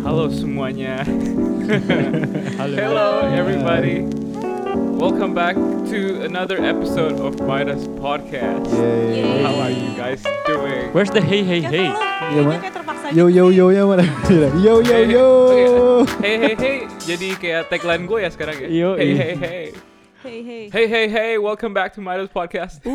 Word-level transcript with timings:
Halo 0.00 0.28
semuanya. 0.28 1.00
Halo. 2.56 2.74
Hello 2.76 3.08
everybody. 3.40 4.04
Welcome 5.00 5.32
back 5.32 5.56
to 5.88 6.20
another 6.24 6.60
episode 6.60 7.16
of 7.20 7.40
Midas 7.42 7.88
Podcast. 7.96 8.68
Yeay. 8.68 9.40
How 9.40 9.54
are 9.64 9.72
you 9.72 9.90
guys 9.96 10.20
doing? 10.44 10.92
Where's 10.92 11.08
the 11.10 11.20
hey 11.24 11.40
hey 11.42 11.60
hey? 11.64 11.88
tolong, 11.88 11.96
Iya, 11.96 12.20
kayaknya 12.20 12.42
Mak. 12.44 12.58
kayak 12.60 12.74
terpaksa 12.76 13.06
Yo 13.16 13.24
yo 13.32 13.44
nih. 13.48 13.56
yo 13.56 13.66
ya 13.72 13.82
mana? 13.88 14.04
Yo 14.28 14.44
yo 14.60 14.74
Hey, 14.84 15.04
yo. 15.14 15.26
Hey 16.20 16.34
hey 16.36 16.54
hey. 16.54 16.76
Jadi 17.04 17.28
kayak 17.40 17.62
tagline 17.72 18.04
gue 18.04 18.18
ya 18.20 18.30
sekarang 18.30 18.56
ya. 18.60 18.68
Yo, 18.68 18.88
hey 19.00 19.12
hey 19.16 19.34
hey. 19.36 19.64
Hey 20.20 20.38
hey. 20.44 20.62
Hey 20.68 20.86
hey 20.86 21.06
hey. 21.08 21.30
Welcome 21.40 21.72
back 21.72 21.96
to 21.96 22.00
Midas 22.04 22.28
Podcast. 22.28 22.80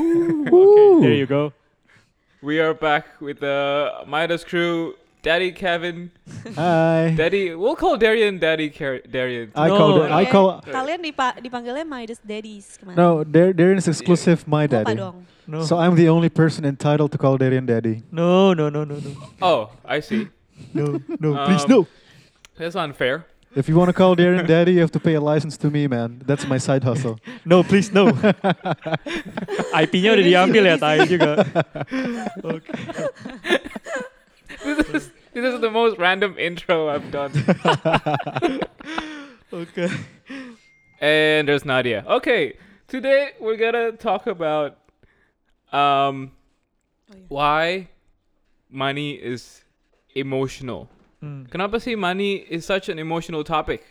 Okay, 0.45 1.01
there 1.01 1.17
you 1.17 1.25
go. 1.25 1.51
We 2.45 2.61
are 2.61 2.77
back 2.77 3.17
with 3.17 3.41
uh, 3.41 4.05
the 4.05 4.05
Midas 4.05 4.45
crew. 4.45 4.93
Daddy 5.25 5.49
Kevin, 5.57 6.11
Hai. 6.53 7.17
Daddy. 7.17 7.57
We'll 7.57 7.73
call 7.75 7.97
Darian 7.97 8.37
Daddy 8.37 8.69
Car- 8.69 9.01
Darian. 9.09 9.49
I 9.57 9.67
No. 9.73 9.77
call 9.77 9.89
the- 9.97 10.09
I 10.13 10.23
call 10.29 10.61
Kalian 10.61 11.01
dipa- 11.01 11.41
dipanggilnya 11.41 11.81
Midas 11.81 12.21
Daddies 12.21 12.77
kemana? 12.77 12.93
No, 12.93 13.07
there 13.25 13.49
there 13.49 13.73
is 13.73 13.89
exclusive 13.89 14.45
my 14.45 14.69
daddy. 14.69 14.93
dong. 14.93 15.25
No. 15.49 15.65
So 15.65 15.81
I'm 15.81 15.97
the 15.97 16.13
only 16.13 16.29
person 16.29 16.61
entitled 16.61 17.09
to 17.13 17.17
call 17.17 17.41
Darian 17.41 17.65
daddy. 17.65 18.05
no, 18.13 18.53
no, 18.53 18.69
no, 18.69 18.85
no, 18.85 19.01
no. 19.01 19.11
Oh, 19.41 19.73
I 19.81 19.97
see. 20.05 20.29
No, 20.77 21.01
no, 21.17 21.33
Um, 21.33 21.45
please 21.49 21.65
no. 21.65 21.89
That's 22.61 22.77
unfair. 22.77 23.25
If 23.57 23.65
you 23.65 23.73
want 23.81 23.89
to 23.89 23.97
call 23.97 24.13
Darian 24.13 24.45
daddy, 24.45 24.77
you 24.77 24.81
have 24.85 24.93
to 24.93 25.01
pay 25.01 25.15
a 25.17 25.23
license 25.23 25.57
to 25.65 25.73
me, 25.73 25.87
man. 25.89 26.21
That's 26.21 26.45
my 26.45 26.61
side 26.61 26.85
hustle. 26.85 27.17
No, 27.49 27.65
please 27.65 27.89
no. 27.89 28.13
IP-nya 29.81 30.13
udah 30.21 30.25
diambil 30.27 30.63
ya, 30.69 30.75
tai 30.77 31.01
juga. 31.09 31.41
Oke. 32.53 32.69
This 35.35 35.53
is, 35.53 35.59
the 35.59 35.69
most 35.69 35.97
random 35.97 36.37
intro 36.39 36.87
I've 36.87 37.11
done. 37.11 37.31
okay. 39.53 39.89
And 41.01 41.47
there's 41.47 41.65
Nadia. 41.65 42.05
Okay, 42.07 42.55
today 42.87 43.31
we're 43.41 43.57
gonna 43.57 43.91
talk 43.91 44.27
about 44.27 44.77
um 45.75 46.31
Oh, 47.11 47.13
iya. 47.13 47.25
why 47.27 47.87
money 48.69 49.11
is 49.13 49.61
emotional. 50.15 50.89
Hmm. 51.21 51.43
Kenapa 51.51 51.79
sih 51.79 51.95
money 51.95 52.47
is 52.49 52.65
such 52.65 52.89
an 52.89 52.97
emotional 52.97 53.43
topic? 53.43 53.83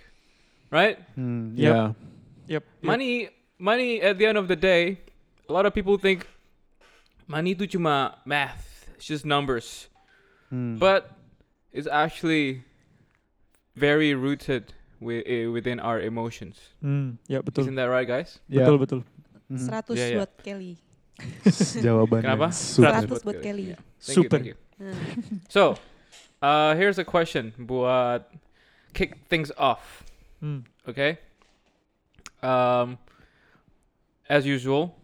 Right? 0.73 0.99
Yep. 1.15 1.55
yeah. 1.55 1.93
Yep. 2.49 2.65
Money 2.83 3.29
money 3.61 4.01
at 4.03 4.19
the 4.19 4.27
end 4.27 4.39
of 4.39 4.49
the 4.49 4.57
day, 4.57 4.99
a 5.49 5.53
lot 5.53 5.67
of 5.67 5.75
people 5.77 5.99
think 6.01 6.27
money 7.29 7.55
itu 7.55 7.69
cuma 7.69 8.17
math, 8.25 8.89
it's 8.97 9.07
just 9.07 9.23
numbers. 9.29 9.87
Hmm. 10.51 10.81
But 10.81 11.13
it's 11.75 11.91
actually 11.91 12.63
very 13.75 14.15
rooted 14.15 14.73
wi- 15.03 15.27
eh, 15.27 15.51
within 15.51 15.83
our 15.83 15.99
emotions. 15.99 16.57
Hmm. 16.79 17.19
Ya 17.27 17.43
betul. 17.43 17.67
Isn't 17.67 17.75
that 17.75 17.91
right, 17.91 18.07
guys? 18.07 18.39
yeah. 18.47 18.63
Betul 18.63 18.79
betul. 18.79 19.01
Mhm. 19.51 19.69
100 19.69 19.99
Iya, 19.99 20.07
iya. 20.07 20.17
buat 20.23 20.33
Kelly. 20.41 20.73
Jawabannya. 21.85 22.25
Kenapa? 22.25 22.49
super. 22.55 22.95
100 23.05 23.27
buat 23.27 23.39
Kelly. 23.43 23.75
Yeah. 23.75 23.81
Thank 24.01 24.15
Super. 24.17 24.23
You, 24.23 24.31
thank 24.31 24.47
you. 24.47 24.57
Hmm. 24.79 24.97
So, 25.51 25.63
uh, 26.41 26.75
here's 26.75 26.99
a 26.99 27.07
question 27.07 27.51
buat 27.59 28.27
kick 28.95 29.27
things 29.27 29.51
off. 29.59 30.03
Hmm. 30.39 30.63
Okay. 30.87 31.19
Um, 32.43 32.99
as 34.29 34.45
usual, 34.45 34.95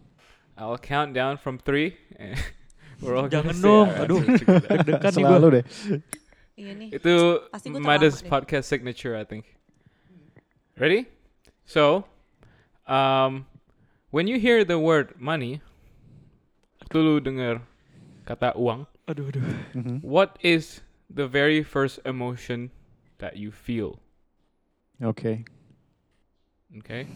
I'll 0.59 0.77
count 0.79 1.15
down 1.15 1.37
from 1.37 1.59
three. 1.59 1.97
and 2.17 2.37
We're 3.01 3.17
all 3.17 3.29
gonna 3.33 3.53
Jangan 3.53 3.57
say 3.57 3.65
dong, 3.65 3.89
our 3.89 4.05
aduh. 4.05 4.19
answers 4.21 4.41
together. 4.45 4.69
Deg-degan 4.77 5.13
nih 5.17 5.25
Selalu 5.25 5.47
deh. 5.57 5.65
Iya 6.61 6.73
nih. 6.77 6.89
Itu 6.93 7.15
Pasti 7.49 7.73
gua 7.73 7.81
Midas 7.81 8.21
deh. 8.21 8.29
podcast 8.29 8.69
signature, 8.69 9.17
I 9.17 9.25
think. 9.25 9.49
Ready? 10.77 11.09
So, 11.65 12.05
um, 12.85 13.49
when 14.13 14.29
you 14.29 14.37
hear 14.37 14.61
the 14.65 14.77
word 14.77 15.17
money, 15.17 15.65
waktu 16.85 16.99
lu 17.01 17.17
dengar 17.21 17.65
kata 18.29 18.53
uang, 18.61 18.85
Aduh, 19.09 19.33
aduh. 19.33 19.41
Mhm. 19.73 20.05
what 20.05 20.37
is 20.45 20.85
the 21.09 21.25
very 21.27 21.65
first 21.65 21.97
emotion 22.05 22.69
that 23.19 23.41
you 23.41 23.49
feel? 23.51 23.99
Okay. 25.01 25.45
Okay, 26.85 27.09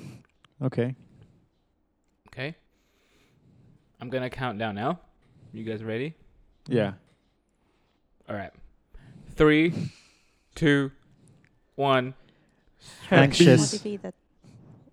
Okay. 0.58 0.96
okay. 2.32 2.50
I'm 4.02 4.10
gonna 4.10 4.32
count 4.32 4.58
down 4.58 4.74
now. 4.74 4.98
You 5.54 5.62
guys 5.62 5.84
ready? 5.84 6.18
Yeah. 6.66 6.98
All 8.26 8.34
right. 8.34 8.50
Three, 9.34 9.74
two, 10.54 10.90
one. 11.74 12.14
Anxious. 13.10 13.60
Motivated. 13.74 14.14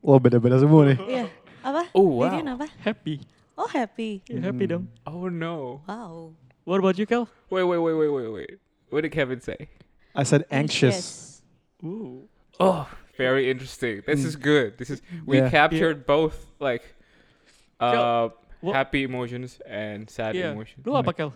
Wah 0.02 0.18
beda-beda 0.18 0.58
semua 0.58 0.90
nih. 0.90 0.98
Iya. 1.06 1.26
Apa? 1.62 1.82
Oh 1.94 2.26
Darian 2.26 2.50
wow. 2.50 2.56
apa? 2.58 2.68
Happy. 2.82 3.22
Oh 3.54 3.70
happy. 3.70 4.26
Ya, 4.26 4.42
happy 4.50 4.66
Hmm. 4.66 4.72
dong. 4.82 4.86
Oh 5.06 5.30
no. 5.30 5.86
Wow. 5.86 6.34
What 6.66 6.82
about 6.82 6.98
you, 6.98 7.06
Kel? 7.06 7.30
Wait, 7.54 7.62
wait, 7.64 7.78
wait, 7.78 7.94
wait, 7.94 8.10
wait, 8.10 8.30
wait. 8.34 8.54
What 8.90 9.06
did 9.06 9.14
Kevin 9.14 9.42
say? 9.42 9.70
I 10.18 10.24
said 10.26 10.46
anxious. 10.50 11.42
Ooh. 11.86 12.26
Oh, 12.60 12.90
very 13.18 13.50
interesting. 13.50 14.02
This 14.06 14.26
is 14.26 14.34
good. 14.36 14.78
This 14.82 14.90
is 14.90 15.02
we 15.30 15.38
Yeah. 15.38 15.50
captured 15.54 16.10
both 16.10 16.50
like 16.58 16.82
uh 17.78 18.30
Wha- 18.62 18.74
happy 18.74 19.06
emotions 19.06 19.62
and 19.70 20.10
sad 20.10 20.34
Yeah. 20.34 20.54
emotions. 20.58 20.82
Lu 20.86 20.98
apa, 20.98 21.14
Kel? 21.14 21.34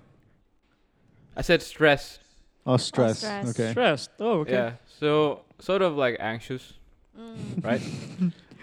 I 1.38 1.42
said 1.46 1.62
stress. 1.62 2.18
Oh 2.66 2.76
stress. 2.76 3.22
stress. 3.22 3.46
Okay. 3.52 3.70
Stressed. 3.72 4.10
Oh, 4.18 4.42
oke. 4.42 4.50
Yeah. 4.50 4.82
So 4.98 5.42
sort 5.58 5.82
of 5.82 5.94
like 5.94 6.18
anxious, 6.18 6.74
Hmm. 7.14 7.62
right? 7.62 7.80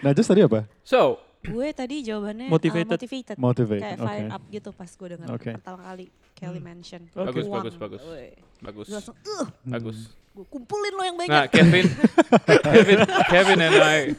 Nah, 0.03 0.11
just 0.11 0.27
tadi 0.27 0.43
apa? 0.43 0.67
so 0.83 1.23
Gue 1.43 1.71
tadi 1.71 2.03
jawabannya 2.03 2.47
uh, 2.47 2.51
Motivated. 2.51 2.87
motivated. 2.89 3.35
Motivate. 3.35 3.79
Kayak 3.79 3.97
Okay. 3.97 4.05
fire 4.05 4.27
up 4.31 4.43
gitu 4.47 4.69
pas 4.71 4.87
gue 4.87 5.07
denger 5.09 5.27
Oke. 5.29 5.51
pertama 5.55 5.79
kali 5.81 6.05
Kelly 6.33 6.59
Hmm. 6.59 6.65
mention. 6.65 7.01
Oke. 7.09 7.25
Bagus, 7.31 7.45
Uang. 7.45 7.53
bagus, 7.57 7.73
bagus. 7.77 8.01
Woi. 8.01 8.27
bagus, 8.59 8.85
Gue 8.85 8.95
langsung, 8.95 9.15
uh, 9.17 9.45
bagus. 9.65 9.97
gue 10.33 10.45
kumpulin 10.47 10.91
lo 10.91 11.03
yang 11.03 11.15
banyak. 11.15 11.31
Nah, 11.31 11.45
Kevin, 11.47 11.85
Kevin, 12.67 12.99
Kevin 13.29 13.59
and 13.59 13.75
I, 13.77 13.97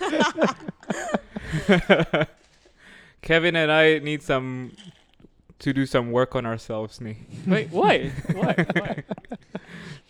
Kevin 3.23 3.57
and 3.57 3.73
I 3.73 3.99
need 3.99 4.21
some 4.21 4.73
to 5.65 5.73
do 5.73 5.89
some 5.89 6.13
work 6.13 6.37
on 6.37 6.45
ourselves, 6.45 7.01
nih. 7.01 7.17
Wait, 7.49 7.73
why? 7.73 8.13
Why? 8.37 8.53
Why? 8.77 8.95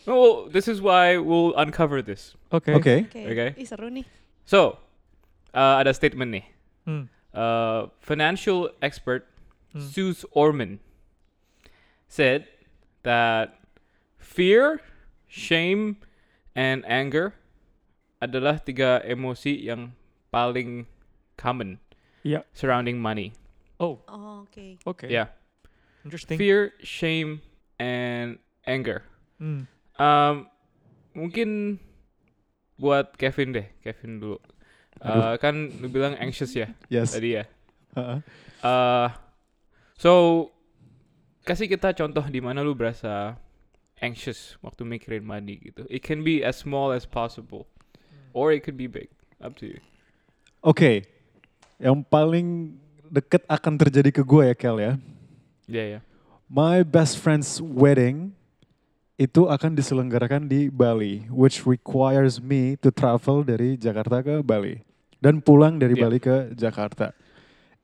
Well, 0.04 0.50
this 0.50 0.66
is 0.68 0.82
why 0.82 1.16
we'll 1.16 1.54
uncover 1.56 2.02
this. 2.02 2.34
Oke. 2.52 2.68
Okay. 2.68 3.06
Oke. 3.08 3.22
Oke. 3.24 3.46
Ih. 3.56 4.04
So, 4.44 4.76
uh, 5.54 5.80
ada 5.80 5.94
statement 5.94 6.28
nih. 6.34 6.44
Hmm. 6.84 7.04
Uh, 7.32 7.88
financial 8.02 8.68
expert 8.82 9.30
Hmm. 9.74 9.82
Suze 9.90 10.22
Orman 10.38 10.78
said 12.06 12.46
that 13.02 13.58
fear, 14.22 14.78
shame, 15.26 15.98
and 16.54 16.86
anger 16.86 17.34
adalah 18.22 18.62
tiga 18.62 19.02
emosi 19.02 19.66
yang 19.66 19.98
paling 20.30 20.86
common 21.34 21.82
Iya. 22.22 22.46
surrounding 22.54 23.02
money. 23.02 23.34
Oh, 23.82 23.98
Oh, 24.06 24.46
okay. 24.46 24.78
oke. 24.86 25.10
Yeah, 25.10 25.34
Interesting. 26.04 26.36
fear, 26.36 26.72
shame, 26.84 27.40
and 27.80 28.38
anger. 28.68 29.02
Hmm. 29.40 29.64
Um, 29.96 30.46
mungkin 31.16 31.80
buat 32.76 33.16
Kevin 33.16 33.54
deh, 33.56 33.66
Kevin 33.80 34.20
dulu. 34.20 34.38
Uh, 35.04 35.36
kan 35.36 35.68
lu 35.82 35.90
bilang 35.90 36.16
anxious 36.16 36.54
ya 36.56 36.70
Yes. 36.88 37.12
tadi 37.12 37.36
ya. 37.36 37.44
Uh-uh. 37.92 38.18
Uh, 38.64 39.08
so 39.98 40.12
kasih 41.44 41.68
kita 41.68 41.92
contoh 41.92 42.24
di 42.24 42.40
mana 42.40 42.64
lu 42.64 42.72
berasa 42.72 43.36
anxious 44.00 44.56
waktu 44.64 44.86
mikirin 44.86 45.20
money 45.26 45.60
gitu. 45.60 45.84
It 45.92 46.00
can 46.00 46.24
be 46.24 46.40
as 46.40 46.56
small 46.56 46.88
as 46.94 47.04
possible, 47.04 47.68
or 48.32 48.50
it 48.54 48.64
could 48.64 48.80
be 48.80 48.88
big. 48.88 49.12
Up 49.44 49.52
to 49.60 49.68
you. 49.68 49.80
Oke. 50.64 51.04
Yang 51.76 51.96
paling 52.08 52.48
deket 53.12 53.44
akan 53.44 53.76
terjadi 53.76 54.08
ke 54.08 54.22
gue 54.24 54.42
ya, 54.50 54.54
Kel 54.56 54.78
ya. 54.80 54.96
Yeah, 55.66 55.98
yeah. 55.98 56.02
My 56.46 56.84
best 56.84 57.18
friend's 57.18 57.58
wedding 57.58 58.36
itu 59.14 59.46
akan 59.46 59.78
diselenggarakan 59.78 60.50
di 60.50 60.68
Bali, 60.68 61.24
which 61.30 61.62
requires 61.64 62.42
me 62.42 62.74
to 62.82 62.90
travel 62.90 63.46
dari 63.46 63.78
Jakarta 63.78 64.20
ke 64.20 64.42
Bali 64.42 64.82
dan 65.22 65.40
pulang 65.40 65.78
dari 65.78 65.94
Yeah. 65.94 66.04
Bali 66.04 66.18
ke 66.18 66.36
Jakarta. 66.52 67.14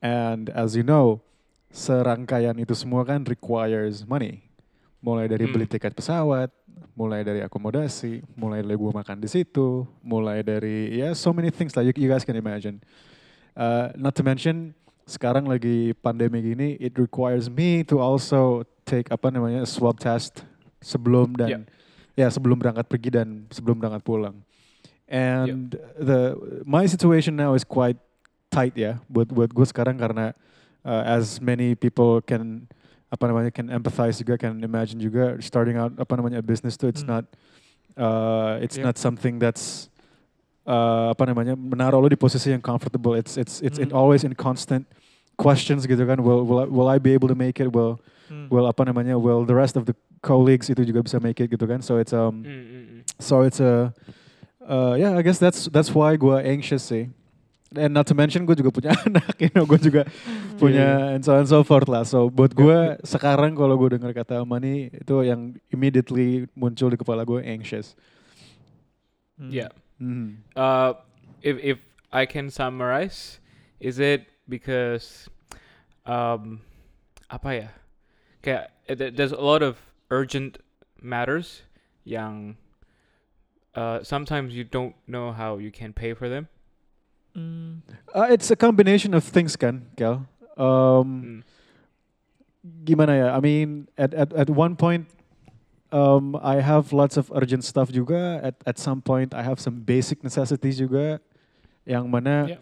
And 0.02 0.50
as 0.52 0.74
you 0.76 0.82
know, 0.84 1.22
serangkaian 1.70 2.58
itu 2.58 2.74
semua 2.74 3.06
kan 3.06 3.22
requires 3.24 4.02
money. 4.04 4.42
Mulai 5.00 5.30
dari 5.32 5.48
Hmm. 5.48 5.54
beli 5.56 5.64
tiket 5.64 5.96
pesawat, 5.96 6.52
mulai 6.92 7.24
dari 7.24 7.40
akomodasi, 7.40 8.20
mulai 8.36 8.60
dari 8.60 8.76
gue 8.76 8.92
makan 8.92 9.16
di 9.24 9.28
situ, 9.30 9.88
mulai 10.04 10.44
dari 10.44 11.00
ya 11.00 11.16
so 11.16 11.32
many 11.32 11.48
things 11.48 11.72
that 11.72 11.86
you, 11.86 11.94
you 11.96 12.10
guys 12.10 12.26
can 12.26 12.36
imagine. 12.36 12.82
Uh, 13.56 13.88
not 13.96 14.12
to 14.12 14.20
mention 14.20 14.76
sekarang 15.10 15.50
lagi 15.50 15.90
pandemi 15.98 16.38
gini, 16.38 16.78
it 16.78 16.94
requires 16.94 17.50
me 17.50 17.82
to 17.82 17.98
also 17.98 18.62
take 18.86 19.10
apa 19.10 19.34
namanya 19.34 19.66
swab 19.66 19.98
test 19.98 20.46
sebelum 20.78 21.34
dan 21.34 21.66
Yeah. 22.14 22.26
ya 22.26 22.26
sebelum 22.30 22.62
berangkat 22.62 22.86
pergi 22.86 23.10
dan 23.10 23.50
sebelum 23.50 23.82
berangkat 23.82 24.06
pulang. 24.06 24.38
And 25.10 25.74
the 25.98 26.38
my 26.62 26.86
situation 26.86 27.34
now 27.34 27.58
is 27.58 27.66
quite 27.66 27.98
tight 28.54 28.78
ya 28.78 29.02
buat 29.10 29.26
buat 29.26 29.50
gue 29.50 29.66
sekarang 29.66 29.98
karena 29.98 30.30
uh, 30.86 31.02
as 31.02 31.42
many 31.42 31.74
people 31.74 32.22
can 32.22 32.70
apa 33.10 33.26
namanya 33.26 33.50
can 33.50 33.66
empathize 33.66 34.22
juga 34.22 34.38
can 34.38 34.62
imagine 34.62 35.02
juga 35.02 35.34
starting 35.42 35.74
out 35.74 35.90
apa 35.98 36.14
namanya 36.14 36.38
a 36.38 36.46
business 36.46 36.78
tuh 36.78 36.86
it's 36.86 37.02
Hmm. 37.02 37.18
not 37.18 37.24
uh, 37.98 38.62
it's 38.62 38.78
Yeah. 38.78 38.86
not 38.86 38.94
something 38.94 39.42
that's 39.42 39.90
uh, 40.62 41.10
apa 41.10 41.26
namanya 41.26 41.58
menaruh 41.58 41.98
lo 41.98 42.06
di 42.06 42.14
posisi 42.14 42.54
yang 42.54 42.62
comfortable 42.62 43.18
it's 43.18 43.34
it's 43.34 43.58
it's 43.58 43.82
in, 43.82 43.90
Hmm. 43.90 43.98
always 43.98 44.22
in 44.22 44.30
constant 44.38 44.86
questions 45.40 45.88
gitu 45.88 46.04
kan 46.04 46.20
will 46.20 46.44
will 46.44 46.60
I, 46.60 46.66
will 46.68 46.88
I 46.92 46.98
be 47.00 47.16
able 47.16 47.32
to 47.32 47.38
make 47.38 47.56
it 47.56 47.72
will 47.72 47.96
Hmm. 48.30 48.46
will 48.46 48.62
apa 48.70 48.86
namanya 48.86 49.18
will 49.18 49.42
the 49.42 49.56
rest 49.58 49.74
of 49.74 49.90
the 49.90 49.96
colleagues 50.22 50.70
itu 50.70 50.86
juga 50.86 51.02
bisa 51.02 51.18
make 51.18 51.42
it 51.42 51.50
gitu 51.50 51.66
kan 51.66 51.82
so 51.82 51.98
it's 51.98 52.14
um 52.14 52.46
Mm, 52.46 52.62
mm, 52.62 52.84
mm. 52.86 53.00
so 53.18 53.42
it's 53.42 53.58
a 53.58 53.90
uh, 54.62 54.94
yeah 54.94 55.18
I 55.18 55.22
guess 55.26 55.42
that's 55.42 55.66
that's 55.66 55.90
why 55.90 56.14
gue 56.14 56.38
anxious 56.38 56.86
sih 56.86 57.10
and 57.74 57.90
not 57.90 58.06
to 58.06 58.14
mention 58.14 58.46
gue 58.46 58.54
juga 58.54 58.70
punya 58.70 58.94
anak 59.06 59.34
you 59.42 59.50
know 59.50 59.66
gue 59.66 59.82
juga 59.82 60.06
punya 60.62 61.10
and 61.10 61.26
so 61.26 61.34
on 61.34 61.42
and 61.42 61.50
so 61.50 61.66
forth 61.66 61.90
lah 61.90 62.06
so 62.06 62.30
buat 62.30 62.54
gue 62.54 63.02
sekarang 63.02 63.58
kalau 63.58 63.74
gue 63.74 63.98
dengar 63.98 64.14
kata 64.14 64.46
money 64.46 64.94
itu 64.94 65.26
yang 65.26 65.58
immediately 65.74 66.46
muncul 66.54 66.86
di 66.86 66.94
kepala 66.94 67.26
gue 67.26 67.42
anxious 67.42 67.98
Hmm. 69.40 69.50
Yeah. 69.50 69.72
Mhm. 69.98 70.44
Uh, 70.52 70.94
if 71.40 71.56
if 71.64 71.78
I 72.12 72.26
can 72.26 72.52
summarize, 72.52 73.40
is 73.80 73.96
it 73.96 74.28
because 74.50 75.30
um, 76.04 76.58
apa 77.30 77.50
ya? 77.54 77.68
Kayak 78.42 78.74
there- 78.90 79.14
there's 79.14 79.30
a 79.32 79.38
lot 79.40 79.62
of 79.62 79.78
urgent 80.10 80.58
matters 80.98 81.62
yang 82.02 82.58
uh, 83.78 84.02
sometimes 84.02 84.52
you 84.52 84.66
don't 84.66 84.98
know 85.06 85.30
how 85.30 85.56
you 85.62 85.70
can 85.70 85.94
pay 85.94 86.10
for 86.12 86.26
them. 86.26 86.50
Hmm. 87.38 87.86
Uh, 88.10 88.26
it's 88.28 88.50
a 88.50 88.58
combination 88.58 89.14
of 89.14 89.22
things 89.22 89.54
kan 89.54 89.86
Kel 89.94 90.26
um, 90.58 91.22
Mm. 91.22 91.40
gimana 92.84 93.14
ya? 93.16 93.28
I 93.32 93.40
mean, 93.40 93.86
at 93.96 94.10
at 94.12 94.34
at 94.34 94.50
one 94.50 94.74
point, 94.74 95.06
um, 95.94 96.34
I 96.42 96.58
have 96.60 96.92
lots 96.92 97.16
of 97.16 97.30
urgent 97.32 97.62
stuff 97.64 97.88
juga. 97.94 98.42
At 98.42 98.58
at 98.66 98.76
some 98.82 99.00
point, 99.00 99.32
I 99.32 99.46
have 99.46 99.62
some 99.62 99.80
basic 99.86 100.20
necessities 100.26 100.76
juga, 100.76 101.22
yang 101.86 102.10
mana 102.10 102.58
Yeah. 102.58 102.60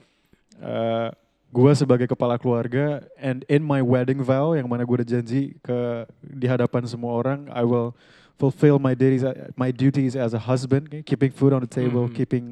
uh, 0.63 1.09
gue 1.49 1.73
sebagai 1.73 2.05
kepala 2.05 2.37
keluarga 2.37 3.01
and 3.17 3.45
in 3.49 3.65
my 3.65 3.81
wedding 3.81 4.21
vow, 4.21 4.53
yang 4.53 4.69
mana 4.69 4.85
gue 4.85 5.01
udah 5.01 5.09
janji 5.09 5.57
ke 5.65 6.05
di 6.21 6.45
hadapan 6.45 6.85
semua 6.85 7.17
orang, 7.17 7.49
I 7.49 7.65
will 7.65 7.97
fulfill 8.37 8.77
my 8.79 8.93
duties 8.93 9.25
my 9.57 9.73
duties 9.73 10.15
as 10.15 10.37
a 10.37 10.41
husband, 10.41 10.93
keeping 11.09 11.33
food 11.33 11.57
on 11.57 11.65
the 11.65 11.71
table, 11.71 12.07
Mhm. 12.07 12.15
keeping 12.15 12.47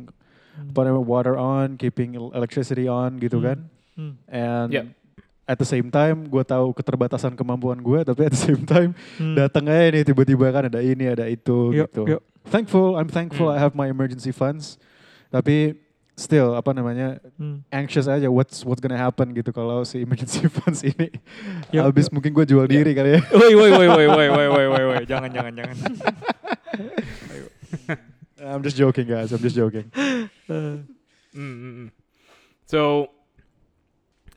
namanya, 0.56 0.96
water 1.04 1.36
on, 1.36 1.76
keeping 1.76 2.16
el- 2.16 2.32
electricity 2.32 2.88
on, 2.88 3.20
gitu 3.20 3.36
Hmm. 3.38 3.44
kan. 3.44 3.58
Hmm. 3.96 4.12
And 4.26 4.68
Yep. 4.72 4.84
at 5.46 5.56
the 5.60 5.68
same 5.68 5.92
time, 5.92 6.26
gue 6.32 6.42
tahu 6.42 6.72
keterbatasan 6.72 7.36
kemampuan 7.36 7.78
gue, 7.84 8.00
tapi 8.02 8.26
at 8.26 8.32
the 8.32 8.40
same 8.40 8.64
time 8.64 8.96
Hmm. 9.20 9.36
datang 9.36 9.68
aja 9.68 9.92
nih 9.92 10.02
tiba-tiba 10.08 10.48
kan 10.48 10.72
ada 10.72 10.80
ini, 10.80 11.04
ada 11.12 11.28
itu 11.28 11.76
Yuk, 11.76 11.92
gitu. 11.92 12.02
yuk. 12.16 12.22
Thankful, 12.48 12.96
I'm 12.96 13.12
thankful 13.12 13.52
Hmm. 13.52 13.56
I 13.56 13.60
have 13.60 13.76
my 13.76 13.92
emergency 13.92 14.32
funds. 14.32 14.80
Tapi 15.28 15.76
still 16.16 16.56
apa 16.56 16.72
namanya 16.72 17.20
Hmm. 17.36 17.60
anxious 17.68 18.08
aja 18.08 18.32
what's 18.32 18.64
what's 18.64 18.80
gonna 18.80 18.96
happen 18.96 19.36
gitu 19.36 19.52
kalau 19.52 19.84
si 19.84 20.00
emergency 20.00 20.48
funds 20.56 20.80
ini 20.80 21.12
Yuk, 21.76 21.84
habis 21.84 22.08
mungkin 22.08 22.32
gue 22.32 22.48
jual 22.48 22.64
diri 22.64 22.96
kali 22.96 23.16
ya. 23.16 23.20
Woi 23.36 23.52
woi 23.52 23.70
woi 23.76 23.86
woi 23.92 24.06
woi 24.08 24.26
woi 24.32 24.46
woi 24.48 24.66
woi 24.72 24.84
woi 24.96 25.02
jangan 25.04 25.28
jangan 25.28 25.52
jangan. 25.52 25.76
I'm 28.40 28.62
just 28.62 28.76
joking 28.76 29.06
guys, 29.08 29.32
I'm 29.32 29.40
just 29.44 29.56
joking. 29.56 29.90
Mm, 31.36 31.52
mm, 31.60 31.74
mm. 31.84 31.90
So, 32.64 33.10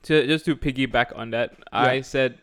to, 0.03 0.27
just 0.27 0.43
to 0.43 0.55
piggyback 0.59 1.15
on 1.15 1.31
that, 1.31 1.55
I 1.71 2.01
said 2.01 2.35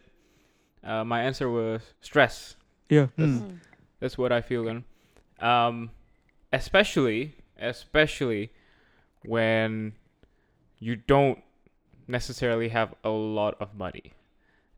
uh, 0.82 1.04
my 1.04 1.20
answer 1.20 1.50
was 1.50 1.82
stress. 2.00 2.56
Iya. 2.88 3.12
Hmm. 3.20 3.36
Hmm. 3.36 3.54
That's 4.00 4.16
what 4.16 4.32
I 4.32 4.40
feel. 4.40 4.64
Then, 4.64 4.84
um, 5.44 5.90
especially, 6.56 7.36
especially 7.60 8.48
when 9.26 9.92
you 10.78 10.96
don't 10.96 11.38
necessarily 12.08 12.68
have 12.68 12.94
a 13.04 13.10
lot 13.10 13.56
of 13.60 13.74
money, 13.74 14.12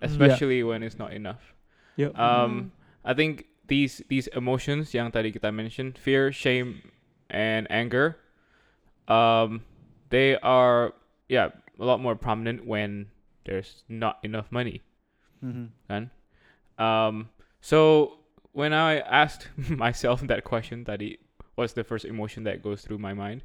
especially 0.00 0.62
when 0.62 0.82
it's 0.82 0.98
not 0.98 1.12
enough. 1.12 1.54
Yuk. 1.96 2.16
Um, 2.18 2.72
I 3.04 3.14
think 3.14 3.46
these 3.66 4.02
these 4.08 4.26
emotions 4.28 4.94
yang 4.94 5.10
tadi 5.12 5.32
kita 5.32 5.52
mentioned, 5.52 5.98
fear, 5.98 6.32
shame, 6.32 6.82
and 7.28 7.66
anger, 7.70 8.16
um, 9.08 9.62
they 10.10 10.38
are 10.40 10.94
yeah 11.28 11.50
a 11.78 11.84
lot 11.84 12.00
more 12.00 12.16
prominent 12.16 12.66
when 12.66 13.06
there's 13.44 13.84
not 13.88 14.18
enough 14.22 14.50
money. 14.50 14.82
Mhm. 15.44 15.70
Kan? 15.88 16.10
Um, 16.78 17.30
so 17.60 18.18
when 18.52 18.72
I 18.72 19.00
asked 19.00 19.48
myself 19.70 20.22
that 20.26 20.44
question, 20.44 20.84
tadi, 20.84 21.18
what's 21.54 21.72
the 21.74 21.84
first 21.84 22.04
emotion 22.04 22.44
that 22.44 22.62
goes 22.62 22.82
through 22.82 22.98
my 22.98 23.14
mind? 23.14 23.42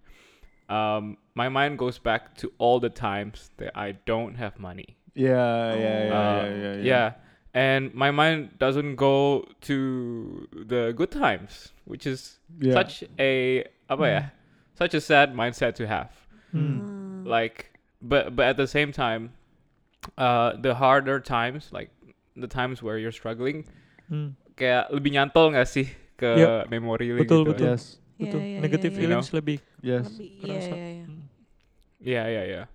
Um, 0.74 1.18
my 1.36 1.50
mind 1.50 1.78
goes 1.78 2.02
back 2.02 2.34
to 2.42 2.50
all 2.58 2.80
the 2.82 2.90
times 2.90 3.54
that 3.62 3.78
I 3.78 3.94
don't 4.10 4.36
have 4.42 4.58
money. 4.58 4.98
Yeah, 5.14 5.78
yeah, 5.78 5.78
yeah, 5.78 6.10
Uh, 6.10 6.34
yeah, 6.34 6.54
yeah, 6.58 6.76
yeah. 6.82 7.08
And 7.54 7.94
my 7.94 8.10
mind 8.10 8.58
doesn't 8.58 8.98
go 8.98 9.46
to 9.70 10.50
the 10.50 10.90
good 10.98 11.14
times, 11.14 11.70
which 11.86 12.10
is 12.10 12.42
Yeah. 12.58 12.74
such 12.74 13.06
a 13.22 13.66
apa 13.86 14.06
ya? 14.10 14.22
Such 14.74 14.98
a 14.98 15.02
sad 15.02 15.38
mindset 15.38 15.78
to 15.78 15.86
have. 15.86 16.10
Hmm. 16.50 16.82
Like 17.22 17.78
but 18.02 18.34
but 18.34 18.50
at 18.50 18.58
the 18.58 18.66
same 18.66 18.90
time, 18.90 19.38
uh 20.18 20.58
the 20.58 20.74
harder 20.82 21.22
times, 21.22 21.70
like 21.70 21.94
the 22.34 22.50
times 22.50 22.82
where 22.82 22.98
you're 22.98 23.14
struggling, 23.14 23.70
Hmm. 24.10 24.34
kayak 24.58 24.90
lebih 24.90 25.14
nyantol 25.14 25.54
nggak 25.54 25.70
sih 25.70 25.94
ke 26.18 26.34
Yep. 26.42 26.74
memori 26.74 27.14
Betul, 27.14 27.46
gitu. 27.46 27.54
betul. 27.54 27.68
Yes, 27.70 28.02
Iya, 28.20 28.30
Betul. 28.30 28.40
iya, 28.46 28.58
Negative 28.62 28.92
iya, 28.94 29.00
iya. 29.00 29.02
feelings 29.10 29.30
lebih. 29.34 29.58
yes. 29.82 30.06
Lebih, 30.14 30.30
iya, 30.30 30.42
Kerasa. 30.46 30.74
iya, 30.76 30.88
iya. 30.90 31.06
Hmm. 31.06 31.22
Yeah, 32.04 32.26
yeah, 32.28 32.46
yeah. 32.46 32.66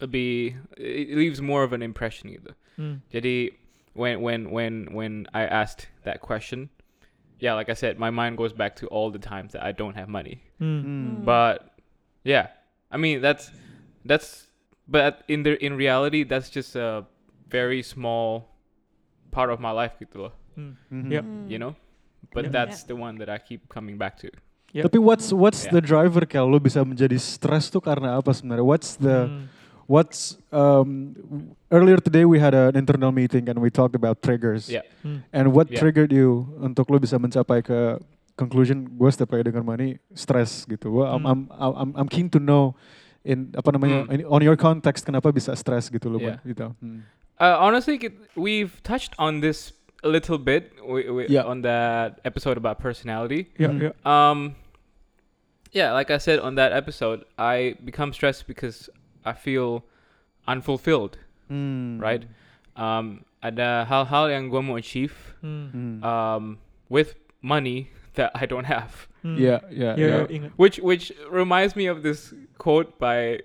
Lebih 0.00 0.54
it 0.76 1.16
leaves 1.18 1.40
more 1.40 1.62
of 1.62 1.72
an 1.72 1.82
impression 1.82 2.30
gitu. 2.30 2.50
Hmm. 2.76 2.98
Jadi 3.12 3.54
when 3.94 4.20
when 4.22 4.50
when 4.50 4.90
when 4.90 5.26
I 5.30 5.46
asked 5.46 5.86
that 6.02 6.18
question, 6.20 6.70
yeah, 7.38 7.54
like 7.54 7.68
I 7.70 7.74
said, 7.78 7.98
my 7.98 8.10
mind 8.10 8.36
goes 8.38 8.52
back 8.52 8.74
to 8.82 8.86
all 8.90 9.10
the 9.14 9.22
times 9.22 9.52
that 9.54 9.62
I 9.62 9.70
don't 9.70 9.94
have 9.94 10.08
money. 10.10 10.42
Hmm. 10.58 10.80
Hmm. 10.82 11.24
But 11.24 11.78
yeah, 12.26 12.48
I 12.90 12.96
mean 12.98 13.20
that's 13.22 13.50
that's 14.04 14.48
but 14.90 15.22
in 15.28 15.42
the 15.46 15.54
in 15.62 15.76
reality 15.78 16.24
that's 16.26 16.50
just 16.50 16.74
a 16.74 17.06
very 17.46 17.82
small 17.82 18.50
part 19.30 19.50
of 19.50 19.60
my 19.62 19.70
life 19.70 19.94
gitu 20.02 20.26
loh, 20.30 20.34
Hmm. 20.58 20.74
Mhm. 20.90 21.10
Yep. 21.10 21.24
Hmm. 21.24 21.46
you 21.50 21.58
know. 21.58 21.74
But 22.32 22.48
Yeah. 22.48 22.54
that's 22.64 22.86
the 22.86 22.96
one 22.96 23.18
that 23.20 23.28
I 23.28 23.36
keep 23.36 23.68
coming 23.68 23.98
back 23.98 24.16
to. 24.24 24.30
Yep. 24.74 24.90
Tapi 24.90 24.98
what's 24.98 25.30
what's 25.30 25.66
Yeah. 25.66 25.78
the 25.78 25.82
driver 25.82 26.26
kalau 26.26 26.56
lu 26.56 26.58
bisa 26.58 26.82
menjadi 26.82 27.14
stres 27.14 27.70
tuh 27.70 27.78
karena 27.78 28.18
apa 28.18 28.34
sebenarnya? 28.34 28.66
What's 28.66 28.98
the 28.98 29.30
Hmm. 29.30 29.46
what's 29.86 30.34
um 30.50 31.14
earlier 31.70 32.00
today 32.02 32.24
we 32.26 32.40
had 32.42 32.56
an 32.56 32.74
internal 32.74 33.12
meeting 33.14 33.46
and 33.46 33.62
we 33.62 33.70
talked 33.70 33.94
about 33.94 34.18
triggers. 34.18 34.66
Yeah. 34.66 34.82
Hmm. 35.06 35.22
And 35.30 35.54
what 35.54 35.70
Yeah. 35.70 35.78
triggered 35.78 36.10
you 36.10 36.48
untuk 36.58 36.90
lu 36.90 36.98
bisa 36.98 37.20
mencapai 37.22 37.62
ke 37.62 38.02
conclusion 38.34 38.90
gue 38.98 39.10
setiap 39.14 39.30
kali 39.30 39.46
dengar 39.46 39.62
money 39.62 40.02
stress 40.10 40.66
gitu. 40.66 40.90
Gua 40.98 41.14
I'm, 41.14 41.22
Hmm. 41.22 41.30
I'm 41.54 41.72
I'm 41.78 41.90
I'm 42.02 42.08
keen 42.10 42.26
to 42.34 42.42
know 42.42 42.74
in 43.22 43.54
apa 43.54 43.70
namanya 43.70 44.04
Hmm. 44.04 44.12
in- 44.12 44.26
on 44.26 44.42
your 44.42 44.58
context 44.58 45.06
kenapa 45.06 45.30
bisa 45.30 45.54
stress 45.54 45.86
gitu 45.86 46.10
lu 46.10 46.18
Yeah. 46.18 46.42
Gitu. 46.42 46.66
Hmm. 46.82 47.06
Uh, 47.38 47.62
honestly, 47.62 47.98
we've 48.34 48.78
touched 48.82 49.14
on 49.18 49.38
this 49.38 49.74
a 50.04 50.08
little 50.08 50.36
bit 50.38 50.76
wi- 50.84 51.08
wi- 51.08 51.26
Yeah. 51.32 51.42
on 51.48 51.62
that 51.64 52.20
episode 52.24 52.56
about 52.60 52.78
personality. 52.78 53.48
Ya, 53.58 53.68
Hmm. 53.72 53.80
ya. 53.80 53.90
Um, 54.04 54.54
yeah, 55.72 55.92
like 55.92 56.10
I 56.12 56.18
said 56.18 56.38
on 56.38 56.54
that 56.60 56.72
episode, 56.72 57.24
I 57.38 57.74
become 57.84 58.12
stressed 58.12 58.46
because 58.46 58.88
I 59.24 59.32
feel 59.32 59.84
unfulfilled. 60.46 61.18
Hmm. 61.48 61.98
Right. 61.98 62.24
Um, 62.76 63.24
ada 63.42 63.84
hal-hal 63.88 64.30
yang 64.30 64.48
gue 64.50 64.62
mau 64.62 64.76
achieve. 64.76 65.34
Hmm. 65.40 66.02
um, 66.04 66.58
with 66.88 67.14
money 67.42 67.90
that 68.14 68.30
I 68.34 68.46
don't 68.46 68.64
have. 68.68 69.08
Hmm. 69.24 69.36
yeah, 69.40 69.60
yeah, 69.72 69.96
Ya, 69.96 70.06
yeah. 70.06 70.26
ya. 70.28 70.48
Which 70.56 70.78
which 70.84 71.12
reminds 71.32 71.74
me 71.76 71.86
of 71.88 72.02
this 72.04 72.32
quote 72.60 72.98
by 73.00 73.40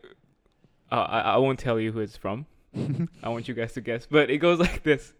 uh, 0.91 1.07
I, 1.07 1.19
I 1.33 1.37
won't 1.37 1.59
tell 1.59 1.79
you 1.79 1.91
who 1.95 1.99
it's 2.03 2.17
from. 2.19 2.45
I 3.23 3.29
want 3.29 3.47
you 3.47 3.53
guys 3.55 3.73
to 3.73 3.81
guess, 3.81 4.05
but 4.05 4.29
it 4.29 4.37
goes 4.43 4.59
like 4.59 4.83
this: 4.83 5.13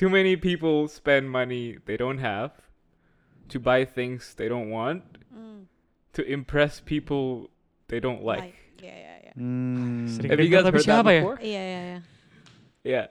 Too 0.00 0.08
many 0.08 0.32
people 0.40 0.88
spend 0.88 1.28
money 1.28 1.76
they 1.84 2.00
don't 2.00 2.24
have 2.24 2.56
to 3.52 3.60
buy 3.60 3.84
things 3.84 4.32
they 4.32 4.48
don't 4.48 4.72
want 4.72 5.04
Hmm. 5.28 5.68
to 6.16 6.24
impress 6.24 6.80
people 6.80 7.52
they 7.92 8.00
don't 8.00 8.24
like. 8.24 8.56
Iya, 8.80 8.94
iya, 8.96 9.14
iya. 9.28 9.32
Hmm. 9.36 10.08
Sering 10.08 10.30
Have 10.32 10.40
you 10.40 10.48
guys 10.48 10.64
heard 10.64 10.80
that 10.88 11.04
before? 11.04 11.36
Iya, 11.44 11.62
iya, 11.68 11.80
iya. 11.84 11.98
Yeah, 12.80 13.06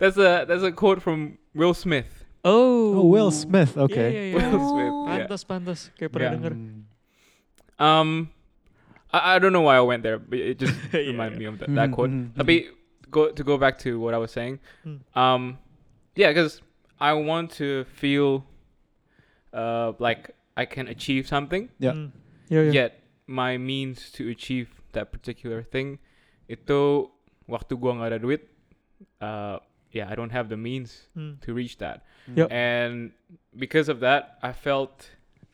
that's 0.00 0.16
a 0.16 0.48
that's 0.48 0.64
a 0.64 0.72
quote 0.72 1.04
from 1.04 1.36
Will 1.52 1.76
Smith. 1.76 2.24
Oh. 2.40 3.04
Oh, 3.04 3.06
Will 3.12 3.28
Smith. 3.28 3.76
Iya, 3.76 3.84
Okay. 3.84 4.08
iya, 4.08 4.22
iya. 4.32 4.34
Will 4.48 4.64
Smith. 4.64 4.92
Oh. 4.96 5.04
yeah. 5.04 5.28
Pantas, 5.28 5.42
pantas. 5.44 5.80
Kayak 6.00 6.08
pernah 6.08 6.28
Yeah. 6.32 6.34
denger. 6.40 6.52
Hmm. 6.56 6.80
Um, 7.76 8.08
I, 9.12 9.36
I 9.36 9.38
don't 9.38 9.52
know 9.52 9.68
why 9.68 9.76
I 9.76 9.84
went 9.84 10.00
there, 10.00 10.16
but 10.16 10.40
it 10.40 10.56
just 10.56 10.72
Yeah, 10.96 11.12
reminded 11.12 11.36
yeah. 11.36 11.42
me 11.44 11.46
of 11.52 11.56
that, 11.60 11.68
that 11.76 11.88
Mhm, 11.92 11.94
quote. 11.94 12.10
mhm, 12.12 12.32
Tapi 12.32 12.72
go 13.12 13.28
to 13.28 13.42
go 13.44 13.60
back 13.60 13.76
to 13.84 14.00
what 14.00 14.16
I 14.16 14.20
was 14.20 14.32
saying. 14.32 14.56
Hmm. 14.88 15.04
Um, 15.12 15.42
yeah, 16.16 16.30
because 16.30 16.60
I 17.00 17.12
want 17.14 17.50
to 17.58 17.84
feel 17.84 18.44
uh 19.52 19.92
like 19.98 20.30
I 20.56 20.64
can 20.66 20.86
achieve 20.88 21.26
something, 21.26 21.68
Yeah. 21.78 21.92
Hmm. 21.94 22.10
Iya, 22.50 22.60
iya. 22.68 22.72
yet 22.72 22.90
my 23.26 23.56
means 23.56 24.12
to 24.12 24.28
achieve 24.30 24.68
that 24.92 25.10
particular 25.10 25.62
thing 25.64 25.98
itu 26.46 27.08
waktu 27.48 27.74
gua 27.80 27.96
nggak 27.98 28.08
ada 28.14 28.18
duit, 28.20 28.42
uh, 29.24 29.58
yeah, 29.90 30.06
I 30.10 30.14
don't 30.14 30.30
have 30.30 30.48
the 30.52 30.56
means 30.60 31.08
Hmm. 31.16 31.40
to 31.42 31.54
reach 31.54 31.78
that. 31.78 32.04
Yep. 32.30 32.48
And 32.52 33.12
because 33.56 33.88
of 33.88 34.00
that, 34.00 34.38
I 34.42 34.52
felt 34.52 35.10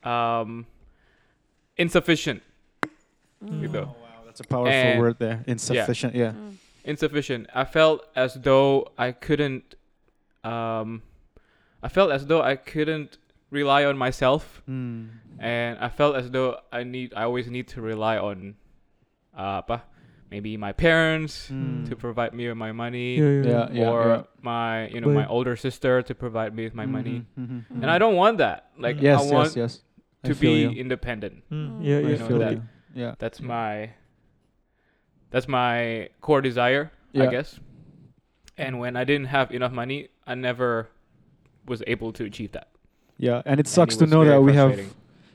um, 0.06 0.66
insufficient. 1.76 2.42
Mm. 3.44 3.60
Gitu. 3.66 3.82
Oh, 3.82 3.96
wow, 4.00 4.22
that's 4.24 4.40
a 4.40 4.46
powerful 4.46 4.70
And- 4.72 5.00
word 5.00 5.18
there. 5.18 5.42
Insufficient. 5.46 6.14
Yeah. 6.14 6.32
Mm. 6.32 6.56
Insufficient. 6.84 7.48
I 7.54 7.64
felt 7.64 8.06
as 8.14 8.34
though 8.40 8.92
I 8.96 9.12
couldn't. 9.12 9.74
Um, 10.44 11.02
I 11.82 11.88
felt 11.88 12.10
as 12.12 12.26
though 12.26 12.42
I 12.42 12.56
couldn't 12.56 13.18
rely 13.50 13.84
on 13.84 13.96
myself, 13.98 14.62
Hmm. 14.66 15.20
and 15.38 15.78
I 15.80 15.88
felt 15.88 16.16
as 16.16 16.30
though 16.30 16.60
I 16.72 16.84
need. 16.84 17.12
I 17.16 17.24
always 17.24 17.48
need 17.50 17.68
to 17.74 17.80
rely 17.82 18.16
on, 18.16 18.54
uh, 19.36 19.60
apa, 19.64 19.82
maybe 20.30 20.56
my 20.56 20.72
parents 20.72 21.48
Hmm. 21.50 21.84
to 21.90 21.96
provide 21.96 22.32
me 22.32 22.46
with 22.48 22.56
my 22.56 22.70
money, 22.72 23.18
Iya, 23.18 23.28
iya. 23.28 23.44
Yeah, 23.44 23.66
yeah, 23.74 23.90
or 23.90 24.00
yeah. 24.06 24.22
my 24.40 24.86
you 24.88 25.00
know 25.02 25.10
my 25.10 25.26
older 25.26 25.56
sister 25.56 26.00
to 26.02 26.12
provide 26.14 26.54
me 26.54 26.64
with 26.70 26.76
my 26.76 26.86
money. 26.86 27.26
Mhm, 27.34 27.42
mhm, 27.42 27.60
Mm. 27.68 27.82
And 27.82 27.88
I 27.90 27.98
don't 27.98 28.14
want 28.16 28.38
that. 28.38 28.70
Like 28.78 28.96
Mm. 29.02 29.04
Yes, 29.10 29.18
I 29.20 29.34
want 29.34 29.50
yes, 29.56 29.56
yes. 29.56 29.72
To 30.28 30.36
feel 30.36 30.52
be 30.52 30.68
you. 30.68 30.70
independent. 30.76 31.42
Hmm. 31.48 31.80
Mm. 31.80 31.84
Iya, 31.84 31.96
I 31.96 32.00
iya. 32.06 32.16
know 32.20 32.28
feel 32.28 32.40
that. 32.44 32.52
you. 32.54 32.62
Yeah. 32.94 33.12
That's 33.18 33.40
Yeah. 33.40 33.48
my 33.50 33.72
that's 35.30 35.48
my 35.48 36.08
core 36.20 36.42
desire, 36.42 36.90
I 37.14 37.26
guess. 37.26 37.58
And 38.58 38.78
when 38.78 38.96
I 38.96 39.04
didn't 39.04 39.30
have 39.32 39.50
enough 39.54 39.72
money, 39.72 40.08
I 40.30 40.34
never 40.38 40.86
was 41.66 41.82
able 41.90 42.14
to 42.14 42.22
achieve 42.24 42.52
that. 42.54 42.68
Yeah, 43.18 43.42
and 43.44 43.58
it 43.58 43.66
And 43.66 43.68
sucks 43.68 43.98
it 43.98 43.98
to 43.98 44.06
know 44.06 44.22
that 44.24 44.40
we 44.40 44.54
have 44.54 44.78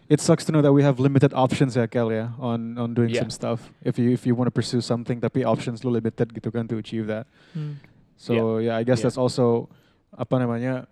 it 0.08 0.22
sucks 0.22 0.46
to 0.48 0.52
know 0.54 0.62
that 0.62 0.72
we 0.72 0.84
have 0.88 1.00
limited 1.02 1.34
options 1.34 1.76
ya 1.76 1.86
Kel 1.92 2.10
ya 2.16 2.32
on 2.40 2.80
on 2.80 2.96
doing 2.96 3.12
Yeah. 3.12 3.28
some 3.28 3.34
stuff. 3.34 3.60
If 3.84 4.00
you 4.00 4.16
if 4.16 4.24
you 4.24 4.34
want 4.40 4.48
to 4.48 4.56
pursue 4.56 4.80
something 4.80 5.20
tapi 5.20 5.44
options 5.44 5.84
lu 5.84 5.92
limited 5.92 6.32
gitu 6.32 6.48
kan 6.50 6.66
to 6.72 6.80
achieve 6.80 7.12
that. 7.12 7.28
Hmm. 7.52 7.78
So 8.16 8.64
yeah, 8.64 8.80
I 8.80 8.88
guess 8.88 9.04
Yeah. 9.04 9.12
that's 9.12 9.20
also 9.20 9.68
apa 10.16 10.40
namanya 10.40 10.88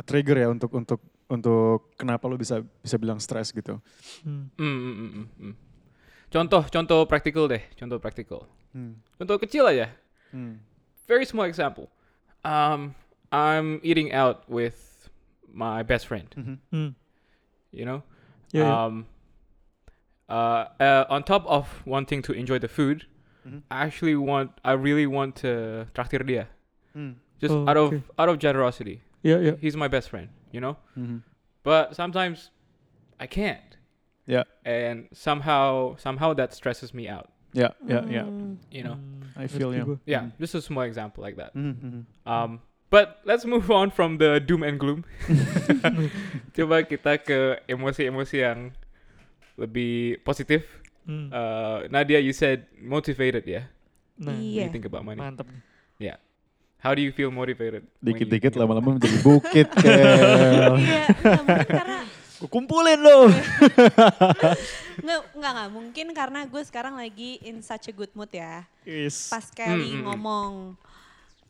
a 0.00 0.02
trigger 0.02 0.40
ya 0.40 0.48
untuk 0.48 0.72
untuk 0.72 1.04
untuk 1.28 1.92
kenapa 2.00 2.24
lu 2.26 2.40
bisa 2.40 2.64
bisa 2.80 2.96
bilang 2.96 3.20
stres 3.20 3.52
gitu. 3.52 3.78
Hmm. 4.24 4.48
Mm, 4.56 4.64
mm, 4.64 4.94
mm, 4.96 5.10
mm, 5.12 5.26
mm. 5.50 5.54
Contoh 6.30 6.62
contoh 6.72 7.00
praktikal 7.04 7.44
deh, 7.50 7.62
contoh 7.76 7.98
praktikal. 8.00 8.48
Hmm. 8.72 8.96
Contoh 9.20 9.36
kecil 9.36 9.68
aja. 9.68 9.92
Hmm. 10.32 10.62
Very 11.06 11.26
small 11.26 11.44
example. 11.46 11.90
Um, 12.46 12.94
I'm 13.32 13.80
eating 13.82 14.12
out 14.12 14.48
with 14.48 15.08
my 15.52 15.82
best 15.82 16.06
friend. 16.06 16.28
Mhm. 16.36 16.58
Hmm. 16.70 16.88
You 17.72 17.84
know. 17.84 18.02
Iya, 18.52 18.64
iya. 18.66 18.86
Um, 18.86 19.06
uh, 20.28 20.64
uh, 20.80 21.04
on 21.08 21.22
top 21.22 21.46
of 21.46 21.82
wanting 21.86 22.22
to 22.22 22.32
enjoy 22.32 22.58
the 22.58 22.68
food, 22.68 23.06
Mhm. 23.46 23.62
I 23.70 23.82
actually 23.86 24.16
want, 24.16 24.50
I 24.64 24.72
really 24.72 25.06
want 25.06 25.36
to 25.42 25.86
traktir 25.94 26.26
dia, 26.26 26.48
Hmm. 26.92 27.12
just 27.40 27.54
Oh, 27.54 27.66
out 27.68 27.76
of 27.76 27.92
okay. 27.94 28.02
out 28.18 28.28
of 28.28 28.38
generosity. 28.38 29.00
Yeah, 29.22 29.38
yeah. 29.38 29.56
He's 29.60 29.76
my 29.76 29.88
best 29.88 30.08
friend, 30.10 30.28
you 30.52 30.60
know. 30.60 30.76
Mhm. 30.96 31.22
But 31.62 31.94
sometimes 31.94 32.50
I 33.20 33.26
can't, 33.26 33.76
Yeah. 34.26 34.44
and 34.64 35.08
somehow 35.12 35.96
somehow 35.96 36.34
that 36.34 36.52
stresses 36.54 36.92
me 36.94 37.08
out. 37.08 37.30
Yeah, 37.52 37.70
yeah, 37.86 38.04
yeah. 38.06 38.22
Mm. 38.26 38.58
You 38.70 38.82
know. 38.84 38.98
I 39.36 39.46
feel 39.46 39.74
you. 39.74 39.84
gua. 39.84 39.98
Yeah, 40.06 40.22
Mhm. 40.22 40.32
just 40.38 40.54
a 40.54 40.62
small 40.62 40.82
example 40.84 41.22
like 41.22 41.36
that. 41.36 41.54
Mhm, 41.54 41.74
mhm. 41.82 42.02
Um, 42.26 42.60
but 42.90 43.22
let's 43.24 43.46
move 43.46 43.70
on 43.70 43.88
from 43.94 44.18
the 44.18 44.42
doom 44.42 44.66
and 44.66 44.76
gloom. 44.76 45.06
Coba 46.56 46.84
kita 46.84 47.16
ke 47.22 47.64
emosi-emosi 47.70 48.36
yang 48.42 48.74
lebih 49.56 50.20
positif. 50.26 50.66
Hmm. 51.06 51.32
Uh, 51.32 51.88
Nadia, 51.88 52.20
you 52.20 52.36
said 52.36 52.68
motivated, 52.76 53.46
yeah. 53.48 53.70
Nah, 54.20 54.36
Iya. 54.36 54.68
you 54.68 54.74
think 54.74 54.84
about 54.84 55.00
money. 55.00 55.22
mantap. 55.22 55.48
How 56.80 56.96
do 56.96 57.04
you 57.04 57.12
feel 57.12 57.28
motivated? 57.28 57.84
Dikit-dikit 58.00 58.56
lama-lama 58.56 58.96
menjadi 58.96 59.20
bukit. 59.20 59.68
Iya, 59.84 61.12
mungkin 61.44 61.68
karena 61.68 61.98
Gua 62.40 62.48
kumpulin 62.48 62.96
lo. 63.04 63.28
nggak 65.04 65.20
nggak 65.36 65.52
nggak 65.52 65.70
mungkin 65.76 66.06
karena 66.16 66.40
gue 66.48 66.62
sekarang 66.64 66.96
lagi 66.96 67.36
in 67.44 67.60
such 67.60 67.92
a 67.92 67.94
good 67.94 68.08
mood 68.16 68.32
ya. 68.32 68.64
Yes. 68.88 69.28
Pas 69.28 69.44
Kelly 69.52 69.92
hmm, 69.92 70.00
hmm. 70.00 70.04
ngomong. 70.08 70.52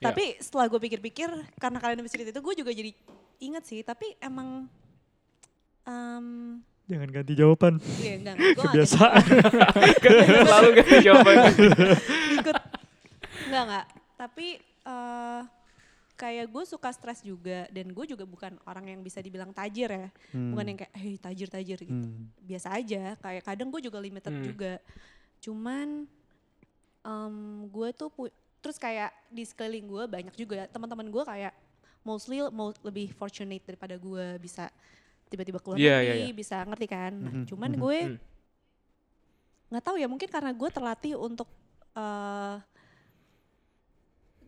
Yeah. 0.01 0.11
Tapi 0.11 0.41
setelah 0.41 0.65
gue 0.67 0.81
pikir-pikir 0.81 1.29
karena 1.55 1.77
kalian 1.77 2.01
habis 2.01 2.09
cerita 2.11 2.33
itu 2.33 2.41
gue 2.41 2.55
juga 2.57 2.73
jadi 2.73 2.91
inget 3.39 3.65
sih. 3.65 3.81
Tapi 3.81 4.17
emang 4.19 4.65
em 5.85 6.27
Jangan 6.89 7.09
ganti 7.13 7.33
jawaban. 7.37 7.79
Iya, 8.03 8.13
enggak. 8.19 8.35
Gue 8.59 8.65
Kebiasaan. 8.67 9.23
Selalu 10.51 10.69
ganti 10.75 10.97
jawaban. 11.07 11.37
ikut. 12.35 12.57
Enggak, 13.47 13.63
enggak. 13.63 13.87
Tapi 14.19 14.47
eh 14.59 15.43
kayak 16.19 16.47
gue 16.51 16.65
suka 16.67 16.91
stres 16.91 17.23
juga. 17.23 17.71
Dan 17.71 17.95
gue 17.95 18.05
juga 18.11 18.27
bukan 18.27 18.59
orang 18.67 18.91
yang 18.91 19.01
bisa 19.07 19.23
dibilang 19.23 19.55
tajir 19.55 19.87
ya. 19.87 20.09
Bukan 20.35 20.65
yang 20.67 20.79
kayak, 20.83 20.93
hei 20.99 21.15
tajir-tajir 21.15 21.79
gitu. 21.79 21.95
Hmm. 22.11 22.27
Biasa 22.43 22.75
aja. 22.75 23.15
Kayak 23.23 23.43
kadang 23.47 23.71
gue 23.71 23.81
juga 23.85 24.03
limited 24.03 24.35
Hmm. 24.35 24.43
juga. 24.43 24.73
Cuman 25.39 26.11
em 27.01 27.35
gue 27.71 27.89
tuh, 27.95 28.11
pu- 28.11 28.35
terus 28.61 28.77
kayak 28.77 29.11
di 29.27 29.43
sekeliling 29.43 29.87
gue 29.87 30.05
banyak 30.07 30.35
juga. 30.35 30.65
Teman-teman 30.67 31.09
gue 31.09 31.23
kayak 31.23 31.53
mostly 32.01 32.41
lebih 32.81 33.13
fortunate 33.13 33.61
daripada 33.63 33.97
gue 33.97 34.39
bisa 34.39 34.69
tiba-tiba 35.27 35.59
keluar 35.59 35.77
Iya, 35.77 35.97
negeri, 35.99 36.19
iya, 36.19 36.27
iya. 36.27 36.35
bisa 36.35 36.57
ngerti 36.61 36.87
kan. 36.87 37.13
Nah, 37.15 37.33
Mhm, 37.35 37.45
cuman 37.47 37.71
mhm. 37.71 37.79
gue 37.79 37.99
Hmm. 38.03 38.19
nggak 39.71 39.85
tahu 39.85 39.97
ya 39.97 40.07
mungkin 40.07 40.27
karena 40.27 40.51
gue 40.51 40.69
terlatih 40.69 41.15
untuk 41.15 41.47
eh 41.93 42.57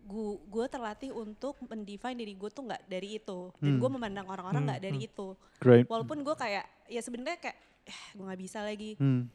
gue 0.03 0.29
gue 0.45 0.67
terlatih 0.67 1.11
untuk 1.15 1.55
mendefine 1.65 2.19
diri 2.19 2.35
gue 2.35 2.51
tuh 2.51 2.67
nggak 2.67 2.83
dari 2.85 3.17
itu 3.17 3.55
dan 3.57 3.71
Hmm. 3.71 3.81
gue 3.81 3.91
memandang 3.93 4.27
orang-orang 4.27 4.61
Hmm, 4.61 4.69
nggak 4.69 4.83
dari 4.83 4.99
hmm. 4.99 5.09
itu 5.09 5.29
Great. 5.57 5.87
walaupun 5.87 6.21
gue 6.21 6.35
kayak 6.35 6.67
ya 6.87 7.01
sebenarnya 7.01 7.39
kayak 7.41 7.57
eh, 7.87 8.01
gue 8.13 8.25
nggak 8.27 8.43
bisa 8.43 8.59
lagi 8.61 8.99
Hmm. 8.99 9.31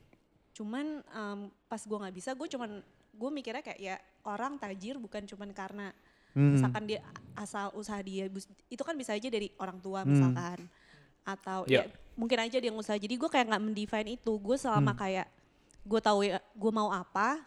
cuman 0.51 0.85
em, 1.01 1.39
pas 1.65 1.79
gue 1.79 1.97
nggak 1.97 2.13
bisa 2.13 2.29
gue 2.31 2.47
cuman 2.49 2.69
gue 3.13 3.29
mikirnya 3.31 3.63
kayak 3.63 3.79
ya 3.79 3.95
orang 4.27 4.57
tajir 4.57 4.95
bukan 4.95 5.23
cuman 5.23 5.49
karena 5.51 5.87
Hmm. 6.29 6.53
misalkan 6.53 6.83
dia 6.85 6.99
asal 7.33 7.73
usaha 7.73 7.97
dia 7.99 8.29
itu 8.67 8.83
kan 8.83 8.93
bisa 8.93 9.09
aja 9.11 9.25
dari 9.25 9.49
orang 9.55 9.79
tua 9.79 10.03
Hmm. 10.03 10.11
misalkan 10.11 10.59
atau 11.23 11.65
Ya. 11.65 11.81
ya 11.81 11.89
mungkin 12.13 12.37
aja 12.39 12.57
dia 12.57 12.67
yang 12.67 12.77
usaha 12.77 12.93
jadi 12.93 13.09
gue 13.11 13.25
kayak 13.25 13.47
nggak 13.47 13.63
mendefine 13.63 14.09
itu 14.11 14.31
gue 14.35 14.53
selama 14.55 14.91
Hmm. 14.91 14.99
kayak 14.99 15.27
gue 15.81 15.99
tahu 15.99 16.19
ya 16.21 16.37
gue 16.37 16.71
mau 16.71 16.89
apa 16.89 17.41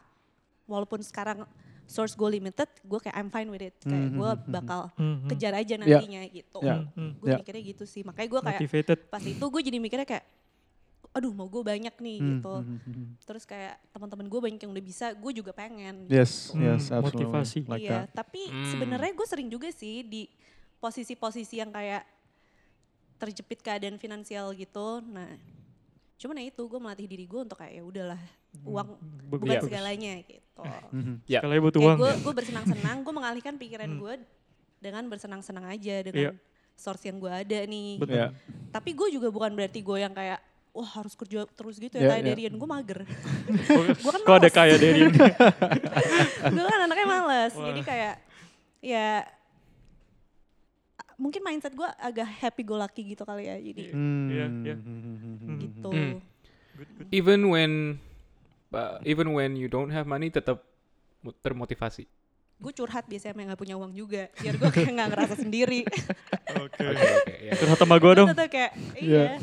walaupun 0.64 1.00
sekarang 1.00 1.44
source 1.84 2.14
gue 2.14 2.30
limited 2.32 2.66
gue 2.80 2.98
kayak 2.98 3.14
I'm 3.14 3.28
fine 3.28 3.46
with 3.48 3.62
it 3.64 3.76
kayak 3.80 3.94
Hmm, 4.06 4.16
gue 4.16 4.26
hmm, 4.28 4.40
hmm, 4.40 4.52
bakal 4.52 4.80
Hmm, 4.94 5.16
hmm. 5.18 5.28
kejar 5.28 5.52
aja 5.54 5.74
nantinya 5.76 6.22
gitu 6.24 6.58
Ya. 6.60 6.74
Hmm, 6.76 6.86
hmm. 6.90 7.12
gue 7.16 7.28
Ya. 7.28 7.36
mikirnya 7.36 7.62
gitu 7.64 7.84
sih 7.84 8.02
makanya 8.02 8.28
gue 8.28 8.40
kayak 8.42 8.60
Motivated. 8.60 8.98
pas 9.06 9.22
itu 9.22 9.44
gue 9.44 9.62
jadi 9.62 9.78
mikirnya 9.78 10.06
kayak 10.08 10.24
aduh 11.10 11.32
mau 11.32 11.44
gue 11.44 11.58
banyak 11.60 11.90
nih 11.92 12.18
Hmm, 12.18 12.28
gitu 12.32 12.54
hmm, 12.56 12.78
hmm, 12.78 12.80
hmm. 12.86 13.06
terus 13.20 13.42
kayak 13.42 13.82
teman-teman 13.90 14.24
gue 14.24 14.40
banyak 14.40 14.60
yang 14.60 14.70
udah 14.70 14.84
bisa 14.84 15.06
gue 15.10 15.32
juga 15.32 15.50
pengen 15.50 16.06
Yes, 16.06 16.50
Hmm, 16.50 16.62
yes, 16.62 16.86
absolutely. 16.88 17.26
motivasi. 17.26 17.58
Like 17.64 17.82
iya, 17.82 17.90
that. 18.00 18.14
tapi 18.16 18.42
Hmm. 18.44 18.68
sebenarnya 18.68 19.12
gue 19.12 19.26
sering 19.26 19.48
juga 19.48 19.68
sih 19.70 20.02
di 20.02 20.30
posisi-posisi 20.76 21.56
yang 21.56 21.68
kayak 21.68 22.06
terjepit 23.16 23.60
keadaan 23.60 23.96
finansial 23.96 24.54
gitu. 24.54 25.04
Nah, 25.04 25.28
cuman 26.16 26.36
ya 26.38 26.44
itu 26.46 26.62
gue 26.62 26.80
melatih 26.80 27.06
diri 27.06 27.24
gue 27.24 27.40
untuk 27.42 27.58
kayak 27.58 27.74
ya 27.74 27.82
udahlah 27.82 28.20
uang 28.62 28.88
Bagus, 28.96 29.28
bukan 29.28 29.44
Iya. 29.44 29.52
bagus. 29.52 29.64
segalanya 29.66 30.12
gitu. 30.22 30.62
Ya. 31.26 31.38
Sekali 31.38 31.58
butuh 31.58 31.80
uang. 31.80 31.98
gue 31.98 32.06
ya. 32.08 32.16
gue 32.18 32.34
bersenang-senang, 32.34 32.96
gue 33.00 33.12
mengalihkan 33.12 33.54
pikiran 33.56 33.88
Hmm. 33.88 33.98
gue 33.98 34.14
dengan 34.78 35.04
bersenang-senang 35.06 35.66
aja 35.66 35.96
dengan 36.00 36.32
Iya. 36.32 36.32
source 36.74 37.04
yang 37.04 37.18
gue 37.18 37.28
ada 37.28 37.58
nih. 37.62 37.90
Betul. 37.98 38.16
Ya. 38.16 38.26
Tapi 38.70 38.90
gue 38.92 39.08
juga 39.10 39.28
bukan 39.28 39.52
berarti 39.52 39.80
gue 39.80 39.98
yang 39.98 40.12
kayak 40.12 40.40
wah 40.70 40.86
harus 40.86 41.18
kerja 41.18 41.42
terus 41.50 41.76
gitu 41.76 41.98
ya 41.98 42.14
kayak 42.14 42.22
iya. 42.22 42.28
Darian 42.30 42.54
gue 42.54 42.68
mager. 42.68 43.00
Gue 44.02 44.10
kan 44.14 44.20
Kok 44.22 44.36
ada 44.38 44.50
kayak 44.50 44.76
dari 44.78 45.00
ini? 45.02 45.18
gue 46.54 46.64
kan 46.64 46.80
anaknya 46.86 47.06
males 47.06 47.54
Wah. 47.58 47.66
jadi 47.70 47.80
kayak 47.82 48.14
ya 48.80 49.08
mungkin 51.20 51.42
mindset 51.44 51.74
gue 51.76 51.84
agak 52.00 52.24
happy 52.24 52.62
go 52.64 52.78
lucky 52.78 53.02
gitu 53.12 53.26
kali 53.26 53.50
ya 53.50 53.56
jadi. 53.60 53.82
Iya, 54.30 54.46
iya. 54.64 54.74
Hmm. 54.78 55.58
gitu. 55.58 55.90
Good, 55.90 56.90
good. 56.96 57.06
Even 57.12 57.50
when 57.50 58.00
uh, 58.72 58.96
even 59.04 59.34
when 59.34 59.58
you 59.58 59.66
don't 59.66 59.90
have 59.90 60.06
money 60.06 60.30
tetap 60.30 60.62
mo- 61.20 61.36
termotivasi. 61.42 62.06
gue 62.60 62.76
curhat 62.76 63.08
biasanya 63.08 63.32
sama 63.32 63.40
yang 63.40 63.56
gak 63.56 63.60
punya 63.64 63.76
uang 63.80 63.96
juga 63.96 64.28
biar 64.36 64.60
gue 64.60 64.68
kayak 64.68 64.92
nggak 64.92 65.08
ngerasa 65.16 65.34
sendiri 65.40 65.80
Oke. 66.60 66.92
Oke 66.92 67.06
oke 67.16 67.34
ya. 67.40 67.52
Curhat 67.56 67.78
sama 67.80 67.96
gue 67.96 68.12
dong. 68.20 68.28
Tetep 68.36 68.48
kayak 68.52 68.72
iya 69.00 69.40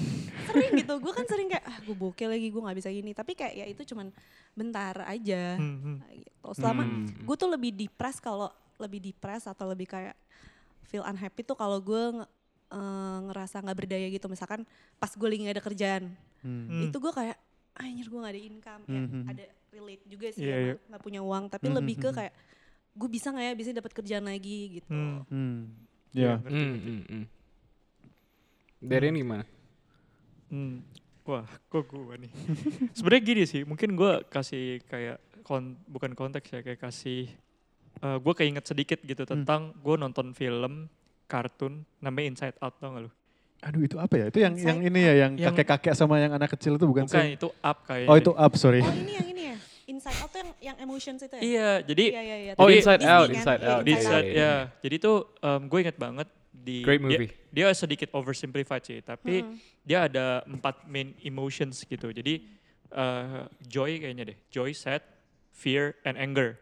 sering 0.47 0.71
gitu 0.75 0.93
gue 0.97 1.13
kan 1.13 1.25
sering 1.25 1.47
kayak 1.47 1.63
ah 1.63 1.77
gue 1.79 1.93
bokeh 1.93 2.25
lagi 2.25 2.47
gue 2.47 2.59
nggak 2.59 2.77
bisa 2.77 2.89
gini 2.89 3.11
tapi 3.11 3.31
kayak 3.33 3.53
ya 3.53 3.65
itu 3.65 3.83
cuman 3.85 4.07
bentar 4.51 5.03
aja 5.03 5.55
Hmm, 5.55 5.77
hmm. 5.77 5.97
gitu 6.15 6.49
selama 6.53 6.83
Hmm. 6.83 7.07
gue 7.21 7.35
tuh 7.35 7.49
lebih 7.49 7.71
depres 7.71 8.17
kalau 8.17 8.47
lebih 8.77 8.99
depres 9.03 9.43
atau 9.43 9.65
lebih 9.65 9.85
kayak 9.85 10.15
feel 10.83 11.03
unhappy 11.03 11.41
tuh 11.41 11.53
kalau 11.53 11.77
gue 11.77 12.03
nge- 12.15 12.31
eh, 12.69 13.17
ngerasa 13.25 13.59
nggak 13.59 13.77
berdaya 13.77 14.07
gitu 14.07 14.25
misalkan 14.25 14.63
pas 14.95 15.09
gue 15.09 15.27
lagi 15.27 15.41
gak 15.43 15.55
ada 15.55 15.65
kerjaan 15.65 16.03
Hmm. 16.37 16.65
Hmm. 16.65 16.81
itu 16.83 16.95
gue 16.95 17.09
kayak 17.11 17.37
anjir 17.75 18.05
gue 18.05 18.19
gak 18.19 18.31
ada 18.31 18.43
income 18.43 18.83
ya 18.85 19.01
Mhm. 19.03 19.21
ada 19.27 19.43
relate 19.69 20.03
juga 20.05 20.27
sih 20.29 20.41
sama 20.43 20.57
iya. 20.63 20.73
nggak 20.79 21.01
punya 21.01 21.19
uang 21.19 21.43
tapi 21.47 21.67
Mhm, 21.67 21.75
lebih 21.75 21.95
ke 21.97 22.09
kayak 22.11 22.33
gue 22.93 23.07
bisa 23.07 23.29
nggak 23.29 23.41
ya 23.43 23.53
bisa 23.53 23.69
dapat 23.71 23.91
kerjaan 23.91 24.25
lagi 24.25 24.59
gitu 24.75 24.89
Hmm. 24.89 25.21
Hmm. 25.27 25.59
Iya, 26.09 26.33
Ya. 26.33 26.33
Hmm, 26.39 26.47
ngerti. 26.47 26.79
hmm, 26.79 27.01
hmm. 27.03 27.25
Darian 28.79 29.15
gimana? 29.15 29.43
Hmm. 30.47 30.83
Wah, 31.23 31.43
kok 31.67 31.83
gue 31.85 32.15
nih. 32.17 32.31
Sebenarnya 32.95 33.23
gini 33.25 33.43
sih, 33.43 33.61
mungkin 33.61 33.93
gue 33.93 34.23
kasih 34.25 34.79
kayak 34.83 35.19
kon 35.43 35.75
bukan 35.85 36.11
konteks 36.11 36.47
ya, 36.49 36.59
kayak 36.61 36.79
kasih 36.81 37.27
gue 37.97 38.33
keinget 38.33 38.63
sedikit 38.63 38.99
gitu 39.01 39.23
Hmm. 39.23 39.31
tentang 39.35 39.61
gue 39.75 39.95
nonton 39.95 40.31
film 40.31 40.87
kartun 41.25 41.81
namanya 41.97 42.29
Inside 42.29 42.55
Out 42.57 42.77
tau 42.77 42.93
gak 42.93 43.03
lu? 43.03 43.11
Aduh 43.59 43.81
itu 43.81 43.97
apa 43.97 44.13
ya? 44.15 44.25
Itu 44.29 44.39
yang 44.39 44.53
yang 44.53 44.77
Inside 44.77 44.87
ini 44.87 44.99
ya, 45.01 45.13
yang 45.17 45.31
Yang- 45.33 45.55
kakek-kakek 45.57 45.93
sama 45.93 46.15
yang 46.17 46.31
anak 46.31 46.53
kecil 46.53 46.75
itu 46.75 46.85
bukan, 46.85 47.03
Bukan, 47.03 47.17
sih? 47.25 47.35
itu 47.35 47.49
Up 47.57 47.77
kayaknya. 47.83 48.07
Oh 48.07 48.15
itu 48.15 48.31
up, 48.31 48.53
sorry. 48.55 48.79
oh 48.79 48.93
ini 48.93 49.13
yang 49.13 49.27
ini 49.27 49.43
ya 49.43 49.57
inside 49.87 50.19
out 50.19 50.29
tuh 50.29 50.39
yang 50.39 50.51
yang 50.61 50.77
emotions 50.79 51.19
itu 51.21 51.33
ya 51.33 51.41
Iya, 51.41 51.69
jadi 51.81 52.05
iya 52.07 52.21
iya 52.21 52.37
iya 52.37 52.51
Oh 52.55 52.67
Jadi- 52.67 52.77
Inside 52.77 52.99
Disney 53.01 53.11
Out, 53.11 53.25
kan? 53.25 53.33
Inside 53.33 53.59
Iya, 53.59 53.71
Out. 53.73 53.81
Iya, 53.83 53.97
saat 53.97 54.23
iya, 54.23 54.29
ya, 54.29 54.35
iya. 54.37 54.53
jadi 54.77 54.95
tuh 54.97 55.15
gue 55.65 55.79
inget 55.81 55.97
banget 55.97 56.27
di 56.53 56.77
Great 56.81 57.01
movie. 57.01 57.27
Dia, 57.27 57.46
sedikit 57.73 58.13
oversimplified 58.13 58.83
sih, 58.83 58.99
tapi 59.01 59.41
Hmm. 59.41 59.57
dia 59.81 60.05
ada 60.05 60.45
empat 60.45 60.85
main 60.85 61.17
emotions 61.21 61.81
gitu. 61.81 62.11
Jadi 62.11 62.59
eh, 62.87 63.43
joy 63.59 63.99
kayaknya 63.99 64.31
deh, 64.31 64.37
joy, 64.47 64.71
sad, 64.71 65.03
fear, 65.51 65.91
and 66.03 66.15
anger. 66.15 66.55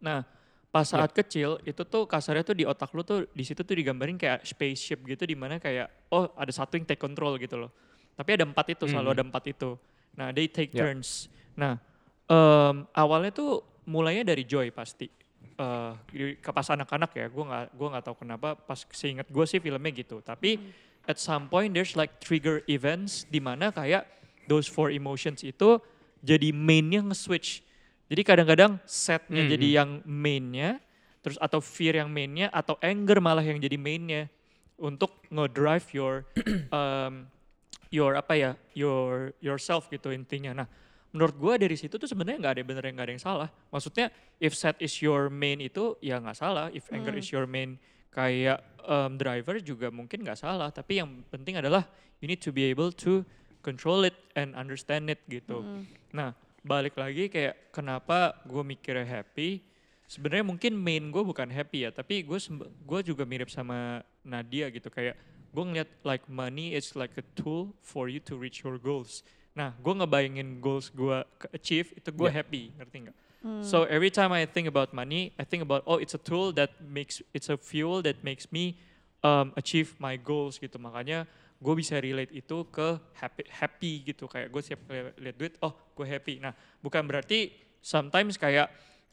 Nah, 0.00 0.24
pas 0.68 0.84
saat 0.84 1.12
kecil 1.12 1.60
itu 1.62 1.84
tuh 1.84 2.08
kasarnya 2.08 2.40
tuh 2.40 2.56
di 2.56 2.64
otak 2.64 2.88
lu 2.92 3.04
tuh 3.04 3.28
di 3.28 3.44
situ 3.44 3.60
tuh 3.60 3.76
digambarin 3.76 4.16
kayak 4.16 4.40
spaceship 4.40 5.04
gitu 5.04 5.22
di 5.22 5.36
mana 5.36 5.60
kayak 5.60 6.08
oh 6.08 6.32
ada 6.34 6.48
satu 6.48 6.74
yang 6.74 6.88
take 6.88 6.96
control 6.96 7.36
gitu 7.36 7.60
loh. 7.60 7.70
Tapi 8.14 8.40
ada 8.40 8.44
empat 8.44 8.72
itu 8.72 8.88
selalu 8.88 9.08
Hmm. 9.10 9.16
ada 9.20 9.22
empat 9.28 9.44
itu. 9.50 9.70
Nah, 10.16 10.32
they 10.32 10.48
take 10.48 10.72
Ya. 10.72 10.86
turns. 10.88 11.28
Nah, 11.54 11.76
em, 12.24 12.88
awalnya 12.96 13.28
tuh 13.30 13.60
mulainya 13.84 14.24
dari 14.24 14.48
joy 14.48 14.72
pasti. 14.72 15.10
Eh, 15.54 15.92
di- 16.10 16.34
ke 16.36 16.50
pas 16.50 16.66
anak-anak 16.66 17.10
ya, 17.14 17.26
gue 17.30 17.44
nggak 17.46 17.64
gua 17.78 17.88
nggak 17.94 18.04
tahu 18.04 18.16
kenapa 18.26 18.58
pas 18.58 18.80
seingat 18.90 19.30
gue 19.30 19.44
sih 19.46 19.62
filmnya 19.62 19.92
gitu. 19.94 20.18
Tapi 20.18 20.58
at 21.06 21.14
some 21.16 21.46
point 21.46 21.70
there's 21.70 21.94
like 21.94 22.18
trigger 22.18 22.64
events 22.66 23.22
di 23.30 23.38
mana 23.38 23.70
kayak 23.70 24.02
those 24.50 24.66
four 24.66 24.90
emotions 24.90 25.46
itu 25.46 25.78
jadi 26.20 26.50
mainnya 26.50 27.06
nge-switch. 27.06 27.62
Jadi 28.10 28.22
kadang-kadang 28.26 28.82
setnya 28.82 29.46
Mhm. 29.46 29.50
jadi 29.50 29.66
yang 29.70 29.90
mainnya, 30.02 30.82
terus 31.22 31.38
atau 31.38 31.62
fear 31.62 31.96
yang 31.96 32.10
mainnya, 32.10 32.50
atau 32.50 32.74
anger 32.82 33.22
malah 33.22 33.44
yang 33.44 33.56
jadi 33.56 33.78
mainnya 33.78 34.26
untuk 34.74 35.22
ngedrive 35.30 35.86
your 35.94 36.14
um, 36.74 37.30
your 37.94 38.18
apa 38.18 38.34
ya 38.34 38.50
your 38.74 39.30
yourself 39.38 39.86
gitu 39.86 40.10
intinya. 40.10 40.64
Nah 40.64 40.68
menurut 41.14 41.38
gua 41.38 41.54
dari 41.54 41.78
situ 41.78 41.94
tuh 41.94 42.10
sebenarnya 42.10 42.42
nggak 42.42 42.52
ada 42.52 42.60
yang 42.60 42.68
bener 42.74 42.84
nggak 42.90 43.06
ada 43.06 43.14
yang 43.14 43.22
salah. 43.22 43.48
Maksudnya 43.70 44.10
if 44.42 44.52
set 44.58 44.74
is 44.82 44.92
your 44.98 45.30
main 45.30 45.62
itu 45.62 45.94
ya 46.02 46.18
nggak 46.18 46.34
salah. 46.34 46.66
If 46.74 46.90
anger 46.90 47.14
Hmm. 47.14 47.22
is 47.22 47.30
your 47.30 47.46
main 47.46 47.78
kayak 48.10 48.58
um, 48.82 49.14
driver 49.14 49.62
juga 49.62 49.94
mungkin 49.94 50.26
nggak 50.26 50.42
salah. 50.42 50.74
Tapi 50.74 50.98
yang 50.98 51.22
penting 51.30 51.62
adalah 51.62 51.86
you 52.18 52.26
need 52.26 52.42
to 52.42 52.50
be 52.50 52.66
able 52.66 52.90
to 52.90 53.22
control 53.62 54.02
it 54.02 54.18
and 54.34 54.58
understand 54.58 55.06
it 55.08 55.22
gitu. 55.30 55.62
Mm. 55.62 55.86
Nah 56.12 56.34
balik 56.66 56.98
lagi 56.98 57.30
kayak 57.30 57.70
kenapa 57.70 58.34
gue 58.44 58.60
mikirnya 58.60 59.06
happy. 59.06 59.62
Sebenarnya 60.04 60.44
mungkin 60.44 60.76
main 60.76 61.08
gue 61.08 61.22
bukan 61.24 61.48
happy 61.48 61.88
ya, 61.88 61.90
tapi 61.94 62.26
gue 62.26 62.36
gue 62.84 63.00
juga 63.06 63.24
mirip 63.24 63.48
sama 63.48 64.04
Nadia 64.20 64.68
gitu 64.68 64.92
kayak 64.92 65.16
gue 65.54 65.64
ngeliat 65.64 65.88
like 66.04 66.26
money 66.28 66.74
is 66.74 66.92
like 66.98 67.14
a 67.16 67.24
tool 67.38 67.72
for 67.80 68.10
you 68.10 68.20
to 68.20 68.36
reach 68.36 68.66
your 68.66 68.76
goals. 68.76 69.24
Nah, 69.54 69.70
gue 69.78 69.94
ngebayangin 69.94 70.58
goals 70.58 70.90
gue 70.90 71.22
achieve 71.54 71.94
itu 71.94 72.10
gue 72.10 72.26
Yeah. 72.26 72.36
happy, 72.42 72.62
ngerti 72.74 72.96
nggak? 73.06 73.16
Hmm. 73.44 73.62
So 73.62 73.86
every 73.86 74.10
time 74.10 74.34
I 74.34 74.50
think 74.50 74.66
about 74.66 74.90
money, 74.90 75.30
I 75.38 75.46
think 75.46 75.62
about 75.62 75.86
oh 75.86 76.02
it's 76.02 76.16
a 76.16 76.22
tool 76.22 76.50
that 76.58 76.74
makes 76.82 77.22
it's 77.30 77.46
a 77.46 77.54
fuel 77.54 78.02
that 78.02 78.18
makes 78.26 78.50
me 78.50 78.74
um, 79.22 79.54
achieve 79.54 79.94
my 80.02 80.18
goals 80.18 80.58
gitu. 80.58 80.74
Makanya 80.80 81.28
gue 81.62 81.74
bisa 81.78 81.96
relate 82.02 82.34
itu 82.34 82.66
ke 82.68 82.98
happy 83.14 83.44
happy 83.46 83.92
gitu 84.02 84.26
kayak 84.26 84.50
gue 84.50 84.62
siap 84.64 84.80
li- 84.90 85.16
lihat 85.22 85.36
duit, 85.38 85.54
oh 85.62 85.70
gue 85.94 86.06
happy. 86.08 86.42
Nah 86.42 86.50
bukan 86.82 87.06
berarti 87.06 87.54
sometimes 87.78 88.34
kayak 88.34 88.72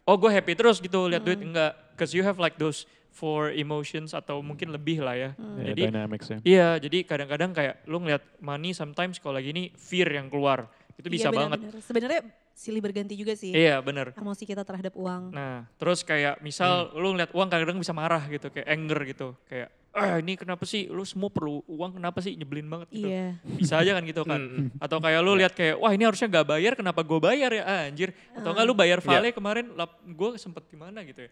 oh 0.10 0.18
gue 0.18 0.32
happy 0.32 0.58
terus 0.58 0.82
gitu 0.82 1.06
lihat 1.06 1.22
duit 1.22 1.38
enggak, 1.38 1.76
cause 1.94 2.16
you 2.18 2.26
have 2.26 2.42
like 2.42 2.58
those 2.58 2.90
four 3.12 3.52
emotions 3.52 4.16
atau 4.16 4.40
mungkin 4.40 4.72
lebih 4.72 5.04
lah 5.04 5.14
ya. 5.14 5.30
Ya, 5.60 5.76
Jadi 5.76 5.82
dynamics 5.92 6.28
ya. 6.32 6.38
Iya, 6.42 6.70
jadi 6.80 6.98
kadang-kadang 7.04 7.52
kayak 7.52 7.76
lu 7.86 8.00
ngeliat 8.00 8.24
money 8.40 8.72
sometimes 8.72 9.20
kalau 9.20 9.38
lagi 9.38 9.52
ini 9.52 9.70
fear 9.76 10.08
yang 10.08 10.32
keluar. 10.32 10.72
Itu 10.96 11.12
Iya, 11.12 11.16
bisa 11.18 11.30
banget. 11.30 11.60
benar-benar. 11.60 11.84
Sebenarnya 11.84 12.22
silih 12.56 12.82
berganti 12.84 13.14
juga 13.18 13.34
sih 13.36 13.52
Iya, 13.52 13.84
bener. 13.84 14.16
emosi 14.16 14.44
kita 14.48 14.64
terhadap 14.64 14.94
uang. 14.96 15.34
Nah, 15.36 15.68
terus 15.76 16.06
kayak 16.08 16.40
misal 16.40 16.94
lu 16.96 17.12
ngeliat 17.16 17.32
uang 17.36 17.48
kadang-kadang 17.52 17.82
bisa 17.84 17.92
marah 17.96 18.24
gitu, 18.32 18.48
kayak 18.48 18.68
anger 18.70 19.00
gitu. 19.08 19.28
Kayak, 19.50 19.70
ah 19.92 20.16
ini 20.24 20.40
kenapa 20.40 20.64
sih 20.64 20.88
lu 20.88 21.04
semua 21.04 21.28
perlu 21.28 21.66
uang 21.68 22.00
kenapa 22.00 22.24
sih 22.24 22.38
nyebelin 22.38 22.70
banget 22.70 22.88
gitu. 22.96 23.08
Iya. 23.12 23.36
Bisa 23.60 23.82
aja 23.82 23.92
kan 23.98 24.04
gitu 24.08 24.22
kan. 24.24 24.40
Hmm, 24.40 24.68
Atau 24.80 25.04
kayak 25.04 25.20
lu 25.20 25.36
lihat 25.36 25.52
kayak, 25.52 25.76
wah 25.82 25.92
ini 25.92 26.06
harusnya 26.08 26.32
gak 26.32 26.48
bayar 26.48 26.74
kenapa 26.80 27.02
gue 27.04 27.20
bayar 27.20 27.52
ya 27.52 27.64
ah, 27.68 27.82
anjir. 27.92 28.16
Atau 28.38 28.56
enggak 28.56 28.66
lu 28.70 28.74
bayar 28.78 29.00
vale 29.04 29.36
kemarin, 29.36 29.68
gue 30.06 30.30
sempet 30.40 30.64
gimana 30.72 31.04
gitu 31.04 31.28
ya. 31.28 31.32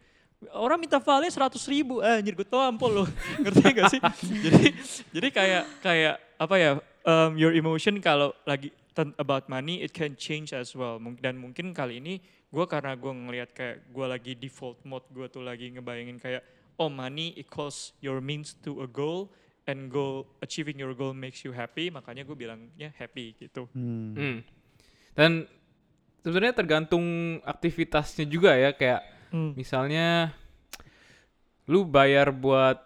Orang 0.56 0.80
minta 0.80 1.04
vale 1.04 1.28
100 1.28 1.60
ribu, 1.68 2.00
ah, 2.00 2.16
anjir 2.16 2.32
gue 2.32 2.48
tampol 2.48 3.04
lu. 3.04 3.06
Ngerti 3.44 3.64
gak 3.76 3.92
sih? 3.92 4.00
jadi 4.40 4.66
jadi 5.12 5.28
kayak 5.36 5.64
kayak 5.84 6.16
apa 6.40 6.56
ya, 6.56 6.72
um, 7.04 7.36
your 7.36 7.52
emotion 7.52 8.00
kalau 8.00 8.32
lagi 8.48 8.72
about 9.20 9.52
money 9.52 9.84
it 9.84 9.92
can 9.92 10.16
change 10.16 10.56
as 10.56 10.72
well. 10.72 10.96
Dan 11.20 11.36
mungkin 11.44 11.76
kali 11.76 12.00
ini 12.00 12.24
gue 12.50 12.66
karena 12.66 12.96
gue 12.96 13.12
ngelihat 13.12 13.50
kayak 13.52 13.78
gue 13.92 14.06
lagi 14.08 14.34
default 14.34 14.82
mode 14.88 15.06
gue 15.12 15.28
tuh 15.30 15.44
lagi 15.46 15.70
ngebayangin 15.76 16.18
kayak 16.18 16.42
oh 16.82 16.90
money 16.90 17.36
equals 17.38 17.94
your 18.02 18.18
means 18.24 18.58
to 18.64 18.82
a 18.82 18.90
goal 18.90 19.30
and 19.70 19.94
goal 19.94 20.26
achieving 20.42 20.82
your 20.82 20.98
goal 20.98 21.14
makes 21.14 21.46
you 21.46 21.54
happy 21.54 21.94
makanya 21.94 22.26
gue 22.26 22.34
bilangnya 22.34 22.90
happy 22.98 23.38
gitu 23.38 23.70
Hmm. 23.78 24.18
Hmm. 24.18 24.38
Dan 25.14 25.46
sebenarnya 26.26 26.58
tergantung 26.58 27.38
aktivitasnya 27.46 28.26
juga 28.26 28.58
ya 28.58 28.74
kayak 28.74 29.19
misalnya 29.32 30.34
lu 31.66 31.84
bayar 31.84 32.30
buat 32.30 32.82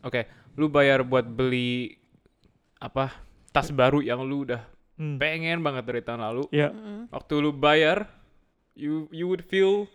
oke, 0.00 0.26
lu 0.54 0.66
bayar 0.66 1.02
buat 1.02 1.24
beli 1.24 1.94
apa 2.76 3.14
tas 3.48 3.68
baru 3.68 4.00
yang 4.00 4.22
lu 4.22 4.44
udah 4.44 4.62
Hmm. 4.94 5.14
pengen 5.14 5.62
banget 5.62 5.86
dari 5.86 6.02
tahun 6.02 6.18
lalu. 6.20 6.44
ya 6.50 6.68
Mm-mm. 6.68 7.06
Waktu 7.08 7.34
lu 7.38 7.52
bayar 7.52 8.10
you 8.74 9.06
you 9.08 9.24
would 9.24 9.42
feel 9.42 9.86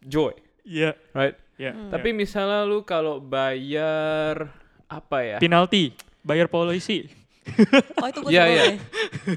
joy, 0.00 0.34
ya 0.60 0.90
right? 1.12 1.38
ya 1.54 1.70
Tapi 1.86 2.10
misalnya 2.10 2.62
lu 2.62 2.82
kalau 2.82 3.22
bayar 3.22 4.50
apa 4.84 5.18
ya? 5.22 5.38
penalti 5.38 5.94
bayar 6.20 6.46
polisi 6.46 7.06
Oh 7.96 8.08
itu 8.08 8.18
gue 8.20 8.30
Iya, 8.32 8.42
sebel 8.42 8.74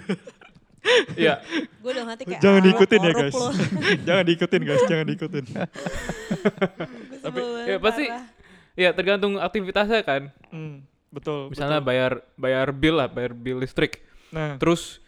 iya. 1.13 1.13
Iya, 1.15 1.33
Gue 1.79 1.91
udah 1.91 2.05
hati 2.05 2.23
kayak 2.23 2.39
jangan 2.39 2.61
diikutin 2.61 2.99
ya 2.99 3.13
guys 3.13 3.35
jangan 4.07 4.23
diikutin 4.25 4.61
guys 4.63 4.83
jangan 4.85 5.05
diikutin 5.05 5.45
banget, 7.23 7.65
ya 7.65 7.77
pasti 7.77 8.05
ya 8.75 8.89
tergantung 8.91 9.37
aktivitasnya 9.37 10.01
kan. 10.01 10.29
Hmm, 10.49 10.83
betul 11.09 11.49
Misalnya 11.49 11.79
betul. 11.79 11.89
bayar 11.89 12.11
bayar 12.35 12.67
bill 12.69 12.95
lah, 12.95 13.07
bayar 13.07 13.31
bill 13.31 13.59
listrik. 13.59 14.03
nah 14.27 14.55
Terus 14.57 14.99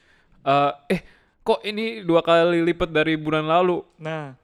eh 0.42 0.72
eh 0.90 1.02
kok 1.42 1.60
ini 1.62 2.02
dua 2.02 2.20
kali 2.20 2.64
lipat 2.64 2.90
dari 2.90 3.16
bulan 3.16 3.44
lalu? 3.44 3.84
nah 3.96 4.36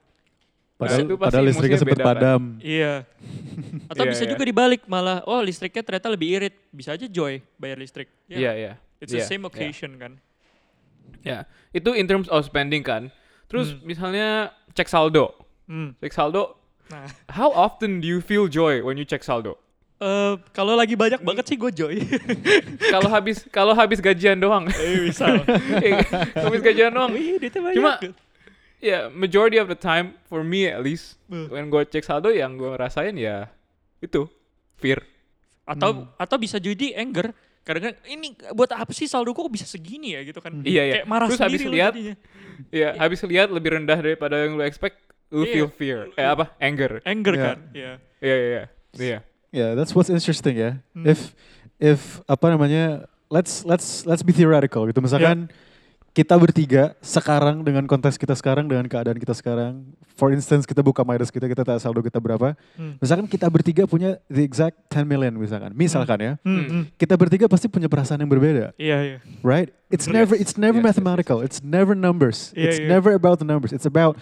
Padahal, 0.76 1.08
itu 1.08 1.16
pasti 1.16 1.24
padahal 1.32 1.44
listriknya 1.48 1.78
sempat 1.80 1.96
kan? 1.96 2.04
padam. 2.04 2.42
iya 2.60 3.08
atau 3.88 4.04
Iya, 4.04 4.12
bisa 4.12 4.24
iya. 4.28 4.30
juga 4.30 4.44
dibalik 4.44 4.84
malah 4.84 5.24
oh 5.24 5.40
listriknya 5.40 5.80
ternyata 5.80 6.12
lebih 6.12 6.28
irit 6.36 6.52
bisa 6.68 6.92
aja 6.92 7.08
joy 7.08 7.40
bayar 7.56 7.80
listrik 7.80 8.12
Ya, 8.28 8.36
Iya, 8.36 8.52
iya. 8.52 8.72
it's 9.00 9.08
Iya, 9.08 9.24
the 9.24 9.24
same 9.24 9.40
iya. 9.40 9.48
occasion 9.48 9.96
kan 9.96 10.20
Ya, 11.22 11.44
itu 11.70 11.90
in 11.90 12.06
terms 12.06 12.26
of 12.26 12.42
spending 12.42 12.80
kan. 12.80 13.10
Terus 13.46 13.72
Hmm. 13.72 13.82
misalnya 13.82 14.28
cek 14.72 14.86
saldo. 14.86 15.34
hmm. 15.66 15.98
Cek 15.98 16.12
saldo, 16.12 16.54
nah 16.86 17.06
how 17.30 17.50
often 17.50 17.98
do 17.98 18.06
you 18.06 18.18
feel 18.18 18.46
joy 18.46 18.78
when 18.80 18.94
you 18.94 19.02
check 19.02 19.22
saldo? 19.22 19.58
eh, 19.96 20.36
kalau 20.52 20.76
lagi 20.76 20.92
banyak 20.92 21.24
banget 21.24 21.48
sih 21.48 21.56
gue 21.56 21.72
joy 21.72 21.96
kalau 22.92 23.08
habis 23.08 23.48
kalau 23.48 23.72
habis 23.72 23.96
gajian 23.98 24.36
doang. 24.36 24.68
eh 24.68 25.00
misal 25.02 25.40
habis 26.44 26.60
gajian 26.60 26.92
doang. 26.92 27.10
Wih. 27.10 27.40
Cuma- 27.72 27.96
ya 28.76 29.08
majority 29.08 29.56
of 29.56 29.66
the 29.66 29.74
time 29.74 30.12
for 30.28 30.44
me 30.44 30.68
at 30.68 30.84
least 30.84 31.16
Hmm. 31.26 31.48
when 31.48 31.66
gue 31.66 31.82
cek 31.82 32.04
saldo 32.04 32.28
yang 32.28 32.54
gue 32.54 32.76
rasain 32.76 33.16
ya 33.16 33.48
itu 33.98 34.28
fear. 34.76 35.00
Atau 35.64 36.06
atau 36.14 36.36
bisa 36.36 36.60
jadi 36.60 36.94
anger. 36.94 37.32
Kadang-kadang 37.66 37.98
ini 38.06 38.38
buat 38.54 38.70
apa 38.70 38.94
sih 38.94 39.10
saldo 39.10 39.34
kok 39.34 39.50
bisa 39.50 39.66
segini 39.66 40.14
ya 40.14 40.22
gitu 40.22 40.38
kan. 40.38 40.62
Iya, 40.62 40.82
iya. 40.86 40.94
Kayak 41.02 41.08
marah 41.10 41.26
Terus 41.26 41.42
habis 41.42 41.62
lihat, 41.66 41.92
jadinya. 41.98 42.14
Ya 42.70 42.88
habis 42.94 43.18
lihat 43.26 43.50
lebih 43.50 43.74
rendah 43.74 43.98
daripada 43.98 44.38
yang 44.46 44.54
lu 44.54 44.62
expect, 44.62 45.02
lu 45.34 45.42
Iya. 45.42 45.52
feel 45.52 45.68
fear. 45.74 45.98
Eh 46.14 46.22
apa? 46.22 46.54
Anger. 46.62 47.02
Anger 47.02 47.34
Iya. 47.34 47.42
kan. 47.42 47.58
Iya. 47.74 47.92
Iya 48.22 48.36
iya 48.38 48.46
iya. 48.46 48.64
Iya. 48.96 49.18
Yeah, 49.50 49.70
that's 49.74 49.92
what's 49.98 50.08
interesting 50.08 50.54
ya. 50.54 50.78
Hmm. 50.94 51.04
If 51.10 51.34
if 51.82 52.22
apa 52.30 52.54
namanya, 52.54 53.10
let's 53.34 53.66
let's 53.66 54.06
let's 54.06 54.22
be 54.22 54.30
theoretical 54.30 54.86
gitu. 54.86 55.02
Misalkan 55.02 55.50
kita 56.16 56.32
bertiga 56.32 56.96
sekarang 57.04 57.60
dengan 57.60 57.84
konteks 57.84 58.16
kita 58.16 58.32
sekarang 58.32 58.64
dengan 58.64 58.88
keadaan 58.88 59.20
kita 59.20 59.36
sekarang. 59.36 59.84
For 60.16 60.32
instance 60.32 60.64
kita 60.64 60.80
buka 60.80 61.04
Midas 61.04 61.28
kita 61.28 61.44
kita 61.44 61.60
tahu 61.60 61.76
saldo 61.76 62.00
kita 62.00 62.16
berapa. 62.16 62.56
Hmm. 62.72 62.96
Misalkan 62.96 63.28
kita 63.28 63.44
bertiga 63.52 63.84
punya 63.84 64.16
the 64.32 64.40
exact 64.40 64.80
10 64.88 65.04
million 65.04 65.28
misalkan. 65.36 65.76
Misalkan 65.76 66.16
ya. 66.16 66.32
Hmm, 66.40 66.56
Hmm. 66.56 66.66
hmm. 66.72 66.82
Kita 66.96 67.20
bertiga 67.20 67.44
pasti 67.52 67.68
punya 67.68 67.84
perasaan 67.84 68.24
yang 68.24 68.32
berbeda, 68.32 68.72
Iya, 68.80 68.98
iya. 69.04 69.18
right? 69.44 69.68
It's 69.92 70.08
never 70.08 70.32
it's 70.32 70.56
never 70.56 70.80
Yes, 70.80 70.88
yes, 70.88 70.88
yes, 70.88 71.04
mathematical. 71.04 71.38
It's 71.44 71.60
never 71.60 71.92
numbers. 71.92 72.48
Yeah, 72.56 72.72
it's 72.72 72.80
yeah. 72.80 72.88
never 72.88 73.12
about 73.12 73.36
the 73.36 73.44
numbers. 73.44 73.76
It's 73.76 73.84
about 73.84 74.16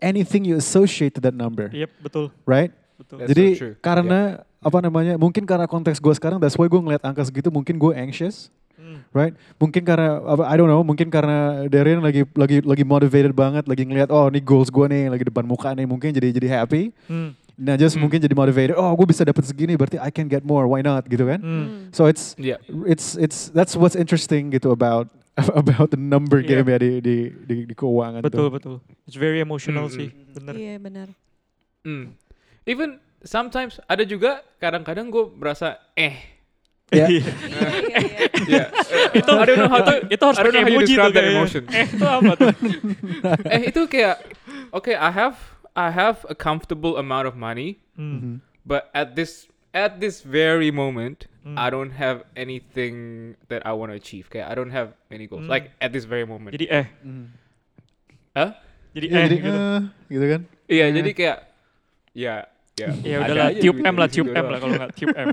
anything 0.00 0.48
you 0.48 0.56
associate 0.56 1.12
to 1.14 1.22
that 1.28 1.36
number, 1.36 1.68
Yep, 1.68 1.90
betul. 2.00 2.32
right? 2.48 2.72
Betul. 2.96 3.20
That's 3.20 3.28
Jadi 3.36 3.46
so 3.60 3.66
karena 3.84 4.40
apa 4.64 4.78
namanya? 4.80 5.20
Mungkin 5.20 5.44
karena 5.44 5.68
konteks 5.68 6.00
gue 6.00 6.16
sekarang, 6.16 6.40
that's 6.40 6.56
why 6.56 6.64
gue 6.64 6.80
ngeliat 6.80 7.04
angka 7.04 7.28
segitu. 7.28 7.52
Mungkin 7.52 7.76
gue 7.76 7.92
anxious, 7.92 8.48
Hmm. 8.76 9.00
right? 9.10 9.32
Mungkin 9.56 9.82
karena? 9.82 10.20
I 10.44 10.54
don't 10.54 10.68
know. 10.68 10.80
Mungkin 10.80 11.08
karena 11.08 11.64
Darren 11.66 12.00
lagi 12.00 12.28
lagi 12.32 12.60
lagi 12.60 12.84
motivated 12.84 13.32
banget, 13.32 13.64
lagi 13.64 13.82
ngeliat 13.82 14.08
oh 14.08 14.28
ini 14.28 14.38
goals 14.38 14.68
gue 14.68 14.86
nih, 14.86 15.08
lagi 15.08 15.24
depan 15.24 15.42
muka 15.42 15.72
nih. 15.72 15.88
Mungkin 15.88 16.12
jadi 16.12 16.28
jadi 16.30 16.48
happy. 16.60 16.92
Hmm. 17.08 17.32
Nah 17.56 17.72
just 17.74 17.96
Hmm. 17.96 18.04
mungkin 18.04 18.20
jadi 18.20 18.36
motivated. 18.36 18.76
Oh 18.76 18.92
gue 18.92 19.08
bisa 19.08 19.24
dapat 19.24 19.42
segini, 19.42 19.74
berarti 19.74 19.96
I 19.96 20.12
can 20.12 20.28
get 20.28 20.44
more. 20.44 20.68
Why 20.68 20.84
not? 20.84 21.08
Gitu 21.08 21.24
kan? 21.24 21.40
Hmm. 21.40 21.64
Hmm. 21.64 21.80
So 21.90 22.04
it's 22.04 22.36
Iya. 22.36 22.60
it's 22.84 23.16
it's 23.16 23.48
that's 23.50 23.72
what's 23.72 23.96
interesting 23.96 24.52
gitu 24.52 24.68
about 24.70 25.08
about 25.56 25.88
the 25.88 26.00
number 26.00 26.40
game 26.40 26.64
ya 26.64 26.76
di 26.76 27.00
di 27.00 27.16
di, 27.44 27.56
di 27.64 27.74
keuangan 27.76 28.20
Betul, 28.20 28.48
tuh. 28.48 28.48
betul. 28.52 28.76
It's 29.04 29.16
very 29.16 29.40
emotional 29.40 29.88
Hmm, 29.88 29.96
sih. 29.96 30.08
Bener. 30.32 30.52
Iya 30.52 30.74
benar. 30.76 31.08
Hmm. 31.80 32.12
Even 32.64 33.00
sometimes 33.20 33.80
ada 33.84 34.02
juga 34.02 34.44
kadang-kadang 34.56 35.08
gue 35.08 35.24
merasa 35.32 35.80
eh. 35.92 36.35
Ya. 36.94 37.10
Iya 37.10 37.18
iya 37.18 37.22
iya. 37.50 37.60
Ya. 38.46 38.64
itu 39.10 39.30
I 39.34 39.42
don't 39.42 39.58
know 39.58 39.66
how 39.66 39.82
to 39.82 40.06
itu 40.06 40.22
harus 40.22 40.38
pakai 40.38 40.62
emoji 40.62 40.94
tuh 40.94 41.10
emotion. 41.18 41.62
Eh, 41.74 41.86
itu 41.90 42.06
apa 42.06 42.32
tuh? 42.38 42.48
eh 43.58 43.60
itu 43.74 43.80
kayak 43.90 44.22
okay 44.70 44.94
I 44.94 45.10
have 45.10 45.34
I 45.74 45.90
have 45.90 46.22
a 46.30 46.36
comfortable 46.38 46.94
amount 46.94 47.26
of 47.26 47.34
money 47.34 47.82
Hmm. 47.98 48.14
Mhm. 48.20 48.34
but 48.62 48.86
at 48.94 49.18
this 49.18 49.50
at 49.74 49.98
this 49.98 50.22
very 50.22 50.70
moment 50.70 51.26
Hmm. 51.42 51.54
I 51.58 51.70
don't 51.70 51.94
have 51.94 52.26
anything 52.34 52.94
that 53.46 53.62
I 53.62 53.70
want 53.70 53.90
to 53.90 53.96
achieve 53.96 54.26
kayak 54.26 54.46
I 54.46 54.54
don't 54.54 54.70
have 54.70 54.94
any 55.08 55.26
goals 55.26 55.46
Hmm. 55.46 55.54
like 55.54 55.74
at 55.78 55.90
this 55.90 56.02
very 56.04 56.22
moment 56.22 56.54
Jadi 56.54 56.66
eh, 56.70 56.86
Mhm. 57.02 57.26
Hah? 58.32 58.50
jadi 58.92 59.06
Ya, 59.06 59.16
eh 59.16 59.22
jadi 59.26 59.36
gitu. 59.38 59.50
eh, 59.58 59.80
gitu 60.06 60.26
kan? 60.28 60.40
iya 60.66 60.84
Eh. 60.86 60.90
jadi 60.94 61.10
kayak 61.12 61.38
ya 62.14 62.34
ya 62.76 62.88
Ya 63.00 63.16
ada 63.16 63.24
udahlah, 63.26 63.46
aja 63.48 63.58
tube 63.58 63.78
duit 63.78 63.88
M 63.88 63.94
lah, 63.96 64.06
situ 64.06 64.22
M 64.28 64.44
lah 64.44 64.58
kalau 64.60 64.72
nggak 64.76 64.92
tube 64.94 65.16
M. 65.16 65.28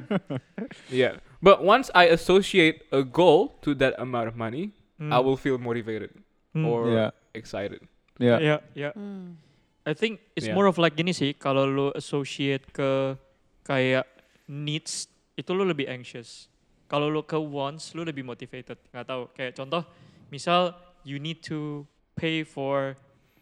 Yeah. 1.03 1.13
But 1.43 1.59
once 1.59 1.91
I 1.91 2.07
associate 2.07 2.87
a 2.95 3.03
goal 3.03 3.59
to 3.67 3.75
that 3.83 3.99
amount 3.99 4.31
of 4.31 4.39
money, 4.39 4.71
Hmm. 4.95 5.11
I 5.11 5.19
will 5.19 5.35
feel 5.35 5.59
motivated 5.59 6.15
Hmm. 6.55 6.63
or 6.63 6.87
Yeah. 6.87 7.11
excited. 7.35 7.83
Ya. 8.15 8.39
Ya, 8.39 8.55
ya. 8.71 8.95
Hmm. 8.95 9.35
I 9.83 9.91
think 9.91 10.23
it's 10.39 10.47
Yeah. 10.47 10.55
more 10.55 10.71
of 10.71 10.79
like 10.79 10.95
gini 10.95 11.11
sih, 11.11 11.35
kalau 11.35 11.67
lu 11.67 11.91
associate 11.91 12.71
ke 12.71 13.19
kayak 13.67 14.07
needs, 14.47 15.11
itu 15.35 15.51
lu 15.51 15.67
lebih 15.67 15.91
anxious. 15.91 16.47
Kalau 16.87 17.11
lu 17.11 17.19
ke 17.27 17.35
wants, 17.35 17.91
lu 17.91 18.07
lebih 18.07 18.23
motivated. 18.23 18.79
Nggak 18.95 19.05
tahu, 19.11 19.21
kayak 19.35 19.51
contoh, 19.59 19.83
misal 20.31 20.71
you 21.03 21.19
need 21.19 21.43
to 21.43 21.83
pay 22.15 22.47
for 22.47 22.95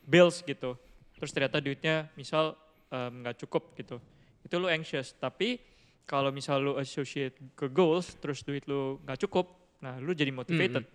bills 0.09 0.41
gitu. 0.41 0.73
Terus 1.21 1.29
ternyata 1.29 1.61
duitnya 1.61 2.09
misal 2.17 2.57
nggak 2.89 3.37
cukup 3.45 3.77
gitu. 3.77 4.01
Itu 4.41 4.57
lu 4.57 4.65
anxious. 4.65 5.13
Tapi 5.13 5.61
kalau 6.05 6.29
misal 6.33 6.59
lu 6.59 6.73
associate 6.77 7.35
ke 7.55 7.71
goals, 7.71 8.15
terus 8.19 8.43
duit 8.43 8.65
lu 8.67 8.99
nggak 9.05 9.19
cukup, 9.27 9.47
nah 9.79 9.97
lu 9.97 10.11
jadi 10.11 10.31
motivated. 10.33 10.85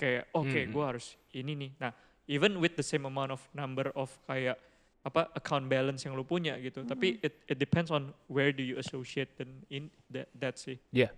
Kayak, 0.00 0.32
oke 0.32 0.48
Mm-mm. 0.48 0.72
gue 0.72 0.84
harus 0.84 1.06
ini 1.36 1.52
nih. 1.52 1.70
Nah, 1.76 1.92
even 2.24 2.56
with 2.56 2.72
the 2.78 2.84
same 2.84 3.04
amount 3.04 3.34
of 3.34 3.40
number 3.52 3.92
of 3.92 4.08
kayak 4.24 4.56
apa 5.00 5.32
account 5.32 5.68
balance 5.68 6.04
yang 6.04 6.12
lu 6.16 6.24
punya 6.24 6.56
gitu. 6.60 6.84
Tapi 6.84 7.20
it 7.24 7.44
it 7.48 7.56
depends 7.56 7.88
on 7.92 8.12
where 8.28 8.52
do 8.52 8.60
you 8.60 8.76
associate 8.76 9.32
then 9.36 9.64
in 9.72 9.88
that 10.12 10.28
that 10.36 10.56
sih. 10.60 10.76
Yeah. 10.92 11.12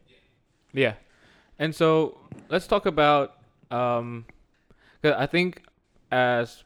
Yeah. 0.75 0.99
And 1.59 1.75
so 1.75 2.19
let's 2.51 2.67
talk 2.67 2.87
about 2.87 3.39
um 3.71 4.27
I 5.03 5.27
think 5.27 5.67
as 6.11 6.63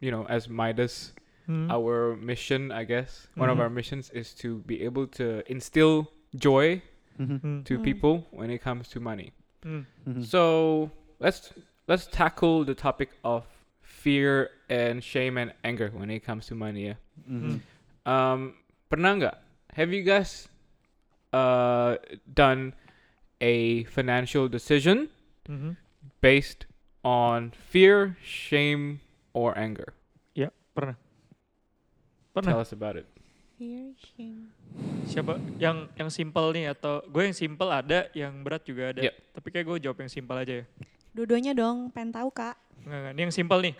you 0.00 0.10
know, 0.12 0.24
as 0.28 0.48
Midas, 0.48 1.12
Hmm. 1.46 1.70
our 1.70 2.16
mission, 2.18 2.72
I 2.74 2.82
guess, 2.82 3.28
one 3.38 3.46
of 3.50 3.58
Mhm. 3.58 3.62
our 3.62 3.70
missions 3.70 4.10
is 4.10 4.34
to 4.42 4.58
be 4.66 4.82
able 4.82 5.06
to 5.14 5.46
instill 5.46 6.10
joy 6.34 6.82
Mhm. 7.18 7.38
Hmm. 7.40 7.58
to 7.62 7.78
Mm. 7.78 7.84
people 7.86 8.14
when 8.34 8.50
it 8.50 8.58
comes 8.58 8.88
to 8.90 8.98
money. 9.00 9.30
Mhm. 9.62 10.26
So 10.26 10.90
let's 11.22 11.54
let's 11.86 12.06
tackle 12.10 12.66
the 12.66 12.74
topic 12.74 13.14
of 13.22 13.46
fear 13.80 14.50
and 14.68 15.02
shame 15.02 15.38
and 15.38 15.54
anger 15.62 15.90
when 15.94 16.10
it 16.10 16.26
comes 16.26 16.46
to 16.50 16.54
money. 16.58 16.90
Yeah. 16.90 16.98
Mhm. 17.30 17.62
Um, 18.04 18.58
pernah 18.90 19.14
nggak? 19.14 19.36
Have 19.78 19.94
you 19.94 20.02
guys 20.02 20.50
uh 21.32 21.96
done 22.26 22.74
a 23.40 23.84
financial 23.84 24.48
decision 24.48 25.08
Mhm. 25.46 25.76
based 26.20 26.66
on 27.06 27.50
fear, 27.54 28.16
shame, 28.22 28.98
or 29.32 29.54
anger? 29.56 29.94
Ya, 30.34 30.50
pernah. 30.74 30.96
Tell 32.36 32.44
Pernah. 32.44 32.60
us 32.60 32.76
about 32.76 33.00
it. 33.00 33.08
Siapa 35.08 35.40
yang 35.56 35.88
yang 35.96 36.12
simple 36.12 36.52
nih 36.52 36.76
atau 36.76 37.00
gue 37.08 37.24
yang 37.24 37.32
simple 37.32 37.72
ada, 37.72 38.12
yang 38.12 38.44
berat 38.44 38.60
juga 38.68 38.92
ada. 38.92 39.00
Yep. 39.08 39.14
Tapi 39.40 39.48
kayak 39.48 39.64
gue 39.64 39.76
jawab 39.88 39.98
yang 40.04 40.12
simple 40.12 40.36
aja 40.36 40.60
ya. 40.60 40.64
Dua-duanya 41.16 41.56
dong, 41.56 41.88
pengen 41.96 42.12
tahu 42.12 42.28
kak. 42.28 42.60
Enggak, 42.84 42.98
enggak. 43.00 43.12
Ini 43.16 43.20
yang 43.24 43.32
simple 43.32 43.60
nih. 43.64 43.74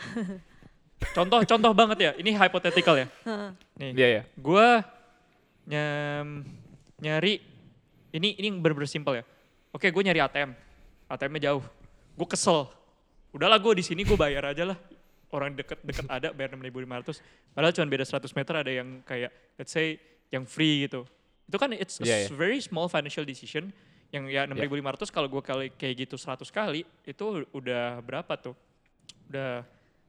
contoh 1.20 1.40
contoh 1.44 1.72
banget 1.76 1.98
ya. 2.00 2.10
Ini 2.16 2.30
hypothetical 2.32 2.96
ya. 2.96 3.06
Heeh. 3.28 3.50
Nih. 3.84 3.90
Yeah, 3.92 4.10
yeah. 4.16 4.24
Gue 4.40 4.68
nyam, 5.68 6.26
nyari 6.96 7.44
ini 8.16 8.40
ini 8.40 8.46
yang 8.48 8.64
bener-bener 8.64 8.88
simpel 8.88 9.20
ya. 9.20 9.24
Oke, 9.76 9.92
gue 9.92 10.00
nyari 10.00 10.24
ATM. 10.24 10.56
ATM-nya 11.12 11.52
jauh. 11.52 11.64
Gue 12.16 12.24
kesel. 12.32 12.72
Udahlah 13.36 13.60
gue 13.60 13.76
di 13.76 13.84
sini 13.84 14.00
gue 14.00 14.16
bayar 14.16 14.48
aja 14.48 14.72
lah. 14.72 14.80
Orang 15.36 15.52
deket-deket 15.52 16.08
ada 16.08 16.32
bayar 16.32 16.56
6.500. 16.56 17.20
Padahal 17.52 17.72
cuma 17.76 17.86
beda 17.92 18.04
100 18.08 18.24
meter 18.32 18.54
ada 18.56 18.72
yang 18.72 18.88
kayak 19.04 19.28
let's 19.60 19.68
say 19.68 20.00
yang 20.32 20.48
free 20.48 20.88
gitu. 20.88 21.04
Itu 21.44 21.60
kan 21.60 21.76
it's 21.76 22.00
a 22.00 22.08
Yeah, 22.08 22.24
yeah. 22.24 22.32
very 22.32 22.58
small 22.64 22.88
financial 22.88 23.28
decision 23.28 23.68
yang 24.08 24.24
ya 24.32 24.48
6.500 24.48 25.12
kalau 25.12 25.28
gue 25.28 25.42
kali 25.44 25.66
kayak 25.76 26.08
gitu 26.08 26.16
100 26.16 26.48
kali 26.48 26.88
itu 27.04 27.24
udah 27.52 28.00
berapa 28.00 28.32
tuh? 28.40 28.56
Udah 29.28 29.60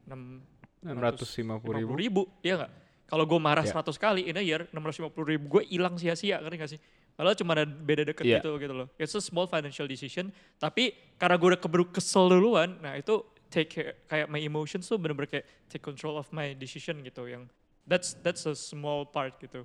6 0.07 0.87
650 0.87 1.83
ribu. 1.83 1.91
ribu, 1.97 2.21
iya 2.39 2.63
nggak? 2.63 2.71
Kalau 3.07 3.23
gue 3.27 3.39
marah 3.39 3.65
Iya. 3.67 3.75
100 3.75 3.97
kali 3.99 4.21
in 4.31 4.37
a 4.37 4.43
year, 4.43 4.67
650 4.71 5.11
ribu 5.27 5.59
gue 5.59 5.63
hilang 5.67 5.95
sia-sia, 5.99 6.39
ngerti 6.39 6.55
gak 6.55 6.71
sih? 6.75 6.79
Padahal 7.17 7.33
cuma 7.33 7.57
ada 7.57 7.65
beda 7.65 8.05
deket 8.05 8.23
Iya. 8.23 8.39
gitu 8.39 8.61
gitu 8.61 8.73
loh. 8.77 8.87
It's 8.95 9.15
a 9.17 9.23
small 9.23 9.49
financial 9.49 9.89
decision, 9.89 10.29
tapi 10.61 10.93
karena 11.17 11.35
gue 11.35 11.47
udah 11.55 11.61
keburu 11.61 11.89
kesel 11.89 12.29
duluan, 12.29 12.77
nah 12.77 12.93
itu 12.93 13.25
take 13.49 13.69
care, 13.69 13.93
kayak 14.07 14.27
my 14.29 14.39
emotions 14.39 14.87
tuh 14.87 14.99
bener-bener 14.99 15.27
kayak 15.29 15.45
take 15.71 15.83
control 15.83 16.17
of 16.17 16.27
my 16.31 16.53
decision 16.53 16.99
gitu 17.03 17.27
yang 17.27 17.47
that's 17.87 18.15
that's 18.23 18.43
a 18.45 18.55
small 18.55 19.07
part 19.07 19.35
gitu. 19.39 19.63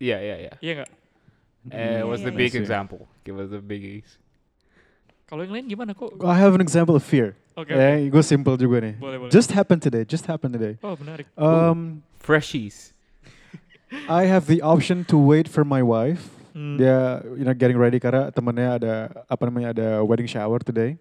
Yeah, 0.00 0.20
yeah, 0.20 0.38
yeah. 0.50 0.56
Iya 0.60 0.72
nggak? 0.82 0.90
Uh, 1.64 2.02
what's 2.08 2.20
the 2.20 2.28
yeah, 2.28 2.42
big 2.44 2.52
yeah. 2.52 2.60
example? 2.60 3.08
Give 3.24 3.40
us 3.40 3.48
the 3.48 3.60
biggies. 3.60 4.20
Kalau 5.24 5.40
yang 5.48 5.56
lain 5.56 5.64
gimana 5.64 5.96
kok? 5.96 6.12
I 6.20 6.36
have 6.36 6.52
an 6.52 6.60
example 6.60 6.92
of 6.92 7.00
fear. 7.00 7.32
Oke, 7.56 7.72
Eh, 7.72 8.12
gue 8.12 8.22
simple 8.26 8.58
juga 8.60 8.84
nih. 8.84 8.94
boleh 9.00 9.16
boleh. 9.24 9.32
Just 9.32 9.54
happened 9.56 9.80
today. 9.80 10.04
Just 10.04 10.28
happened 10.28 10.52
today. 10.52 10.76
oh 10.84 10.98
menarik. 11.00 11.24
Um, 11.40 12.04
Freshies. 12.20 12.92
I 14.10 14.26
have 14.26 14.50
the 14.50 14.60
option 14.60 15.06
to 15.08 15.16
wait 15.16 15.46
for 15.48 15.64
my 15.64 15.80
wife. 15.80 16.28
Hmm. 16.52 16.76
Dia, 16.78 17.22
you 17.34 17.46
know, 17.46 17.54
getting 17.54 17.78
ready 17.78 17.98
karena 17.98 18.30
temennya 18.30 18.78
ada 18.78 18.94
apa 19.26 19.42
namanya 19.48 19.68
ada 19.74 19.88
wedding 20.04 20.26
shower 20.26 20.60
today. 20.60 20.98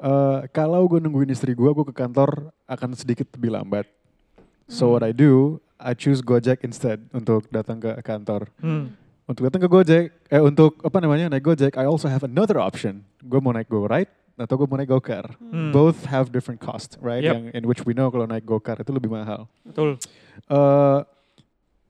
Eh, 0.00 0.40
kalau 0.50 0.82
gue 0.90 0.98
nungguin 0.98 1.30
istri 1.30 1.54
gue, 1.54 1.70
gue 1.70 1.86
ke 1.86 1.94
kantor 1.94 2.50
akan 2.66 2.98
sedikit 2.98 3.30
lebih 3.38 3.54
lambat. 3.54 3.86
So 4.66 4.90
what 4.90 5.06
I 5.06 5.14
do, 5.14 5.60
I 5.78 5.94
choose 5.94 6.24
Gojek 6.24 6.64
instead 6.64 7.04
untuk 7.14 7.46
datang 7.52 7.78
ke 7.78 7.94
kantor. 8.02 8.50
Hmm. 8.58 8.96
Untuk 9.24 9.48
datang 9.48 9.62
ke 9.62 9.68
Gojek, 9.70 10.04
eh 10.28 10.42
untuk 10.42 10.82
apa 10.82 10.98
namanya 10.98 11.30
naik 11.30 11.44
Gojek, 11.46 11.78
I 11.78 11.86
also 11.86 12.10
have 12.10 12.26
another 12.26 12.58
option. 12.58 13.06
Gue 13.22 13.38
mau 13.38 13.54
naik 13.54 13.70
Go 13.70 13.86
Ride 13.86 14.10
atau 14.34 14.58
gue 14.58 14.66
mau 14.66 14.74
naik 14.74 14.90
go-car. 14.90 15.38
Hmm. 15.38 15.70
Both 15.70 16.10
have 16.10 16.34
different 16.34 16.58
cost, 16.58 16.98
right? 16.98 17.22
Yep. 17.22 17.34
Yang 17.34 17.44
in 17.54 17.62
which 17.70 17.82
we 17.86 17.94
know 17.94 18.10
kalau 18.10 18.26
naik 18.26 18.42
go-car 18.42 18.74
itu 18.82 18.90
lebih 18.90 19.06
mahal. 19.06 19.46
Betul. 19.62 19.94
Uh, 20.50 21.06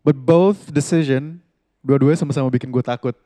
but 0.04 0.12
both 0.12 0.68
decision, 0.68 1.40
dua-duanya 1.80 2.20
sama-sama 2.20 2.52
bikin 2.52 2.68
gue 2.68 2.84
takut. 2.84 3.16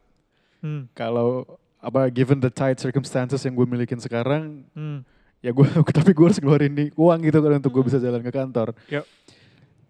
Hmm. 0.63 0.87
Kalau 0.95 1.59
apa 1.79 2.11
given 2.11 2.39
the 2.39 2.51
tight 2.51 2.77
circumstances 2.77 3.39
yang 3.43 3.55
gue 3.55 3.65
milikin 3.65 3.97
sekarang, 3.97 4.67
Hmm. 4.73 5.07
ya 5.39 5.51
gue 5.51 5.63
tapi 5.99 6.11
gue 6.11 6.25
harus 6.27 6.39
ngeluarin 6.39 6.73
nih 6.73 6.89
uang 6.93 7.19
gitu 7.23 7.39
kan 7.39 7.57
untuk 7.57 7.73
gue 7.73 7.85
bisa 7.87 7.99
jalan 7.99 8.19
ke 8.19 8.31
kantor. 8.31 8.75
Yep. 8.91 9.07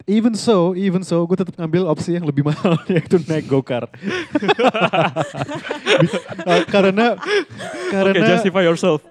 Even 0.09 0.33
so, 0.33 0.73
even 0.73 1.05
so, 1.05 1.21
gue 1.27 1.37
tetap 1.37 1.53
ngambil 1.59 1.85
opsi 1.85 2.17
yang 2.17 2.25
lebih 2.25 2.41
mahal 2.49 2.81
yaitu 2.89 3.21
naik 3.25 3.45
go-car. 3.47 3.89
Uh, 6.47 6.63
karena 6.71 7.19
karena 7.91 8.11
Oke, 8.15 8.23
justify 8.25 8.63
yourself. 8.63 9.03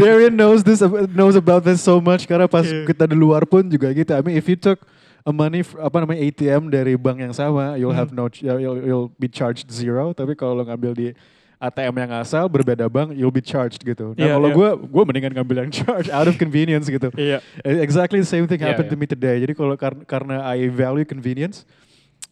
Darian 0.00 0.34
knows 0.34 0.64
this 0.64 0.80
knows 1.12 1.36
about 1.36 1.64
this 1.64 1.80
so 1.82 2.00
much 2.00 2.24
karena 2.24 2.48
pas 2.48 2.64
Yeah. 2.64 2.86
kita 2.88 3.04
di 3.04 3.16
luar 3.18 3.44
pun 3.44 3.66
juga 3.68 3.90
gitu. 3.92 4.08
I 4.14 4.22
mean 4.24 4.36
if 4.38 4.48
you 4.48 4.56
took 4.56 4.80
a 5.22 5.32
money 5.32 5.62
apa 5.78 5.96
namanya 5.98 6.20
ATM 6.20 6.66
dari 6.66 6.94
bank 6.94 7.18
yang 7.18 7.32
sama, 7.32 7.74
you'll 7.74 7.94
have 7.94 8.10
Hmm. 8.10 8.26
no 8.26 8.30
you'll, 8.32 8.78
you'll 8.82 9.10
be 9.16 9.26
charged 9.26 9.70
zero. 9.70 10.10
Tapi 10.10 10.34
kalau 10.34 10.58
lo 10.58 10.64
ngambil 10.64 10.92
di 10.92 11.08
ATM 11.56 11.94
yang 11.94 12.12
asal 12.18 12.50
berbeda 12.50 12.90
bank, 12.90 13.14
you'll 13.14 13.30
be 13.30 13.38
charged 13.38 13.80
gitu. 13.80 14.18
Nah 14.18 14.18
Yeah, 14.18 14.34
kalau 14.34 14.50
yeah. 14.50 14.58
gue 14.58 14.68
gue 14.90 15.02
mendingan 15.06 15.32
ngambil 15.32 15.56
yang 15.62 15.70
charge 15.78 16.10
out 16.10 16.26
of 16.26 16.34
convenience 16.34 16.90
gitu. 16.90 17.06
Iya. 17.14 17.38
Eh, 17.62 17.78
Exactly 17.80 18.18
the 18.18 18.26
same 18.26 18.50
thing 18.50 18.58
Yeah, 18.58 18.74
happened 18.74 18.90
to 18.90 18.98
yeah. 18.98 19.02
me 19.02 19.06
today. 19.06 19.38
Jadi 19.38 19.54
kalau 19.54 19.78
kar- 19.78 20.02
karena 20.02 20.42
I 20.42 20.66
value 20.66 21.06
convenience, 21.06 21.62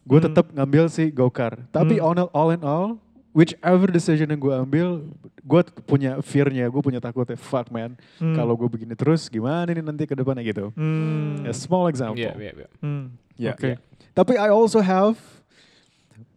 gue 0.02 0.18
Hmm. 0.18 0.26
tetap 0.26 0.50
ngambil 0.50 0.90
si 0.90 1.14
go-car. 1.14 1.62
Tapi 1.70 2.02
Hmm. 2.02 2.26
all 2.34 2.50
in 2.50 2.62
all, 2.66 2.98
whichever 3.30 3.86
decision 3.88 4.26
yang 4.26 4.40
gue 4.42 4.54
ambil, 4.54 5.06
gue 5.40 5.60
punya 5.86 6.18
fear-nya, 6.20 6.66
gue 6.66 6.82
punya 6.82 6.98
takutnya. 6.98 7.38
Fuck 7.38 7.70
man, 7.70 7.94
Hmm. 8.18 8.34
kalau 8.34 8.58
gue 8.58 8.66
begini 8.66 8.94
terus, 8.98 9.30
gimana 9.30 9.70
nih 9.70 9.82
nanti 9.82 10.04
ke 10.06 10.14
depannya 10.14 10.42
gitu. 10.42 10.74
Hmm. 10.74 11.46
A 11.46 11.54
small 11.54 11.86
example. 11.86 12.18
Yeah, 12.18 12.34
yeah, 12.36 12.54
yeah. 12.66 12.70
Hmm. 12.82 13.04
Yeah, 13.38 13.54
Oke. 13.54 13.70
yeah. 13.74 13.78
Tapi 14.12 14.34
I 14.36 14.50
also 14.50 14.82
have 14.82 15.16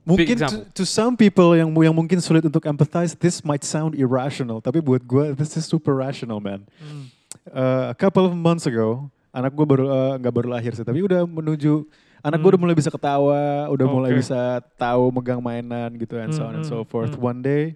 mungkin 0.05 0.37
to, 0.39 0.67
to 0.71 0.83
some 0.85 1.15
people 1.17 1.55
yang 1.57 1.71
yang 1.81 1.95
mungkin 1.95 2.21
sulit 2.21 2.45
untuk 2.45 2.63
empathize, 2.63 3.17
this 3.17 3.41
might 3.43 3.63
sound 3.65 3.95
irrational. 3.97 4.61
Tapi 4.61 4.79
buat 4.79 5.01
gue, 5.03 5.33
this 5.35 5.57
is 5.57 5.65
super 5.65 5.97
rational 5.97 6.37
man. 6.39 6.63
Hmm. 6.79 7.09
Uh, 7.49 7.91
a 7.91 7.97
couple 7.97 8.23
of 8.23 8.31
months 8.37 8.69
ago, 8.69 9.09
anak 9.33 9.51
gue 9.51 9.65
baru 9.65 9.85
uh, 9.89 10.13
nggak 10.21 10.33
baru 10.33 10.47
lahir 10.53 10.71
sih, 10.77 10.85
tapi 10.85 11.01
udah 11.01 11.25
menuju 11.25 11.83
anak 12.23 12.39
gue 12.39 12.47
Hmm. 12.47 12.49
udah 12.49 12.61
mulai 12.61 12.75
bisa 12.75 12.87
ketawa, 12.87 13.43
udah 13.67 13.85
mulai 13.85 14.09
Oke. 14.09 14.19
bisa 14.19 14.39
tahu 14.73 15.11
megang 15.11 15.37
mainan 15.37 15.91
gitu 15.93 16.15
and 16.15 16.31
so 16.31 16.41
on 16.41 16.55
and 16.55 16.63
Hmm, 16.63 16.71
so 16.71 16.77
hmm, 16.79 16.87
forth. 16.87 17.13
hmm. 17.13 17.21
One 17.21 17.39
day, 17.39 17.75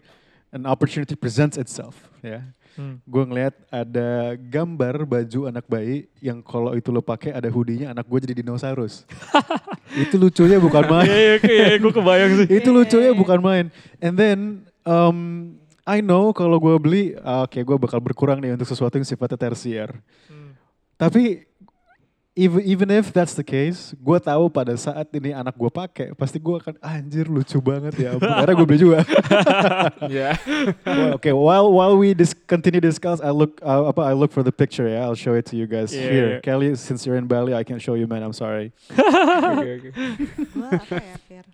an 0.50 0.64
opportunity 0.64 1.14
presents 1.14 1.56
itself, 1.56 1.94
ya. 2.22 2.48
Hmm. 2.74 3.02
Gue 3.04 3.26
ngeliat 3.26 3.58
ada 3.68 4.38
gambar 4.38 5.02
baju 5.04 5.40
anak 5.46 5.66
bayi 5.66 6.06
yang 6.20 6.40
kalau 6.40 6.72
itu 6.72 6.88
lo 6.88 7.02
pakai 7.02 7.34
ada 7.34 7.50
hoodie-nya 7.50 7.90
anak 7.90 8.06
gue 8.06 8.20
jadi 8.22 8.40
dinosaurus. 8.40 9.02
itu 10.06 10.16
lucunya 10.16 10.58
bukan 10.58 10.82
Iya, 10.82 10.92
main. 10.92 11.08
iya, 11.08 11.34
iya, 11.42 11.66
iya, 11.68 11.76
gue 11.76 11.90
kebayang 11.92 12.32
sih. 12.38 12.48
itu 12.54 12.70
lucunya 12.70 13.12
iya. 13.12 13.18
bukan 13.18 13.40
main. 13.42 13.66
And 13.98 14.14
then 14.14 14.38
um, 14.86 15.18
I 15.84 16.00
know 16.00 16.30
kalau 16.32 16.56
gue 16.58 16.76
beli, 16.78 17.04
ah, 17.20 17.44
oke 17.44 17.58
gue 17.58 17.78
bakal 17.78 17.98
berkurang 17.98 18.38
nih 18.38 18.54
untuk 18.54 18.70
sesuatu 18.70 18.94
yang 18.94 19.04
sifatnya 19.04 19.42
tersier. 19.42 19.98
Hmm. 20.30 20.54
Tapi 20.96 21.50
even 22.38 22.62
even 22.62 22.88
if 22.94 23.10
that's 23.10 23.34
the 23.34 23.42
case, 23.42 23.98
gue 23.98 24.18
tahu 24.22 24.48
pada 24.48 24.78
saat 24.78 25.10
ini 25.12 25.34
anak 25.34 25.58
gue 25.58 25.68
pakai, 25.68 26.14
pasti 26.14 26.38
gue 26.38 26.54
akan 26.54 26.78
"Ah, 26.80 27.02
anjir 27.02 27.26
lucu 27.26 27.58
banget 27.58 27.98
ya. 27.98 28.14
ampun." 28.14 28.30
Akhirnya 28.30 28.54
gue 28.54 28.68
beli 28.70 28.80
juga. 28.80 29.00
Yeah. 30.08 30.38
Well, 30.86 31.18
Oke, 31.18 31.34
while 31.34 31.68
while 31.74 31.98
we 31.98 32.14
dis 32.14 32.32
continue 32.46 32.78
discuss, 32.80 33.18
I 33.20 33.34
look 33.34 33.58
uh, 33.60 33.90
apa 33.90 34.06
I 34.08 34.14
look 34.14 34.30
for 34.32 34.46
the 34.46 34.54
picture 34.54 34.86
ya. 34.86 35.04
I'll 35.04 35.18
show 35.18 35.34
it 35.34 35.50
to 35.52 35.58
you 35.58 35.66
guys 35.66 35.90
Yeah, 35.90 36.08
here. 36.08 36.30
yeah. 36.38 36.46
Kelly, 36.46 36.78
since 36.78 37.04
you're 37.04 37.18
in 37.18 37.26
Bali, 37.26 37.58
I 37.58 37.66
can't 37.66 37.82
show 37.82 37.98
you 37.98 38.06
man. 38.06 38.22
I'm 38.22 38.32
sorry. 38.38 38.70
okay, 38.94 39.82
okay. 39.82 39.92
Gua 40.54 40.70
apa 40.78 40.96
ya, 41.02 41.16
Fir? 41.26 41.46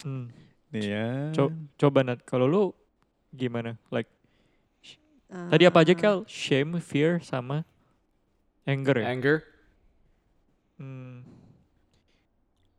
Hmm. 0.00 0.30
Nih 0.70 0.82
ya. 0.90 1.06
Co- 1.34 1.54
coba 1.76 2.06
Nat, 2.06 2.22
kalau 2.22 2.46
lu 2.46 2.62
gimana? 3.30 3.74
Like 3.90 4.06
tadi 5.50 5.66
apa 5.66 5.82
aja 5.82 5.92
Eh, 5.92 5.98
Kel? 5.98 6.16
Shame, 6.30 6.78
fear, 6.78 7.18
sama 7.20 7.66
anger 8.64 9.02
ya? 9.02 9.06
Anger. 9.10 9.36
Hmm. 10.84 11.24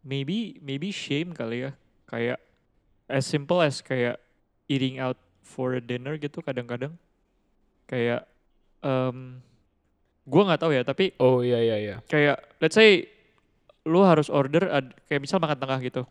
Maybe 0.05 0.61
maybe 0.61 0.93
shame 0.93 1.33
kali 1.33 1.65
ya. 1.65 1.71
Kayak 2.05 2.37
as 3.09 3.25
simple 3.25 3.57
as 3.65 3.81
kayak 3.81 4.21
eating 4.69 5.01
out 5.01 5.17
for 5.41 5.73
a 5.73 5.81
dinner 5.81 6.13
gitu 6.21 6.45
kadang-kadang. 6.45 6.93
Kayak 7.89 8.29
um, 8.85 9.41
gua 10.29 10.53
nggak 10.53 10.61
tahu 10.61 10.71
ya, 10.77 10.85
tapi 10.85 11.17
Oh 11.17 11.41
yeah, 11.41 11.61
yeah, 11.61 11.79
yeah. 11.81 11.99
kayak 12.05 12.37
let's 12.61 12.77
say 12.77 13.09
lu 13.85 14.01
harus 14.05 14.29
order 14.29 14.69
ad, 14.69 14.93
kayak 15.09 15.25
misal 15.25 15.41
makan 15.41 15.57
tengah 15.57 15.81
gitu. 15.81 16.03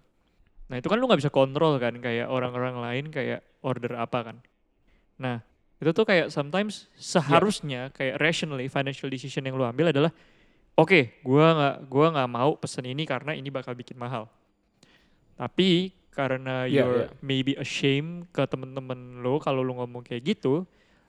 Nah, 0.71 0.83
itu 0.83 0.91
kan 0.91 0.99
lu 0.99 1.07
nggak 1.07 1.23
bisa 1.23 1.31
kontrol 1.31 1.79
kan 1.79 1.95
kayak 2.03 2.27
orang-orang 2.27 2.79
lain 2.83 3.05
kayak 3.15 3.47
order 3.63 3.95
apa 3.95 4.33
kan. 4.33 4.37
Nah, 5.23 5.43
itu 5.79 5.91
tuh 5.91 6.07
kayak 6.07 6.31
sometimes 6.35 6.91
seharusnya 6.99 7.91
kayak 7.95 8.19
rationally 8.19 8.67
financial 8.71 9.11
decision 9.11 9.47
yang 9.47 9.55
lu 9.55 9.67
ambil 9.67 9.91
adalah 9.91 10.11
oke, 10.75 11.01
gua 11.23 11.47
nggak 11.53 11.77
gua 11.87 12.07
nggak 12.11 12.31
mau 12.31 12.51
pesen 12.55 12.85
ini 12.85 13.05
karena 13.05 13.33
ini 13.33 13.49
bakal 13.49 13.73
bikin 13.73 13.95
mahal. 13.95 14.27
Tapi 15.35 15.91
karena 16.11 16.65
Yeah, 16.65 16.87
you're 16.87 16.99
yeah. 17.07 17.11
maybe 17.21 17.53
ashamed 17.55 18.31
ke 18.31 18.47
temen-temen 18.47 19.19
lu 19.19 19.43
kalau 19.43 19.61
lu 19.61 19.75
ngomong 19.75 20.07
kayak 20.07 20.23
gitu, 20.25 20.63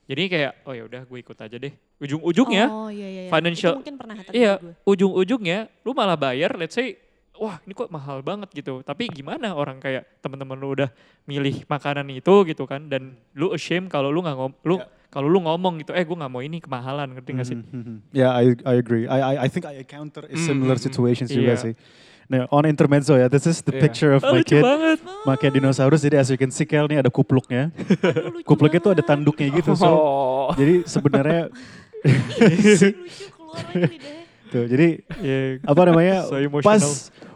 jadi 0.09 0.21
kayak 0.25 0.51
oh 0.65 0.73
ya 0.73 0.83
udah 0.85 1.01
gue 1.05 1.19
ikut 1.21 1.37
aja 1.37 1.55
deh. 1.55 1.73
Ujung-ujungnya 1.95 2.65
Oh 2.67 2.89
iya 2.89 3.05
iya. 3.05 3.21
iya. 3.25 3.31
financial- 3.31 3.77
Itu 3.77 3.81
mungkin 3.85 3.95
pernah 3.95 4.15
Iya, 4.33 4.53
gue. 4.57 4.73
ujung-ujungnya 4.83 5.69
lu 5.85 5.93
malah 5.93 6.17
bayar 6.17 6.57
let's 6.57 6.73
say 6.73 6.97
wah 7.37 7.59
ini 7.61 7.71
kok 7.71 7.89
mahal 7.89 8.19
banget 8.19 8.49
gitu. 8.51 8.79
Tapi 8.81 9.07
gimana 9.07 9.51
orang 9.51 9.77
kayak 9.77 10.03
teman-teman 10.19 10.55
lu 10.55 10.73
udah 10.73 10.89
milih 11.23 11.63
makanan 11.65 12.07
itu 12.09 12.33
gitu 12.45 12.63
kan 12.63 12.87
dan 12.87 13.13
lu 13.33 13.51
ashamed 13.51 13.87
kalau 13.87 14.09
lu 14.09 14.19
nggak 14.19 14.35
ngom 14.35 14.53
lu 14.63 14.75
Ya. 14.77 14.87
kalau 15.09 15.27
lu 15.27 15.39
ngomong 15.39 15.79
gitu, 15.79 15.95
eh 15.95 16.03
gue 16.03 16.11
nggak 16.11 16.27
mau 16.27 16.39
ini 16.39 16.59
kemahalan 16.59 17.07
ngerti 17.15 17.29
gak 17.31 17.47
sih? 17.47 17.55
Mhm. 17.55 18.11
Yeah, 18.11 18.35
I 18.35 18.51
I 18.67 18.75
agree. 18.75 19.07
I 19.07 19.19
I, 19.19 19.33
I 19.43 19.47
think 19.47 19.63
I 19.63 19.79
encounter 19.79 20.27
a 20.27 20.35
similar 20.35 20.75
mm, 20.75 20.81
mm. 20.81 20.87
situations 20.91 21.29
juga 21.29 21.55
Iya. 21.55 21.63
sih. 21.63 21.73
Nah, 22.25 22.49
on 22.49 22.65
intermezzo 22.65 23.13
ya, 23.13 23.29
this 23.29 23.45
is 23.45 23.61
the 23.61 23.69
Iya. 23.71 23.81
picture 23.85 24.11
of 24.11 24.25
Ah, 24.25 24.33
my 24.33 24.41
kid. 24.41 24.59
banget. 24.59 24.97
Pakai 25.23 25.53
dinosaurus, 25.53 26.01
jadi 26.01 26.17
as 26.17 26.27
you 26.27 26.35
can 26.35 26.49
see 26.49 26.65
Kel 26.65 26.89
nih 26.89 26.99
ada 26.99 27.07
kupluknya. 27.07 27.69
Aduh, 28.01 28.41
Kupluknya 28.41 28.81
tuh 28.81 28.91
ada 28.97 29.03
tanduknya 29.05 29.53
gitu, 29.53 29.77
so 29.77 29.85
Oh. 29.87 30.49
jadi 30.57 30.81
sebenarnya 30.83 31.53
lucu 32.03 32.89
keluar 33.29 33.61
lagi 33.61 33.97
lidahnya. 33.97 34.24
Tuh, 34.55 34.65
jadi 34.65 34.87
Iya. 35.19 35.39
apa 35.71 35.81
namanya 35.83 36.23
So 36.31 36.39
emotional. 36.39 36.63
pas 36.63 36.83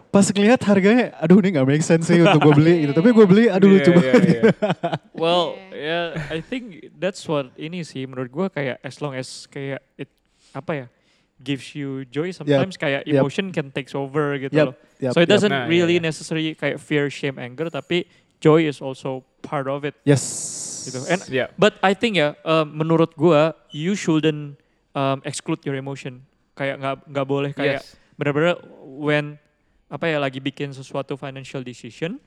pas 0.09 0.25
ngeliat 0.25 0.57
harganya, 0.65 1.13
aduh 1.19 1.37
ini 1.37 1.53
nggak 1.53 1.67
make 1.69 1.85
sense 1.85 2.09
sih 2.09 2.17
untuk 2.17 2.41
gue 2.41 2.53
beli 2.57 2.73
gitu. 2.81 2.93
Tapi 2.95 3.09
gue 3.11 3.25
beli, 3.27 3.45
aduh 3.45 3.69
Yeah, 3.69 3.75
lucu 3.77 3.91
yeah, 3.91 3.99
banget. 3.99 4.23
yeah. 4.25 4.43
Well, 5.21 5.43
Yeah. 5.69 6.17
ya 6.17 6.33
I 6.33 6.39
think 6.41 6.63
that's 6.97 7.21
what 7.23 7.53
ini 7.55 7.83
sih 7.83 8.07
menurut 8.07 8.29
gua 8.29 8.47
kayak 8.47 8.79
as 8.81 8.97
long 8.99 9.13
as 9.13 9.27
kayak 9.45 9.83
it 9.95 10.09
apa 10.51 10.71
ya 10.73 10.85
gives 11.39 11.71
you 11.71 12.03
joy 12.09 12.33
sometimes 12.33 12.75
kayak 12.75 13.05
yep. 13.05 13.21
emotion 13.21 13.53
can 13.53 13.69
takes 13.69 13.93
over 13.93 14.35
gitu 14.35 14.51
Yep, 14.51 14.65
loh. 14.65 14.75
yep, 14.97 15.11
so 15.13 15.21
it 15.21 15.29
yep. 15.29 15.33
doesn't 15.37 15.53
Nah, 15.53 15.69
really 15.69 15.95
iya. 15.95 16.03
necessarily 16.03 16.51
kayak 16.51 16.81
fear, 16.81 17.07
shame, 17.07 17.37
anger 17.37 17.69
tapi 17.69 18.09
joy 18.39 18.65
is 18.65 18.81
also 18.81 19.21
part 19.39 19.69
of 19.69 19.85
it 19.85 19.93
Yes. 20.03 20.19
gitu. 20.83 20.99
And 21.05 21.21
Yeah. 21.29 21.47
but 21.55 21.77
I 21.79 21.93
think 21.93 22.17
ya 22.17 22.33
um, 22.43 22.73
menurut 22.73 23.13
gua 23.13 23.53
you 23.69 23.93
shouldn't 23.93 24.57
um, 24.97 25.21
exclude 25.21 25.61
your 25.63 25.77
emotion. 25.77 26.25
Kayak 26.59 26.75
nggak 26.83 26.95
nggak 27.07 27.27
boleh 27.27 27.51
kayak 27.55 27.79
Yes. 27.79 27.95
benar-benar 28.19 28.59
when 28.83 29.39
apa 29.87 30.05
ya 30.05 30.19
lagi 30.19 30.43
bikin 30.43 30.75
sesuatu 30.75 31.15
financial 31.15 31.63
decision 31.63 32.19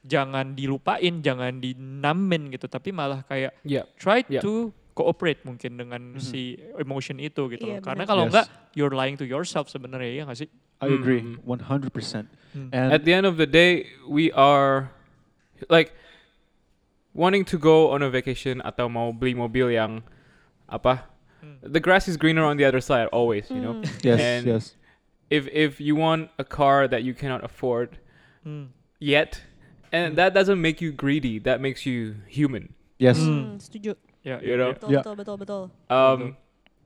jangan 0.00 0.54
dilupain, 0.54 1.20
jangan 1.20 1.58
dinamin 1.60 2.48
gitu, 2.54 2.70
tapi 2.70 2.88
malah 2.88 3.20
kayak 3.26 3.52
Yeah. 3.66 3.84
try 4.00 4.22
Yeah. 4.30 4.40
to 4.40 4.70
cooperate 4.96 5.42
mungkin 5.44 5.76
dengan 5.76 6.16
Mhm. 6.16 6.22
si 6.22 6.54
emotion 6.78 7.20
itu 7.20 7.50
gitu 7.50 7.66
Iya, 7.66 7.80
loh. 7.80 7.84
Karena 7.84 8.04
kalau 8.06 8.24
Yes. 8.24 8.30
enggak 8.32 8.46
you're 8.72 8.94
lying 8.94 9.18
to 9.18 9.26
yourself 9.28 9.68
sebenarnya 9.68 10.12
ya 10.14 10.22
nggak 10.24 10.38
sih? 10.38 10.48
I 10.80 10.88
agree, 10.88 11.20
Mhm. 11.20 11.44
100%. 11.44 12.30
Hmm. 12.56 12.72
And 12.72 12.94
At 12.94 13.04
the 13.04 13.12
end 13.12 13.28
of 13.28 13.36
the 13.36 13.44
day, 13.44 13.90
we 14.08 14.32
are 14.32 14.88
like 15.68 15.92
wanting 17.12 17.44
to 17.44 17.60
go 17.60 17.92
on 17.92 18.00
a 18.00 18.08
vacation 18.08 18.64
atau 18.64 18.88
mau 18.88 19.12
beli 19.12 19.36
mobil 19.36 19.68
yang 19.68 20.00
apa? 20.64 21.09
The 21.62 21.80
grass 21.80 22.08
is 22.08 22.16
greener 22.16 22.44
on 22.44 22.56
the 22.56 22.64
other 22.64 22.80
side 22.80 23.06
always, 23.08 23.50
you 23.50 23.60
know. 23.60 23.80
Hmm. 23.80 23.84
yes, 24.02 24.20
and- 24.20 24.46
yes. 24.46 24.64
If 25.30 25.46
if 25.54 25.78
you 25.80 25.94
want 25.94 26.30
a 26.38 26.44
car 26.44 26.88
that 26.90 27.06
you 27.06 27.14
cannot 27.14 27.44
afford 27.46 27.98
Hmm. 28.42 28.74
yet, 28.98 29.42
and 29.94 30.12
Hmm. 30.12 30.16
that 30.18 30.34
doesn't 30.34 30.60
make 30.60 30.80
you 30.82 30.90
greedy, 30.90 31.38
that 31.46 31.60
makes 31.62 31.86
you 31.86 32.16
human. 32.26 32.74
Yes. 32.98 33.16
Setuju. 33.16 33.94
Ya, 34.26 34.36
You 34.42 34.56
know? 34.58 34.74
Betul, 34.74 34.90
Yeah. 34.90 35.00
betul, 35.00 35.16
betul, 35.16 35.36
betul. 35.38 35.62
Um, 35.88 36.36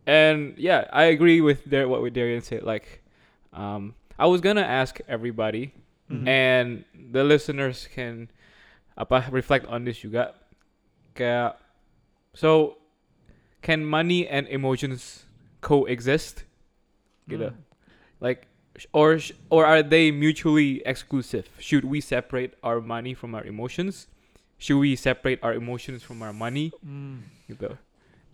and 0.07 0.55
yeah, 0.61 0.87
I 0.93 1.11
agree 1.11 1.41
with 1.41 1.67
Dar- 1.67 1.89
what 1.89 2.05
Darian 2.13 2.43
said. 2.45 2.63
Like, 2.63 3.03
um, 3.51 3.97
I 4.21 4.27
was 4.31 4.39
gonna 4.45 4.63
ask 4.63 5.01
everybody, 5.09 5.73
Mhm. 6.07 6.29
and 6.29 6.85
the 6.95 7.25
listeners 7.25 7.89
can 7.91 8.29
apa 8.95 9.27
reflect 9.35 9.67
on 9.67 9.83
this 9.89 9.99
juga. 10.05 10.37
kayak 11.15 11.57
so 12.35 12.77
can 13.65 13.81
money 13.81 14.29
and 14.29 14.45
emotions 14.53 15.25
coexist 15.65 16.45
gitu 17.25 17.49
Hmm. 17.49 17.57
like 18.21 18.45
or 18.93 19.17
or 19.49 19.65
are 19.65 19.81
they 19.81 20.13
mutually 20.13 20.85
exclusive 20.85 21.49
should 21.57 21.89
we 21.89 22.05
separate 22.05 22.53
our 22.61 22.85
money 22.85 23.17
from 23.17 23.33
our 23.33 23.41
emotions 23.47 24.07
should 24.61 24.77
we 24.77 24.93
separate 24.93 25.41
our 25.41 25.57
emotions 25.57 26.05
from 26.05 26.21
our 26.21 26.35
money 26.37 26.69
Hmm. 26.85 27.25
gitu 27.49 27.73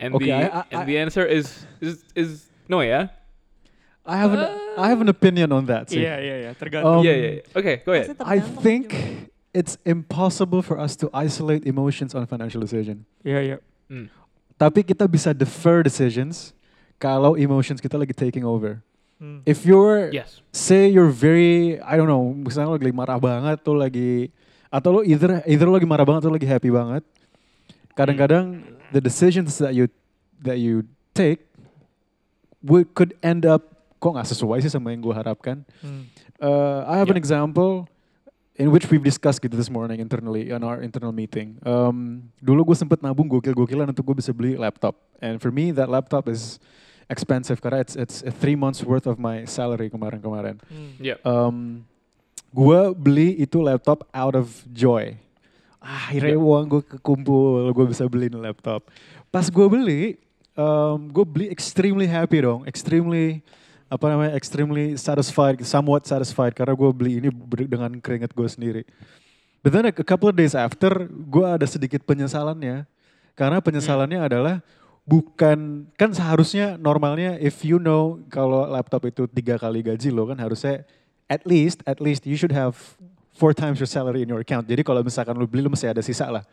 and 0.02 0.16
Okay, 0.18 0.26
the 0.26 0.32
I- 0.34 0.50
I- 0.50 0.68
and 0.74 0.80
I- 0.82 0.88
the 0.90 0.96
answer 0.98 1.22
is 1.22 1.46
is 1.78 2.02
is 2.18 2.30
no 2.66 2.82
yeah 2.82 3.14
I 4.02 4.16
have 4.16 4.32
an 4.32 4.42
I 4.80 4.88
have 4.88 5.04
an 5.04 5.12
opinion 5.12 5.52
on 5.52 5.68
that. 5.68 5.92
sih. 5.92 6.00
Iya 6.00 6.14
iya 6.24 6.36
iya 6.48 6.50
tergantung. 6.56 6.98
Um, 6.98 7.04
yeah 7.04 7.14
yeah 7.14 7.32
yeah. 7.38 7.58
okay 7.58 7.84
go 7.84 7.92
ahead 7.92 8.16
I 8.24 8.40
think 8.40 8.96
it's 9.52 9.76
impossible 9.84 10.64
for 10.64 10.80
us 10.80 10.96
to 11.04 11.12
isolate 11.12 11.68
emotions 11.68 12.16
on 12.16 12.24
financial 12.24 12.64
decision. 12.64 13.04
Yeah, 13.22 13.44
yeah. 13.44 13.60
Mm. 13.92 14.08
Tapi 14.60 14.84
kita 14.84 15.08
bisa 15.08 15.32
defer 15.32 15.80
decisions 15.80 16.52
kalau 17.00 17.32
emotions 17.32 17.80
kita 17.80 17.96
lagi 17.96 18.12
taking 18.12 18.44
over. 18.44 18.84
Hmm. 19.16 19.40
If 19.48 19.64
you're 19.64 20.12
yes 20.12 20.44
say 20.52 20.88
you're 20.88 21.08
very 21.08 21.80
I 21.80 21.96
don't 21.96 22.08
know, 22.08 22.36
misalnya 22.36 22.72
lo 22.72 22.76
lagi 22.76 22.92
marah 22.92 23.16
banget 23.16 23.64
tuh 23.64 23.76
lagi 23.76 24.28
atau 24.68 24.96
lo 24.96 25.00
either 25.00 25.40
either 25.48 25.64
lo 25.64 25.80
lagi 25.80 25.88
marah 25.88 26.04
banget 26.04 26.28
atau 26.28 26.32
lagi 26.36 26.44
happy 26.44 26.68
banget. 26.68 27.00
Kadang-kadang 27.96 28.60
the 28.92 29.00
decisions 29.00 29.56
that 29.60 29.72
you 29.72 29.88
that 30.44 30.60
you 30.60 30.84
take 31.12 31.44
would 32.60 32.92
could 32.92 33.16
end 33.24 33.48
up 33.48 33.64
kok 34.00 34.12
nggak 34.16 34.28
sesuai 34.28 34.60
sih 34.64 34.72
sama 34.72 34.92
yang 34.92 35.04
gue 35.04 35.12
harapkan. 35.12 35.64
Hmm. 35.84 36.08
Uh, 36.40 36.84
I 36.88 37.00
have 37.00 37.12
an 37.12 37.16
Yeah. 37.16 37.24
example 37.24 37.84
in 38.60 38.68
which 38.68 38.84
we've 38.92 39.00
discussed 39.00 39.40
gitu 39.40 39.56
this 39.56 39.72
morning 39.72 40.04
internally 40.04 40.52
on 40.52 40.60
our 40.60 40.84
internal 40.84 41.16
meeting. 41.16 41.56
Um, 41.64 42.28
dulu 42.44 42.68
gue 42.68 42.76
sempet 42.76 43.00
nabung 43.00 43.24
gokil-gokilan 43.24 43.88
untuk 43.88 44.12
gue 44.12 44.20
bisa 44.20 44.36
beli 44.36 44.60
laptop. 44.60 45.00
And 45.24 45.40
for 45.40 45.48
me 45.48 45.72
that 45.72 45.88
laptop 45.88 46.28
is 46.28 46.60
expensive 47.08 47.64
karena 47.64 47.80
it's 47.80 47.96
it's 47.96 48.20
a 48.20 48.28
three 48.28 48.54
months 48.54 48.84
worth 48.84 49.08
of 49.08 49.16
my 49.16 49.48
salary 49.48 49.88
kemarin-kemarin. 49.88 50.60
Hmm. 50.68 50.92
yeah 51.00 51.16
Um, 51.24 51.88
gue 52.52 52.80
beli 52.92 53.40
itu 53.40 53.64
laptop 53.64 54.04
out 54.12 54.36
of 54.36 54.52
joy. 54.76 55.16
Ah, 55.80 56.12
akhirnya 56.12 56.36
uang 56.36 56.68
gue 56.68 56.82
kekumpul, 56.84 57.72
gue 57.72 57.86
bisa 57.88 58.04
beli 58.04 58.28
laptop. 58.28 58.92
Pas 59.32 59.48
gue 59.48 59.66
beli, 59.72 60.20
um, 60.52 61.08
gue 61.08 61.24
beli 61.24 61.46
extremely 61.48 62.04
happy 62.04 62.44
dong, 62.44 62.68
extremely 62.68 63.40
apa 63.90 64.06
namanya, 64.06 64.38
extremely 64.38 64.94
satisfied, 64.94 65.58
somewhat 65.66 66.06
satisfied 66.06 66.54
karena 66.54 66.78
gue 66.78 66.90
beli 66.94 67.18
ini 67.18 67.28
dengan 67.66 67.90
keringat 67.98 68.30
gue 68.30 68.46
sendiri. 68.46 68.82
But 69.60 69.74
then 69.74 69.90
a 69.90 69.92
couple 69.92 70.30
of 70.30 70.38
days 70.38 70.54
after, 70.54 71.10
gue 71.10 71.44
ada 71.44 71.66
sedikit 71.66 72.06
penyesalannya. 72.06 72.86
Karena 73.34 73.58
penyesalannya 73.58 74.20
adalah 74.22 74.62
bukan 75.04 75.90
kan 75.98 76.14
seharusnya 76.14 76.78
normalnya 76.78 77.34
if 77.42 77.66
you 77.66 77.82
know 77.82 78.20
kalau 78.30 78.68
laptop 78.68 79.08
itu 79.08 79.26
tiga 79.26 79.56
kali 79.58 79.82
gaji 79.82 80.12
lo 80.12 80.28
kan 80.28 80.38
harusnya 80.38 80.84
at 81.26 81.42
least 81.48 81.82
at 81.88 81.98
least 81.98 82.28
you 82.28 82.36
should 82.36 82.52
have 82.52 82.76
four 83.34 83.56
times 83.56 83.80
your 83.80 83.88
salary 83.88 84.22
in 84.22 84.28
your 84.28 84.44
account. 84.44 84.68
Jadi 84.68 84.84
kalau 84.84 85.00
misalkan 85.00 85.34
lo 85.34 85.48
beli 85.48 85.64
lo 85.64 85.72
masih 85.72 85.90
ada 85.90 86.04
sisa 86.04 86.28
lah. 86.28 86.44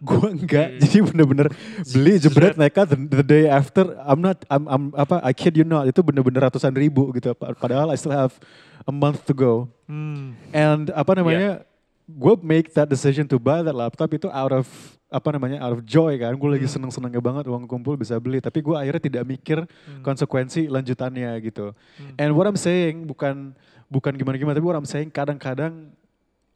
Gue 0.00 0.28
enggak, 0.32 0.68
Hmm. 0.68 0.78
jadi 0.82 0.98
bener-bener 1.02 1.46
beli 1.88 2.14
jebret 2.16 2.54
nekat 2.54 2.86
the, 2.90 2.98
the 3.20 3.24
day 3.24 3.44
after 3.46 3.96
I'm 4.00 4.20
not 4.20 4.42
I'm, 4.46 4.64
I'm 4.66 4.84
apa 4.92 5.20
I 5.20 5.32
kid 5.32 5.54
you 5.54 5.64
not 5.64 5.86
itu 5.86 6.00
bener-bener 6.00 6.44
ratusan 6.44 6.72
ribu 6.72 7.08
gitu. 7.12 7.32
Pa- 7.32 7.52
Padahal 7.52 7.92
I 7.92 7.96
still 7.96 8.12
have 8.12 8.36
a 8.82 8.92
month 8.92 9.24
to 9.24 9.32
go. 9.32 9.66
Hmm. 9.86 10.36
And 10.50 10.90
apa 10.90 11.14
namanya, 11.14 11.64
gue 12.06 12.34
make 12.40 12.70
that 12.72 12.86
decision 12.86 13.26
to 13.26 13.36
buy 13.36 13.60
that 13.60 13.74
laptop 13.74 14.12
itu 14.12 14.28
out 14.28 14.52
of 14.52 14.66
apa 15.06 15.30
namanya 15.30 15.62
out 15.62 15.70
of 15.70 15.86
joy 15.86 16.18
kan. 16.18 16.34
Gue 16.34 16.58
lagi 16.58 16.66
Hmm. 16.66 16.74
seneng-senengnya 16.82 17.22
banget 17.22 17.46
uang 17.46 17.64
kumpul 17.64 17.94
bisa 17.94 18.18
beli. 18.18 18.38
Tapi 18.38 18.58
gue 18.58 18.74
akhirnya 18.74 19.02
tidak 19.02 19.22
mikir 19.24 19.58
Hmm. 19.62 20.02
konsekuensi 20.02 20.66
lanjutannya 20.66 21.30
gitu. 21.40 21.70
Hmm. 21.96 22.14
And 22.18 22.30
what 22.34 22.44
I'm 22.44 22.58
saying 22.58 23.06
bukan 23.06 23.54
bukan 23.86 24.12
gimana-gimana, 24.12 24.54
tapi 24.54 24.66
what 24.66 24.74
I'm 24.74 24.84
saying 24.84 25.10
kadang-kadang 25.10 25.94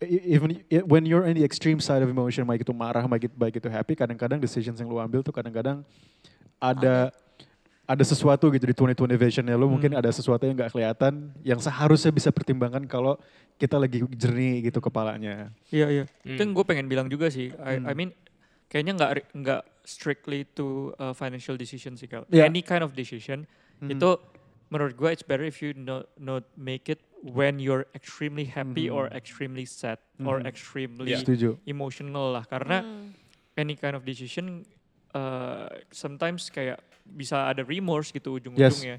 even 0.03 0.65
i- 0.73 0.85
when 0.85 1.05
you're 1.05 1.25
in 1.25 1.37
the 1.37 1.45
extreme 1.45 1.79
side 1.79 2.01
of 2.01 2.09
emotion, 2.09 2.49
baik 2.49 2.65
itu 2.65 2.73
marah, 2.73 3.05
baik 3.05 3.29
itu, 3.29 3.37
baik 3.37 3.55
itu 3.61 3.69
happy, 3.69 3.93
kadang-kadang 3.93 4.41
decisions 4.41 4.81
yang 4.81 4.89
lu 4.89 4.97
ambil 4.97 5.21
tuh 5.21 5.33
kadang-kadang 5.33 5.85
ada 6.57 7.13
ada 7.85 8.05
sesuatu 8.07 8.47
gitu 8.55 8.71
di 8.71 8.75
2020 8.77 9.19
visionnya 9.19 9.59
lu 9.59 9.67
mungkin 9.67 9.91
Hmm. 9.91 9.99
ada 9.99 10.15
sesuatu 10.15 10.47
yang 10.47 10.55
nggak 10.55 10.71
kelihatan 10.71 11.35
yang 11.43 11.59
seharusnya 11.59 12.15
bisa 12.15 12.31
pertimbangkan 12.31 12.87
kalau 12.87 13.19
kita 13.59 13.77
lagi 13.77 14.07
jernih 14.15 14.71
gitu 14.71 14.79
kepalanya. 14.79 15.51
Iya 15.69 15.87
iya. 15.91 16.05
Hmm. 16.23 16.39
Itu 16.39 16.41
yang 16.41 16.53
gue 16.55 16.65
pengen 16.65 16.87
bilang 16.87 17.11
juga 17.11 17.27
sih. 17.29 17.51
I, 17.59 17.77
I 17.77 17.91
Hmm. 17.91 17.97
mean 17.99 18.11
kayaknya 18.71 18.95
nggak 18.95 19.11
nggak 19.35 19.63
strictly 19.83 20.47
to 20.47 20.95
uh, 21.03 21.11
financial 21.11 21.59
decision 21.59 21.99
sih 21.99 22.07
kalau 22.07 22.25
Yeah. 22.31 22.47
any 22.47 22.63
kind 22.63 22.87
of 22.87 22.95
decision 22.95 23.43
Mhm. 23.83 23.99
itu 23.99 24.09
menurut 24.70 24.94
gue 24.94 25.11
it's 25.11 25.22
better 25.22 25.42
if 25.42 25.59
you 25.59 25.74
not 25.74 26.06
not 26.16 26.46
make 26.54 26.87
it 26.87 27.02
when 27.20 27.59
you're 27.59 27.85
extremely 27.92 28.46
happy 28.46 28.88
or 28.88 29.11
Mhm. 29.11 29.18
extremely 29.18 29.66
sad 29.66 29.98
or 30.22 30.40
Mhm. 30.40 30.46
extremely 30.48 31.12
Setuju. 31.12 31.59
emotional 31.66 32.33
lah 32.33 32.46
karena 32.46 32.80
Hmm. 32.80 33.12
any 33.54 33.74
kind 33.74 33.92
of 33.92 34.06
decision 34.06 34.64
uh, 35.11 35.66
sometimes 35.90 36.48
kayak 36.48 36.78
bisa 37.02 37.50
ada 37.50 37.66
remorse 37.66 38.14
gitu 38.14 38.30
Yes. 38.30 38.46
ujung-ujungnya. 38.46 38.98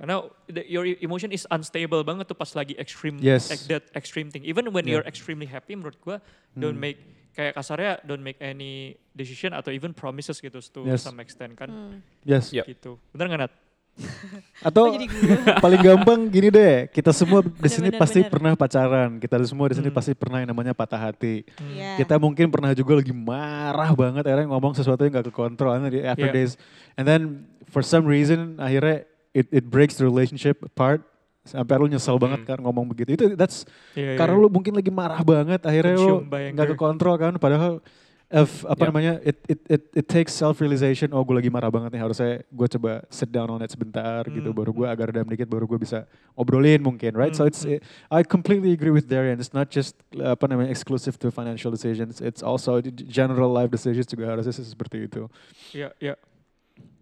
Karena 0.00 0.14
the, 0.46 0.62
your 0.64 0.86
e- 0.86 0.96
emotion 1.02 1.28
is 1.28 1.44
unstable 1.50 2.00
banget 2.00 2.24
tuh 2.24 2.38
pas 2.38 2.48
lagi 2.54 2.72
extreme 2.78 3.18
Yes. 3.20 3.50
like 3.50 3.66
that 3.68 3.84
extreme 3.92 4.30
thing. 4.30 4.46
Even 4.46 4.70
when 4.70 4.86
Yeah. 4.86 5.02
you're 5.02 5.08
extremely 5.10 5.44
happy 5.44 5.74
menurut 5.74 5.98
gua 6.00 6.22
don't 6.54 6.78
Hmm. 6.78 6.86
make 6.86 6.98
kayak 7.34 7.52
kasarnya 7.52 7.98
don't 8.06 8.22
make 8.22 8.38
any 8.40 8.94
decision 9.12 9.52
atau 9.52 9.68
even 9.68 9.90
promises 9.92 10.38
gitu 10.38 10.62
to 10.62 10.86
Yes. 10.86 11.02
some 11.04 11.18
extent 11.18 11.58
kan 11.58 11.68
Hmm. 11.68 11.98
Yes. 12.22 12.54
Yep. 12.54 12.64
gitu. 12.70 12.96
Bener 13.12 13.26
nggak 13.28 13.40
Nat? 13.44 13.52
Atau 14.68 14.92
Oh, 14.92 14.96
paling 15.64 15.80
gampang 15.80 16.28
gini 16.28 16.48
deh, 16.48 16.84
kita 16.88 17.10
semua 17.10 17.40
di 17.40 17.70
sini 17.70 17.88
Bener, 17.88 18.00
pasti 18.00 18.20
bener. 18.20 18.32
pernah 18.32 18.52
pacaran, 18.52 19.10
kita 19.16 19.36
semua 19.44 19.66
di 19.68 19.76
sini 19.76 19.88
Hmm. 19.88 19.96
pasti 19.96 20.12
pernah 20.12 20.38
yang 20.44 20.50
namanya 20.52 20.72
patah 20.72 21.00
hati. 21.00 21.48
Hmm. 21.56 21.72
Iya. 21.72 21.90
Kita 21.98 22.14
mungkin 22.16 22.48
pernah 22.48 22.72
juga 22.72 23.00
lagi 23.00 23.10
marah 23.10 23.92
banget, 23.92 24.22
akhirnya 24.24 24.48
ngomong 24.48 24.72
sesuatu 24.74 25.00
yang 25.00 25.16
gak 25.16 25.32
kekontrol, 25.32 25.72
and 25.72 25.84
then 25.84 25.92
di 25.92 26.00
after 26.02 26.28
Yeah. 26.28 26.36
days, 26.36 26.60
and 26.94 27.04
then 27.04 27.22
for 27.68 27.80
some 27.80 28.04
reason 28.04 28.56
akhirnya 28.56 29.08
it 29.30 29.46
it 29.48 29.64
breaks 29.64 29.96
the 29.96 30.04
relationship 30.04 30.60
apart, 30.60 31.00
sampai 31.40 31.74
lu 31.76 31.88
nyesel 31.88 32.20
banget 32.20 32.44
Hmm. 32.44 32.48
kan 32.52 32.58
ngomong 32.60 32.84
begitu. 32.86 33.16
Itu 33.16 33.24
that's 33.32 33.64
Iya, 33.92 34.12
iya, 34.12 34.18
karena 34.18 34.36
iya. 34.36 34.42
lu 34.44 34.48
mungkin 34.48 34.76
lagi 34.76 34.90
marah 34.90 35.22
banget, 35.22 35.60
akhirnya 35.62 35.96
lu 35.96 36.20
Consumed 36.20 36.28
by 36.28 36.42
nggak 36.52 36.68
kekontrol 36.74 37.16
kan, 37.16 37.32
padahal 37.36 37.80
if 38.30 38.62
apa 38.62 38.78
Yeah. 38.78 38.88
namanya 38.94 39.12
it 39.26 39.36
it 39.50 39.60
it 39.66 39.82
it 39.90 40.06
takes 40.06 40.30
self 40.30 40.62
realization 40.62 41.10
oh 41.10 41.26
gue 41.26 41.34
lagi 41.34 41.50
marah 41.50 41.66
banget 41.66 41.90
nih 41.90 42.00
harusnya 42.00 42.46
gue 42.46 42.68
coba 42.78 43.02
sit 43.10 43.26
down 43.26 43.50
on 43.50 43.58
it 43.58 43.68
sebentar 43.68 44.22
gitu 44.24 44.54
Hmm. 44.54 44.58
baru 44.62 44.70
gue 44.70 44.86
agak 44.86 45.10
redam 45.10 45.26
dikit 45.26 45.50
baru 45.50 45.66
gue 45.66 45.82
bisa 45.82 46.06
obrolin 46.38 46.78
mungkin 46.78 47.10
right 47.18 47.34
so 47.34 47.42
Hmm, 47.42 47.50
it's 47.50 47.66
hmm. 47.66 47.82
I 48.06 48.22
completely 48.22 48.70
agree 48.70 48.94
with 48.94 49.10
Darian 49.10 49.42
it's 49.42 49.50
not 49.50 49.66
just 49.66 49.98
uh, 50.14 50.38
apa 50.38 50.46
namanya 50.46 50.70
exclusive 50.70 51.18
to 51.18 51.28
financial 51.28 51.74
decisions 51.74 52.22
it's 52.22 52.38
also 52.38 52.78
general 53.10 53.50
life 53.50 53.68
decisions 53.68 54.06
juga 54.06 54.30
harusnya 54.30 54.54
seperti 54.54 55.10
itu 55.10 55.26
Iya, 55.74 55.90
iya. 55.98 56.14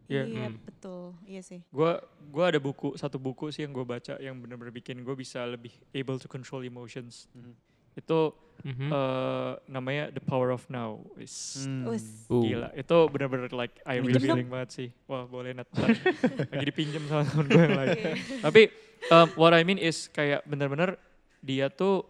Iya. 0.09 0.25
Iya, 0.25 0.49
Hmm. 0.49 0.57
betul. 0.65 1.13
Iya 1.29 1.45
sih. 1.45 1.61
Gua 1.69 2.01
gua 2.33 2.49
ada 2.49 2.57
buku 2.57 2.97
satu 2.97 3.21
buku 3.21 3.53
sih 3.53 3.69
yang 3.69 3.77
gue 3.77 3.85
baca 3.85 4.17
yang 4.17 4.41
benar-benar 4.41 4.73
bikin 4.73 5.05
gue 5.05 5.13
bisa 5.13 5.45
lebih 5.45 5.69
able 5.93 6.17
to 6.17 6.25
control 6.25 6.65
emotions. 6.65 7.29
Mhm. 7.37 7.53
Itu 7.99 8.33
Mhm. 8.59 8.91
eh, 8.91 9.53
namanya 9.67 10.11
The 10.11 10.19
Power 10.19 10.51
of 10.51 10.67
Now. 10.67 10.99
Is 11.15 11.63
Hmm. 11.63 11.87
Gila. 12.29 12.75
Itu 12.75 13.07
benar-benar 13.07 13.51
like 13.51 13.79
I 13.83 13.99
revealing 13.99 14.47
banget 14.47 14.71
sih. 14.73 14.89
Wah, 15.07 15.23
boleh 15.25 15.55
Nat. 15.55 15.71
Lagi 16.51 16.65
dipinjam 16.65 17.07
sama 17.07 17.23
temen 17.23 17.47
gue 17.47 17.59
yang 17.61 17.79
lain. 17.79 17.95
Tapi 18.41 18.63
um, 19.09 19.27
what 19.35 19.55
I 19.55 19.63
mean 19.63 19.79
is 19.79 20.07
kayak 20.09 20.43
benar-benar 20.43 20.99
dia 21.39 21.71
tuh 21.71 22.03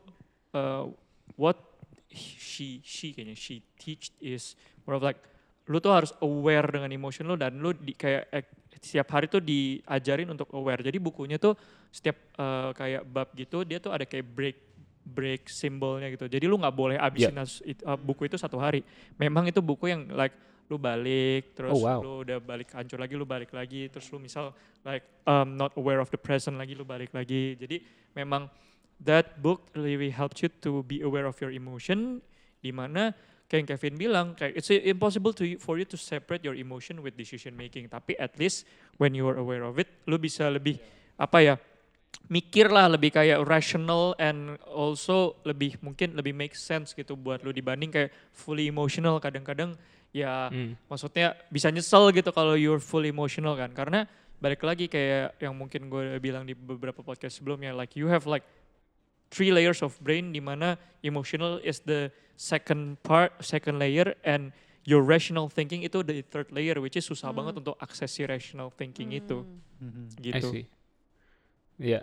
uh, 0.52 0.88
what 1.36 1.60
she 2.08 2.80
she 2.80 3.12
kayaknya 3.12 3.36
she 3.36 3.60
teach 3.76 4.08
is 4.18 4.56
more 4.82 4.96
of 4.96 5.04
like 5.04 5.20
lu 5.68 5.76
tuh 5.78 5.92
harus 5.92 6.16
aware 6.18 6.64
dengan 6.64 6.88
emotion 6.88 7.28
lu 7.28 7.36
dan 7.36 7.60
lu 7.60 7.76
di 7.76 7.92
kayak 7.92 8.24
ek- 8.32 8.56
setiap 8.80 9.04
hari 9.10 9.28
tuh 9.28 9.42
diajarin 9.42 10.32
untuk 10.32 10.48
aware. 10.50 10.80
Jadi 10.80 10.96
bukunya 10.96 11.36
tuh 11.36 11.52
setiap 11.92 12.16
uh, 12.36 12.72
kayak 12.72 13.04
bab 13.04 13.28
gitu 13.32 13.64
dia 13.64 13.76
tuh 13.76 13.92
ada 13.92 14.04
kayak 14.04 14.24
break 14.24 14.56
break 15.08 15.48
simbolnya 15.48 16.12
gitu. 16.12 16.28
Jadi 16.28 16.44
lu 16.44 16.60
nggak 16.60 16.76
boleh 16.76 16.96
abisin 17.00 17.32
it- 17.64 17.80
uh, 17.82 17.96
buku 17.96 18.28
itu 18.28 18.36
satu 18.36 18.60
hari. 18.60 18.84
Memang 19.16 19.48
itu 19.48 19.58
buku 19.64 19.88
yang 19.88 20.04
like 20.12 20.36
lu 20.68 20.76
balik 20.76 21.56
terus 21.56 21.72
Oh, 21.72 21.80
wow. 21.80 22.00
lu 22.04 22.12
udah 22.28 22.38
balik 22.44 22.68
hancur 22.76 23.00
lagi 23.00 23.16
lu 23.16 23.24
balik 23.24 23.56
lagi 23.56 23.88
terus 23.88 24.04
lu 24.12 24.20
misal 24.20 24.52
like 24.84 25.00
um, 25.24 25.56
not 25.56 25.72
aware 25.80 25.96
of 25.96 26.12
the 26.12 26.20
present 26.20 26.60
lagi 26.60 26.76
lu 26.76 26.84
balik 26.84 27.08
lagi. 27.16 27.56
Jadi 27.56 27.80
memang 28.12 28.52
that 29.00 29.40
book 29.40 29.72
really 29.72 30.12
helps 30.12 30.44
you 30.44 30.52
to 30.60 30.84
be 30.84 31.00
aware 31.00 31.24
of 31.24 31.40
your 31.40 31.48
emotion 31.48 32.20
di 32.60 32.68
mana 32.68 33.16
kayak 33.48 33.64
yang 33.64 33.68
Kevin 33.72 33.94
bilang 33.96 34.26
kayak 34.36 34.60
it's 34.60 34.68
impossible 34.68 35.32
to 35.32 35.56
for 35.56 35.80
you 35.80 35.86
to 35.88 35.96
separate 35.96 36.44
your 36.44 36.52
emotion 36.52 37.00
with 37.00 37.16
decision 37.16 37.56
making 37.56 37.88
tapi 37.88 38.12
at 38.20 38.36
least 38.36 38.68
when 39.00 39.16
you 39.16 39.24
are 39.24 39.40
aware 39.40 39.64
of 39.64 39.80
it 39.80 39.88
lu 40.04 40.20
bisa 40.20 40.52
lebih 40.52 40.76
apa 41.16 41.38
ya 41.40 41.54
mikir 42.26 42.68
lah 42.68 42.90
lebih 42.90 43.14
kayak 43.14 43.40
rational 43.46 44.12
and 44.18 44.58
also 44.66 45.38
lebih 45.42 45.78
mungkin 45.80 46.12
lebih 46.12 46.34
make 46.34 46.52
sense 46.52 46.92
gitu 46.92 47.14
buat 47.14 47.40
lu 47.40 47.50
dibanding 47.50 47.88
kayak 47.88 48.10
fully 48.34 48.66
emotional 48.66 49.16
kadang-kadang 49.16 49.78
ya 50.10 50.48
Mm. 50.48 50.74
maksudnya 50.88 51.38
bisa 51.48 51.68
nyesel 51.68 52.10
gitu 52.10 52.28
kalau 52.30 52.52
you're 52.52 52.80
full 52.80 53.04
emotional 53.04 53.54
kan 53.54 53.72
karena 53.72 54.04
balik 54.38 54.60
lagi 54.60 54.86
kayak 54.86 55.36
yang 55.38 55.52
mungkin 55.52 55.88
gue 55.88 56.16
bilang 56.18 56.44
di 56.44 56.52
beberapa 56.52 57.00
podcast 57.00 57.40
sebelumnya 57.40 57.72
like 57.72 57.96
you 57.96 58.06
have 58.06 58.24
like 58.24 58.44
three 59.28 59.52
layers 59.52 59.80
of 59.80 59.92
brain 60.00 60.30
di 60.30 60.40
mana 60.40 60.76
emotional 61.02 61.60
is 61.60 61.80
the 61.84 62.08
second 62.36 62.96
part 63.02 63.32
second 63.40 63.76
layer 63.76 64.16
and 64.22 64.52
your 64.88 65.04
rational 65.04 65.52
thinking 65.52 65.84
itu 65.84 66.00
the 66.00 66.24
third 66.24 66.48
layer 66.48 66.80
which 66.80 66.96
is 66.96 67.04
susah 67.04 67.28
Hmm. 67.28 67.44
banget 67.44 67.60
untuk 67.60 67.76
akses 67.76 68.08
si 68.08 68.24
rational 68.24 68.72
thinking 68.72 69.12
itu 69.12 69.44
Hmm. 69.80 70.08
I 70.24 70.32
gitu 70.32 70.48
see. 70.52 70.64
Yeah. 71.78 72.02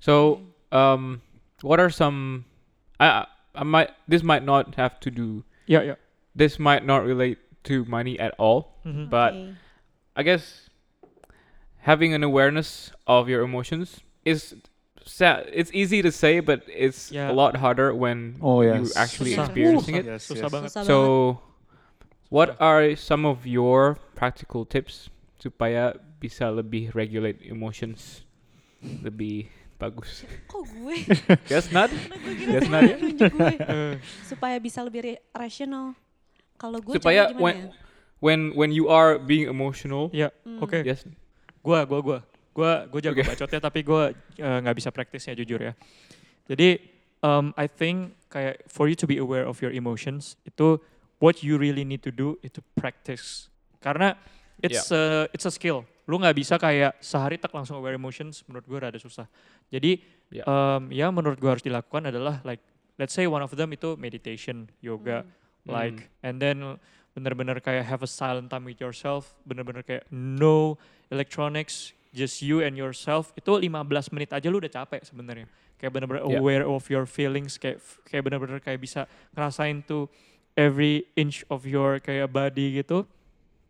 So, 0.00 0.40
um, 0.72 1.20
what 1.60 1.78
are 1.78 1.90
some? 1.90 2.44
I, 2.98 3.06
I 3.06 3.26
I 3.54 3.64
might. 3.64 3.90
This 4.08 4.22
might 4.22 4.42
not 4.44 4.74
have 4.76 4.98
to 5.00 5.10
do. 5.10 5.44
Yeah, 5.66 5.82
yeah. 5.82 5.98
This 6.34 6.58
might 6.58 6.84
not 6.84 7.04
relate 7.04 7.38
to 7.70 7.84
money 7.84 8.18
at 8.18 8.34
all. 8.40 8.80
Mhm. 8.84 9.10
But 9.12 9.34
Oke. 9.34 9.54
I 10.16 10.22
guess 10.24 10.68
having 11.84 12.14
an 12.14 12.22
awareness 12.22 12.90
of 13.06 13.28
your 13.28 13.42
emotions 13.42 14.00
is. 14.24 14.54
sad. 15.02 15.50
It's 15.50 15.74
easy 15.74 15.98
to 15.98 16.14
say, 16.14 16.38
but 16.38 16.62
it's 16.70 17.10
Yeah. 17.10 17.26
a 17.26 17.34
lot 17.34 17.58
harder 17.58 17.90
when 17.90 18.38
Oh, 18.38 18.62
you 18.62 18.86
actually 18.94 19.34
Susah. 19.34 19.50
experiencing 19.50 19.98
it. 19.98 20.06
Yes, 20.06 20.30
yes. 20.30 20.38
banget 20.46 20.70
Susah 20.70 20.86
banget. 20.86 20.86
So, 20.86 21.42
what 22.30 22.54
are 22.62 22.94
some 22.94 23.26
of 23.26 23.42
your 23.42 23.98
practical 24.14 24.62
tips 24.62 25.10
supaya 25.42 25.98
bisa 26.22 26.54
lebih 26.54 26.94
regulate 26.94 27.42
emotions 27.42 28.22
lebih 29.02 29.46
bagus? 29.78 30.22
Kok 30.46 30.62
gue? 30.62 30.96
Guess 31.50 31.70
not. 31.70 31.90
That's 31.90 32.66
dia 32.66 32.70
not 32.70 32.82
gue. 33.18 33.54
Eh, 33.58 33.94
Supaya 34.30 34.56
bisa 34.58 34.82
lebih 34.82 35.18
rasional. 35.34 35.94
Kalau 36.54 36.78
gue 36.78 36.94
Supaya 36.94 37.30
gimana 37.30 37.42
when 37.42 37.56
ya? 37.56 37.70
when 38.22 38.40
when 38.54 38.70
you 38.70 38.86
are 38.86 39.18
being 39.18 39.50
emotional, 39.50 40.06
ya 40.14 40.30
Hmm. 40.46 40.62
oke 40.62 40.78
yes. 40.86 41.02
Gua, 41.62 41.82
gua, 41.86 41.98
gua, 42.02 42.18
gua, 42.54 42.72
gua 42.86 43.00
jago 43.02 43.22
Oke. 43.22 43.26
bacotnya 43.34 43.60
tapi 43.62 43.80
gua 43.82 44.10
eh, 44.34 44.58
nggak 44.62 44.76
bisa 44.78 44.90
praktisnya 44.94 45.34
jujur 45.34 45.58
ya. 45.62 45.74
Jadi 46.46 46.78
um, 47.22 47.50
I 47.54 47.66
think 47.66 48.18
kayak 48.30 48.66
for 48.70 48.86
you 48.86 48.94
to 48.98 49.06
be 49.06 49.18
aware 49.18 49.46
of 49.46 49.58
your 49.62 49.70
emotions 49.74 50.38
itu 50.42 50.78
what 51.22 51.42
you 51.42 51.54
really 51.58 51.82
need 51.86 52.02
to 52.02 52.10
do 52.14 52.38
itu 52.42 52.58
practice. 52.74 53.46
Karena 53.82 54.14
it's 54.62 54.90
a 54.94 55.26
it's 55.34 55.46
a 55.46 55.50
skill. 55.54 55.82
Lu 56.04 56.18
nggak 56.18 56.34
bisa 56.34 56.58
kayak 56.58 56.98
sehari 56.98 57.38
tak 57.38 57.54
langsung 57.54 57.78
aware 57.78 57.94
emotions. 57.94 58.42
Menurut 58.46 58.66
gua 58.66 58.78
rada 58.88 58.98
susah. 58.98 59.26
Jadi 59.68 60.02
Yeah. 60.32 60.48
um, 60.48 60.88
ya 60.88 61.12
menurut 61.12 61.36
gua 61.36 61.52
harus 61.54 61.62
dilakukan 61.62 62.08
adalah 62.08 62.40
like 62.42 62.64
let's 62.96 63.12
say 63.12 63.28
one 63.28 63.44
of 63.44 63.52
them 63.52 63.68
itu 63.70 63.94
meditation, 64.00 64.64
yoga, 64.80 65.28
Hmm. 65.62 65.70
like 65.70 66.08
and 66.26 66.40
then 66.40 66.80
bener-bener 67.12 67.60
kayak 67.60 67.84
have 67.84 68.00
a 68.00 68.08
silent 68.08 68.48
time 68.48 68.64
with 68.64 68.80
yourself 68.80 69.36
bener-bener 69.44 69.84
kayak 69.84 70.08
no 70.10 70.80
electronics 71.12 71.92
just 72.10 72.40
you 72.40 72.64
and 72.64 72.74
yourself 72.74 73.30
itu 73.36 73.52
15 73.60 74.10
menit 74.10 74.32
aja 74.32 74.48
lu 74.48 74.56
udah 74.58 74.72
capek 74.72 75.04
sebenarnya 75.04 75.46
kayak 75.76 75.92
bener-bener 75.92 76.24
Yeah. 76.24 76.40
aware 76.40 76.64
of 76.64 76.88
your 76.88 77.04
feelings 77.04 77.60
kayak 77.60 77.78
kayak 78.08 78.24
bener-bener 78.24 78.58
kayak 78.58 78.80
bisa 78.80 79.04
ngerasain 79.36 79.84
tuh 79.84 80.08
every 80.56 81.04
inch 81.14 81.44
of 81.46 81.62
your 81.62 82.00
kayak 82.00 82.26
body 82.26 82.80
gitu 82.80 83.04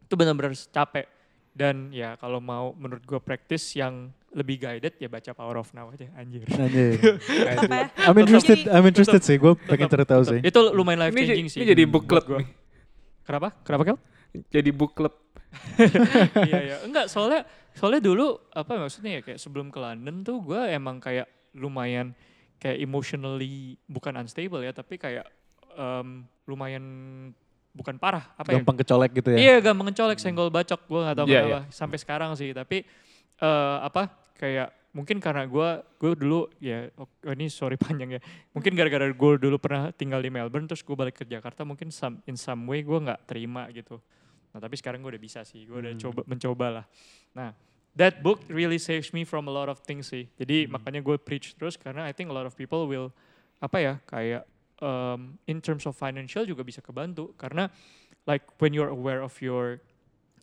itu 0.07 0.15
bener-bener 0.15 0.55
capek 0.55 1.05
dan 1.53 1.89
ya 1.91 2.17
kalau 2.17 2.39
mau 2.39 2.73
menurut 2.73 3.01
gue 3.01 3.19
practice 3.19 3.75
yang 3.75 4.09
lebih 4.31 4.57
guided 4.59 4.97
ya 4.97 5.07
baca 5.07 5.31
Power 5.31 5.57
of 5.59 5.69
Now 5.71 5.89
aja 5.89 6.09
anjir 6.15 6.49
Anjir. 6.49 6.97
Ya. 7.29 7.93
I'm 8.03 8.17
interested, 8.17 8.65
I'm 8.67 8.83
interested 8.83 9.21
sih. 9.21 9.37
Gue 9.37 9.53
pengen 9.61 9.85
Tetap- 9.85 9.93
cari 9.95 10.05
tahu 10.07 10.23
tetap. 10.23 10.33
sih. 10.33 10.41
itu 10.43 10.61
lumayan 10.73 11.01
life 11.03 11.13
Ini, 11.13 11.21
changing 11.27 11.47
j- 11.47 11.53
sih 11.53 11.59
ini 11.59 11.69
jadi 11.69 11.83
book 11.85 12.05
club 12.07 12.25
gua. 12.27 12.39
nih. 12.39 12.49
kenapa 13.23 13.49
kenapa 13.61 13.83
Kel? 13.85 13.99
Jadi 14.49 14.71
book 14.71 14.93
club. 14.93 15.13
iya 16.43 16.59
iya 16.63 16.77
enggak 16.81 17.07
soalnya 17.07 17.45
soalnya 17.73 18.01
dulu 18.01 18.25
apa 18.51 18.73
maksudnya 18.79 19.11
ya 19.11 19.23
kayak 19.23 19.37
sebelum 19.37 19.69
ke 19.69 19.77
London 19.77 20.21
tuh 20.23 20.41
gue 20.41 20.61
emang 20.67 20.97
kayak 20.97 21.29
lumayan 21.53 22.17
kayak 22.57 22.81
emotionally 22.81 23.77
bukan 23.85 24.17
unstable 24.17 24.61
ya 24.61 24.73
tapi 24.73 24.97
kayak 24.97 25.29
em, 25.71 26.25
lumayan 26.43 26.85
bukan 27.73 27.97
parah 27.97 28.33
apa 28.37 28.53
ya? 28.53 28.61
Gampang 28.61 28.77
kecolek 28.79 29.11
gitu 29.17 29.29
ya. 29.33 29.39
iya 29.41 29.55
gampang 29.59 29.89
ngecolek 29.89 30.21
senggol 30.21 30.49
bacok 30.49 30.81
gue 30.85 31.01
nggak 31.01 31.17
tahu 31.17 31.27
Iya, 31.27 31.41
kenapa 31.43 31.61
sampai 31.73 31.99
sekarang 31.99 32.31
sih. 32.37 32.53
Tapi 32.53 32.85
eh, 33.39 33.77
apa 33.81 34.13
kayak 34.37 34.69
mungkin 34.93 35.17
karena 35.25 35.49
gue 35.49 35.69
gue 35.97 36.13
dulu 36.13 36.53
ya 36.61 36.93
oh, 37.01 37.09
ini 37.33 37.49
sorry 37.49 37.81
panjang 37.85 38.17
ya. 38.17 38.21
Mungkin 38.53 38.77
gara-gara 38.77 39.09
gue 39.09 39.31
dulu 39.41 39.57
pernah 39.57 39.89
tinggal 39.91 40.21
di 40.21 40.29
Melbourne 40.29 40.69
terus 40.69 40.85
gue 40.85 40.93
balik 40.93 41.21
ke 41.21 41.25
Jakarta 41.25 41.65
mungkin 41.65 41.89
some, 41.89 42.21
in 42.29 42.37
some 42.37 42.61
way 42.69 42.85
gue 42.85 42.99
nggak 42.99 43.25
terima 43.25 43.67
gitu. 43.73 43.97
Nah 44.53 44.61
tapi 44.61 44.77
sekarang 44.77 45.01
gue 45.01 45.17
udah 45.17 45.23
bisa 45.23 45.41
sih 45.43 45.65
gue 45.65 45.79
udah 45.81 45.97
Hmm. 45.97 46.03
coba 46.03 46.21
mencoba 46.29 46.67
lah. 46.69 46.85
Nah 47.33 47.57
that 47.97 48.21
book 48.21 48.45
really 48.49 48.77
saves 48.77 49.13
me 49.13 49.25
from 49.25 49.49
a 49.49 49.53
lot 49.53 49.73
of 49.73 49.81
things 49.81 50.13
sih. 50.13 50.29
Jadi 50.37 50.69
Hmm. 50.69 50.77
makanya 50.77 51.01
gue 51.01 51.17
preach 51.17 51.57
terus 51.57 51.81
karena 51.81 52.05
I 52.05 52.13
think 52.13 52.29
a 52.29 52.37
lot 52.37 52.45
of 52.45 52.53
people 52.53 52.85
will 52.85 53.09
apa 53.59 53.81
ya 53.81 53.95
kayak 54.05 54.45
um, 54.83 55.39
in 55.47 55.63
terms 55.63 55.87
of 55.87 55.95
financial 55.95 56.43
juga 56.43 56.61
bisa 56.61 56.83
kebantu 56.83 57.31
karena 57.39 57.71
like 58.27 58.43
when 58.59 58.75
you're 58.75 58.91
aware 58.91 59.23
of 59.23 59.33
your 59.39 59.79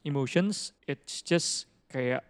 emotions 0.02 0.72
it's 0.88 1.20
just 1.22 1.68
kayak 1.92 2.24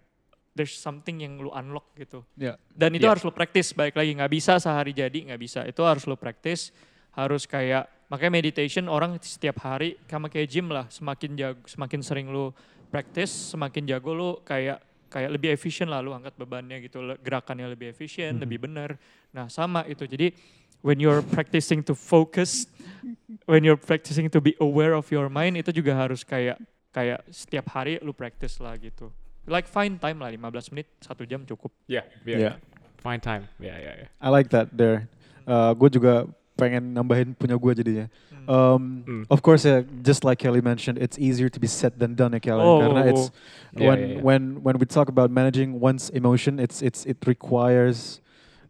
there's 0.57 0.73
something 0.73 1.21
yang 1.21 1.37
lu 1.37 1.53
unlock 1.53 1.93
gitu 1.95 2.25
Ya. 2.35 2.57
dan 2.73 2.91
itu 2.91 3.05
Yeah. 3.05 3.13
harus 3.13 3.23
lu 3.23 3.31
praktis 3.31 3.71
baik 3.71 3.93
lagi 3.93 4.11
nggak 4.11 4.31
bisa 4.31 4.57
sehari 4.57 4.91
jadi 4.91 5.29
nggak 5.31 5.39
bisa 5.39 5.59
itu 5.63 5.81
harus 5.85 6.03
lu 6.03 6.17
praktis 6.17 6.73
harus 7.13 7.45
kayak 7.45 7.85
makanya 8.09 8.33
meditation 8.33 8.89
orang 8.89 9.21
setiap 9.21 9.61
hari 9.61 9.95
sama 10.05 10.27
kayak 10.27 10.49
gym 10.49 10.67
lah 10.67 10.89
semakin 10.89 11.37
jago 11.37 11.61
semakin 11.63 12.01
sering 12.01 12.27
lu 12.27 12.49
praktis 12.89 13.29
semakin 13.29 13.85
jago 13.85 14.11
lu 14.11 14.29
kayak 14.41 14.81
kayak 15.09 15.29
lebih 15.29 15.53
efisien 15.53 15.89
lah 15.89 16.01
lu 16.01 16.13
angkat 16.13 16.33
bebannya 16.37 16.81
gitu 16.81 17.01
gerakannya 17.21 17.69
lebih 17.69 17.93
efisien 17.93 18.37
Mhm. 18.37 18.41
lebih 18.41 18.59
benar 18.61 18.89
nah 19.29 19.45
sama 19.45 19.85
itu 19.85 20.05
jadi 20.05 20.33
when 20.81 20.99
you're 20.99 21.21
practicing 21.21 21.83
to 21.83 21.93
focus 21.93 22.67
when 23.45 23.63
you're 23.65 23.79
practicing 23.79 24.29
to 24.29 24.39
be 24.39 24.55
aware 24.59 24.93
of 24.93 25.09
your 25.11 25.27
mind 25.27 25.57
itu 25.59 25.73
juga 25.73 25.95
harus 25.95 26.23
kayak 26.23 26.59
kayak 26.93 27.21
setiap 27.29 27.69
hari 27.71 28.01
lu 28.01 28.13
practice 28.15 28.57
lah 28.61 28.73
gitu 28.77 29.11
like 29.49 29.65
find 29.65 29.97
time 29.97 30.21
lah 30.21 30.29
15 30.31 30.73
menit 30.73 30.87
satu 31.01 31.25
jam 31.25 31.43
cukup 31.43 31.73
Yeah, 31.89 32.05
Yeah. 32.23 32.55
Fine 32.99 33.23
time. 33.23 33.47
Yeah, 33.63 33.79
yeah, 33.79 33.95
yeah. 34.03 34.09
I 34.19 34.27
like 34.27 34.51
that 34.51 34.75
there. 34.75 35.07
Uh, 35.47 35.71
gue 35.71 35.87
juga 35.87 36.27
pengen 36.59 36.91
nambahin 36.91 37.31
punya 37.31 37.55
gue 37.55 37.71
jadinya. 37.71 38.05
Hmm. 38.27 38.45
Um, 38.49 38.83
Mm. 39.07 39.23
Of 39.31 39.39
course, 39.41 39.63
yeah, 39.63 39.87
just 40.03 40.27
like 40.27 40.37
Kelly 40.43 40.59
mentioned, 40.59 40.99
it's 40.99 41.15
easier 41.15 41.47
to 41.47 41.59
be 41.63 41.67
said 41.67 41.95
than 41.95 42.13
done, 42.19 42.35
ya, 42.35 42.43
Kelly. 42.43 42.59
Oh, 42.61 42.83
Karena 42.83 43.07
oh, 43.07 43.11
it's 43.15 43.25
Yeah, 43.71 43.87
when 43.87 43.99
yeah, 43.99 44.11
yeah. 44.19 44.21
when 44.21 44.41
when 44.59 44.75
we 44.77 44.85
talk 44.85 45.07
about 45.07 45.31
managing 45.31 45.79
one's 45.79 46.11
emotion, 46.11 46.59
it's 46.59 46.83
it's 46.83 47.07
it 47.07 47.23
requires 47.23 48.19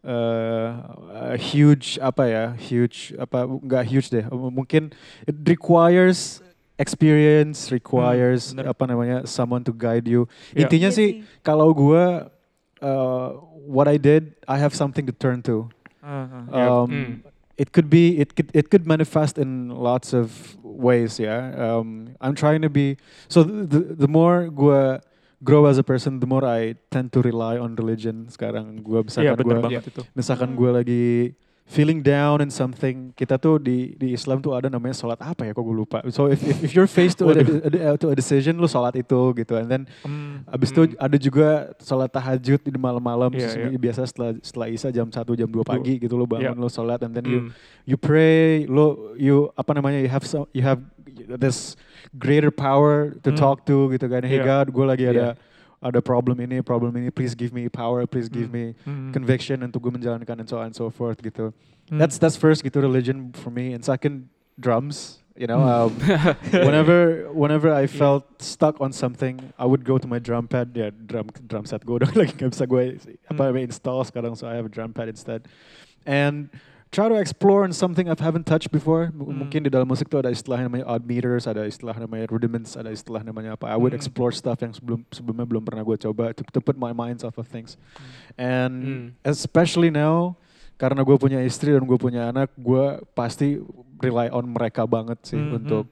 uh, 0.04 1.34
a 1.34 1.38
huge 1.38 2.00
apa 2.00 2.24
ya, 2.28 2.46
huge 2.56 3.12
apa 3.20 3.46
nggak 3.48 3.84
huge 3.88 4.08
deh, 4.10 4.26
mungkin 4.32 4.92
it 5.28 5.36
requires 5.48 6.40
experience, 6.80 7.72
requires 7.76 8.56
bener. 8.56 8.72
apa 8.72 8.84
namanya 8.88 9.18
someone 9.28 9.64
to 9.64 9.76
guide 9.76 10.08
you. 10.08 10.26
Yeah. 10.56 10.66
Intinya 10.66 10.90
Iya 10.90 10.98
sih 10.98 11.10
kalau 11.44 11.76
gue 11.76 12.04
uh, 12.80 13.28
what 13.68 13.88
I 13.92 14.00
did, 14.00 14.40
I 14.48 14.58
have 14.58 14.72
something 14.74 15.04
to 15.08 15.14
turn 15.14 15.44
to. 15.46 15.68
Yeah. 16.04 16.88
Um, 16.88 16.90
Mm. 16.90 17.12
It 17.60 17.76
could 17.76 17.92
be 17.92 18.16
it 18.24 18.40
could 18.40 18.48
it 18.56 18.72
could 18.72 18.88
manifest 18.88 19.36
in 19.36 19.68
lots 19.68 20.16
of 20.16 20.32
ways. 20.64 21.20
Yeah, 21.20 21.52
um, 21.60 22.16
I'm 22.24 22.32
trying 22.32 22.64
to 22.64 22.72
be 22.72 22.96
so 23.28 23.44
the 23.44 23.68
the, 23.68 24.08
the 24.08 24.08
more 24.08 24.48
gue 24.48 25.04
grow 25.40 25.66
as 25.66 25.78
a 25.78 25.84
person, 25.84 26.20
the 26.20 26.28
more 26.28 26.44
I 26.44 26.76
tend 26.90 27.16
to 27.16 27.20
rely 27.22 27.56
on 27.56 27.76
religion. 27.76 28.28
Sekarang 28.28 28.80
gue 28.80 29.00
Iya 29.00 29.08
misalkan 29.08 29.36
bener 29.38 29.56
gue 29.56 29.64
banget 29.64 29.84
itu. 29.88 30.02
misalkan 30.12 30.50
Hmm. 30.52 30.60
gue 30.60 30.70
lagi 30.74 31.06
feeling 31.70 32.02
down 32.02 32.42
in 32.42 32.50
something, 32.50 33.14
kita 33.14 33.38
tuh 33.38 33.62
di 33.62 33.94
di 33.94 34.10
Islam 34.12 34.42
tuh 34.42 34.58
ada 34.58 34.68
namanya 34.68 34.98
sholat 34.98 35.22
apa 35.22 35.46
ya? 35.46 35.54
Kok 35.54 35.62
gue 35.62 35.78
lupa. 35.78 35.98
So 36.10 36.26
if 36.26 36.42
if, 36.42 36.58
if 36.66 36.72
you're 36.74 36.90
faced 36.90 37.22
to 37.22 37.30
a, 37.30 37.38
a- 37.38 37.94
a- 37.94 38.00
to 38.02 38.10
a 38.10 38.18
decision, 38.18 38.58
lu 38.58 38.66
sholat 38.66 38.98
itu 38.98 39.38
gitu, 39.38 39.54
and 39.54 39.70
then 39.70 39.84
Hmm. 40.02 40.42
Abis 40.50 40.74
itu 40.74 40.82
Hmm. 40.90 40.98
ada 40.98 41.16
juga 41.16 41.48
sholat 41.78 42.10
tahajud 42.10 42.60
di 42.60 42.74
malam-malam 42.74 43.30
Iya, 43.32 43.54
sesungguhnya 43.54 43.80
biasa 43.80 44.02
setelah 44.04 44.32
setelah 44.42 44.68
Isya 44.68 44.90
jam 44.90 45.08
1 45.08 45.38
jam 45.38 45.46
2 45.46 45.62
pagi 45.62 46.02
gitu 46.02 46.18
Iya. 46.18 46.26
bangun 46.26 46.58
lo 46.58 46.68
sholat 46.68 47.06
and 47.06 47.14
then 47.14 47.24
you 47.24 47.40
Mm. 47.46 47.50
you 47.86 47.96
pray 47.96 48.66
lo 48.66 49.14
you 49.14 49.54
apa 49.54 49.72
namanya 49.72 50.02
you 50.02 50.10
have 50.10 50.26
some 50.26 50.50
you 50.52 50.66
have 50.66 50.82
this 51.38 51.78
greater 52.18 52.50
power 52.50 53.14
to 53.24 53.30
Hmm. 53.32 53.40
talk 53.40 53.66
to 53.66 53.90
gitu 53.92 54.06
kan 54.08 54.24
hey 54.24 54.40
Iya. 54.40 54.46
God 54.46 54.66
gue 54.74 54.86
lagi 54.86 55.06
ada 55.08 55.36
ada 55.80 56.00
problem 56.04 56.44
ini 56.44 56.60
problem 56.60 56.92
ini 56.96 57.08
please 57.08 57.32
give 57.34 57.56
me 57.56 57.72
power 57.72 58.04
please 58.04 58.28
give 58.28 58.52
Hmm. 58.52 58.58
me 58.58 58.66
Hmm. 58.84 59.12
conviction 59.16 59.64
untuk 59.64 59.80
gue 59.88 59.94
menjalankan 59.96 60.44
and 60.44 60.48
so 60.50 60.60
on 60.60 60.68
and 60.72 60.76
so 60.76 60.92
forth 60.92 61.20
gitu 61.20 61.56
Hmm. 61.88 61.98
that's 61.98 62.20
that's 62.20 62.36
first 62.36 62.62
gitu 62.62 62.84
religion 62.84 63.32
for 63.34 63.50
me 63.50 63.72
and 63.72 63.82
second 63.82 64.28
drums 64.60 65.24
you 65.40 65.48
know 65.48 65.64
Hmm. 65.64 65.88
um, 65.88 65.92
whenever 66.68 67.32
whenever 67.32 67.72
I 67.72 67.88
Yeah. 67.88 67.96
felt 67.96 68.28
stuck 68.44 68.84
on 68.84 68.92
something, 68.92 69.40
I 69.56 69.64
would 69.64 69.88
go 69.88 69.96
to 69.96 70.04
my 70.04 70.20
drum 70.20 70.52
pad. 70.52 70.76
Ya 70.76 70.92
drum 70.92 71.32
drum 71.48 71.64
set 71.64 71.88
gue 71.88 71.96
udah 72.04 72.12
lagi 72.12 72.36
nggak 72.36 72.52
bisa 72.52 72.68
gue 72.68 73.00
apa 73.32 73.44
Hmm. 73.48 73.64
install 73.64 74.04
sekarang, 74.04 74.36
so 74.36 74.52
I 74.52 74.60
have 74.60 74.68
a 74.68 74.74
drum 74.74 74.92
pad 74.92 75.08
instead. 75.08 75.48
And 76.04 76.52
try 76.90 77.06
to 77.06 77.16
explore 77.16 77.62
on 77.62 77.72
something 77.72 78.10
I 78.10 78.18
haven't 78.18 78.50
touched 78.50 78.74
before. 78.74 79.14
M- 79.14 79.22
Hmm. 79.22 79.46
Mungkin 79.46 79.62
di 79.66 79.72
dalam 79.72 79.86
musik 79.86 80.10
tuh 80.10 80.26
ada 80.26 80.34
istilah 80.34 80.58
namanya 80.60 80.90
odd 80.90 81.06
meters, 81.06 81.46
ada 81.46 81.62
istilah 81.62 81.94
namanya 81.94 82.26
rudiments, 82.28 82.74
ada 82.74 82.90
istilah 82.90 83.22
namanya 83.22 83.54
apa. 83.54 83.70
I 83.70 83.78
would 83.78 83.94
Hmm. 83.94 84.00
explore 84.02 84.34
stuff 84.34 84.58
yang 84.60 84.74
sebelum 84.74 85.06
sebelumnya 85.14 85.46
belum 85.46 85.64
pernah 85.64 85.86
gue 85.86 85.98
coba 86.02 86.34
to, 86.34 86.42
to 86.50 86.60
put 86.60 86.76
my 86.76 86.90
minds 86.90 87.22
off 87.22 87.38
of 87.38 87.46
things. 87.46 87.78
And 88.36 88.74
Hmm. 88.82 89.06
especially 89.22 89.94
now 89.94 90.34
karena 90.80 91.04
gue 91.04 91.18
punya 91.20 91.44
istri 91.44 91.76
dan 91.76 91.84
gue 91.84 92.00
punya 92.00 92.32
anak, 92.32 92.50
gue 92.56 93.04
pasti 93.14 93.60
rely 94.00 94.32
on 94.32 94.48
mereka 94.48 94.88
banget 94.88 95.20
sih 95.28 95.38
Hmm, 95.38 95.60
untuk 95.62 95.86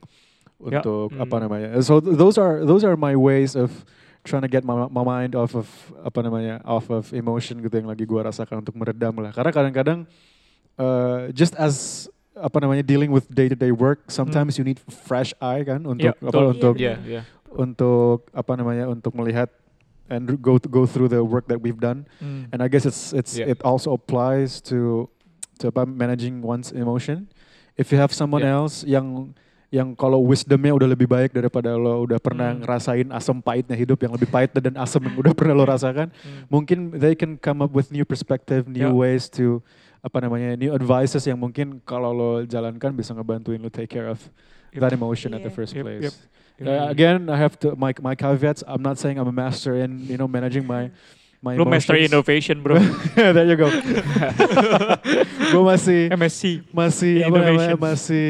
Ya. 0.66 0.82
untuk 0.82 1.14
apa 1.14 1.36
Hmm. 1.38 1.42
namanya. 1.46 1.68
So 1.78 2.02
th- 2.02 2.18
those 2.18 2.34
are 2.34 2.66
those 2.66 2.82
are 2.82 2.98
my 2.98 3.14
ways 3.14 3.54
of 3.54 3.70
trying 4.26 4.42
to 4.42 4.50
get 4.50 4.66
my, 4.66 4.90
my 4.90 5.06
mind 5.06 5.38
off 5.38 5.54
of 5.54 5.70
apa 6.02 6.26
namanya 6.26 6.58
off 6.66 6.90
of 6.90 7.14
emotion 7.14 7.62
gitu 7.62 7.78
yang 7.78 7.86
lagi 7.86 8.02
gue 8.02 8.18
rasakan 8.18 8.66
untuk 8.66 8.74
meredam 8.74 9.14
lah. 9.22 9.30
Karena 9.30 9.54
kadang-kadang 9.54 10.10
uh, 10.78 11.28
just 11.34 11.54
as 11.58 12.06
apa 12.38 12.62
namanya 12.62 12.86
dealing 12.86 13.10
with 13.10 13.26
day 13.28 13.50
to 13.50 13.58
day 13.58 13.74
work, 13.74 14.06
sometimes 14.06 14.54
you 14.56 14.62
need 14.62 14.78
fresh 14.78 15.34
eye 15.42 15.66
kan 15.66 15.82
untuk 15.82 16.06
Ya, 16.06 16.14
apa 16.14 16.40
untuk 16.54 16.74
Yeah, 16.78 16.98
yeah. 17.02 17.24
untuk 17.50 18.30
apa 18.30 18.54
namanya 18.54 18.86
untuk 18.86 19.10
melihat 19.14 19.50
and 20.08 20.38
go 20.40 20.56
go 20.56 20.86
through 20.86 21.10
the 21.10 21.20
work 21.20 21.50
that 21.50 21.58
we've 21.58 21.82
done. 21.82 22.06
Hmm. 22.22 22.46
And 22.54 22.62
I 22.62 22.70
guess 22.70 22.86
it's 22.86 23.10
it's 23.10 23.34
Yeah. 23.36 23.50
it 23.50 23.58
also 23.66 23.90
applies 23.92 24.62
to 24.70 25.10
to 25.58 25.74
apa 25.74 25.82
managing 25.82 26.40
one's 26.40 26.70
emotion. 26.70 27.26
If 27.74 27.90
you 27.90 27.98
have 27.98 28.14
someone 28.14 28.46
Yeah. 28.46 28.58
else 28.62 28.86
yang 28.86 29.34
yang 29.68 29.92
kalau 29.92 30.16
wisdomnya 30.24 30.72
udah 30.72 30.88
lebih 30.88 31.04
baik 31.04 31.36
daripada 31.36 31.76
lo 31.76 32.00
udah 32.00 32.16
pernah 32.16 32.56
Hmm. 32.56 32.64
ngerasain 32.64 33.04
asam 33.12 33.44
pahitnya 33.44 33.76
hidup 33.76 34.00
yang 34.00 34.16
lebih 34.16 34.30
pahit 34.30 34.54
dan 34.56 34.72
asam 34.80 35.04
yang 35.04 35.12
udah 35.20 35.34
pernah 35.36 35.52
lo 35.52 35.68
rasakan, 35.74 36.08
Hmm. 36.08 36.48
mungkin 36.48 36.94
they 36.96 37.12
can 37.12 37.36
come 37.36 37.60
up 37.60 37.68
with 37.74 37.92
new 37.92 38.06
perspective, 38.06 38.64
new 38.64 38.88
Yeah. 38.88 38.96
ways 38.96 39.28
to 39.28 39.60
apa 40.08 40.18
namanya 40.18 40.56
new 40.56 40.72
advices 40.72 41.22
yang 41.22 41.36
mungkin 41.36 41.84
kalau 41.84 42.10
lo 42.10 42.30
jalankan 42.42 42.90
bisa 42.90 43.12
ngebantuin 43.12 43.60
lo 43.60 43.68
take 43.68 43.92
care 43.92 44.08
of 44.08 44.16
Yep. 44.68 44.80
that 44.84 44.92
emotion 44.92 45.32
at 45.32 45.40
the 45.40 45.48
Yeah. 45.48 45.56
first 45.56 45.72
Yep, 45.72 45.84
place. 45.84 46.04
yep. 46.04 46.14
Uh, 46.60 46.90
again, 46.90 47.30
I 47.30 47.36
have 47.36 47.56
to 47.62 47.72
my 47.72 47.94
my 48.02 48.12
caveats. 48.12 48.60
I'm 48.66 48.82
not 48.82 48.98
saying 48.98 49.16
I'm 49.16 49.24
a 49.24 49.32
master 49.32 49.78
in 49.78 50.04
you 50.04 50.16
know 50.16 50.26
managing 50.26 50.66
my 50.66 50.90
my 51.38 51.54
Lu 51.54 51.64
master 51.64 51.94
innovation 51.96 52.60
bro. 52.60 52.76
There 53.16 53.46
you 53.46 53.56
go. 53.56 53.70
gue 55.54 55.62
masih 55.62 56.10
MSc. 56.12 56.42
masih 56.74 57.24
apa 57.24 57.36
namanya 57.36 57.72
Innovation. 57.72 57.78
masih 57.80 58.26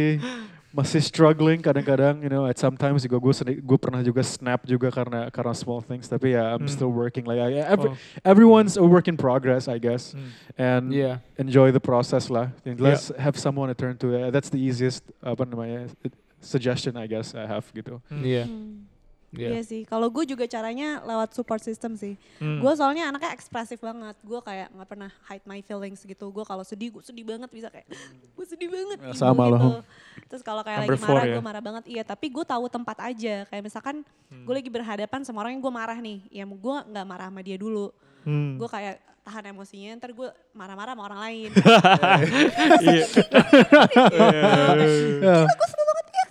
masih 0.79 1.03
struggling 1.03 1.59
kadang-kadang 1.59 2.23
you 2.23 2.31
know 2.31 2.47
at 2.47 2.55
sometimes 2.55 3.03
juga 3.03 3.19
gue 3.19 3.35
gue 3.59 3.79
pernah 3.83 3.99
juga 3.99 4.23
snap 4.23 4.63
juga 4.63 4.95
karena 4.95 5.27
karena 5.27 5.51
small 5.51 5.83
things 5.83 6.07
tapi 6.07 6.39
ya 6.39 6.55
I'm 6.55 6.63
Hmm. 6.63 6.71
still 6.71 6.95
working 6.95 7.27
like 7.27 7.43
I, 7.43 7.67
every, 7.67 7.91
Oh. 7.91 7.99
everyone's 8.23 8.79
a 8.79 8.87
work 8.87 9.11
in 9.11 9.19
progress 9.19 9.67
I 9.67 9.83
guess 9.83 10.15
Hmm. 10.15 10.31
and 10.55 10.85
Yeah. 10.95 11.19
enjoy 11.35 11.75
the 11.75 11.83
process 11.83 12.31
lah 12.31 12.55
And 12.63 12.79
let's 12.79 13.11
have 13.19 13.35
someone 13.35 13.67
to 13.67 13.75
turn 13.75 13.99
to 13.99 14.07
Uh, 14.15 14.31
that's 14.31 14.55
the 14.55 14.63
easiest 14.63 15.03
apa 15.19 15.43
namanya 15.43 15.91
suggestion 16.39 16.95
I 16.95 17.11
guess 17.11 17.35
I 17.35 17.43
have 17.45 17.67
gitu 17.75 17.99
Hmm. 18.07 18.23
Yeah. 18.23 18.47
Hmm. 18.47 18.87
Yeah. 19.29 19.61
Iya 19.61 19.63
sih. 19.63 19.83
Kalau 19.85 20.09
gue 20.09 20.25
juga 20.25 20.49
caranya 20.49 21.05
lewat 21.05 21.37
support 21.37 21.61
system 21.61 22.01
sih. 22.01 22.17
Hmm. 22.41 22.65
Gue 22.65 22.73
soalnya 22.73 23.13
anaknya 23.13 23.37
ekspresif 23.37 23.77
banget. 23.77 24.17
Gue 24.25 24.41
kayak 24.41 24.73
nggak 24.73 24.89
pernah 24.89 25.13
hide 25.29 25.45
my 25.45 25.61
feelings 25.61 26.01
gitu. 26.01 26.33
Gue 26.33 26.49
kalau 26.49 26.65
sedih, 26.65 26.97
gue 26.97 27.05
sedih 27.05 27.29
banget 27.29 27.53
bisa 27.53 27.69
kayak 27.69 27.93
gue 28.33 28.47
sedih 28.49 28.73
banget. 28.73 28.97
Ya, 29.05 29.13
ibu 29.13 29.21
sama 29.21 29.45
gitu. 29.45 29.53
loh. 29.61 29.85
Terus 30.29 30.43
kalau 30.43 30.61
kayak 30.61 30.85
Number 30.85 30.93
lagi 30.95 31.05
marah, 31.05 31.25
ya. 31.25 31.35
gue 31.35 31.45
marah 31.45 31.63
banget. 31.63 31.85
Iya, 31.89 32.03
tapi 32.05 32.29
gue 32.29 32.45
tahu 32.45 32.69
tempat 32.69 32.97
aja. 33.01 33.49
Kayak 33.49 33.63
misalkan 33.65 33.97
Hmm. 34.29 34.45
gue 34.45 34.55
lagi 34.55 34.69
berhadapan 34.69 35.21
sama 35.25 35.41
orang 35.41 35.57
yang 35.57 35.65
gue 35.65 35.73
marah 35.73 35.97
nih. 35.97 36.19
Ya 36.29 36.45
gue 36.45 36.77
nggak 36.85 37.07
marah 37.07 37.27
sama 37.29 37.41
dia 37.41 37.57
dulu. 37.57 37.89
Hmm. 38.23 38.61
Gue 38.61 38.69
kayak 38.69 38.97
tahan 39.25 39.45
emosinya. 39.51 39.97
Ntar 39.97 40.13
gue 40.13 40.29
marah-marah 40.53 40.93
sama 40.93 41.03
orang 41.05 41.21
lain. 41.25 41.51
Iya. 42.79 43.05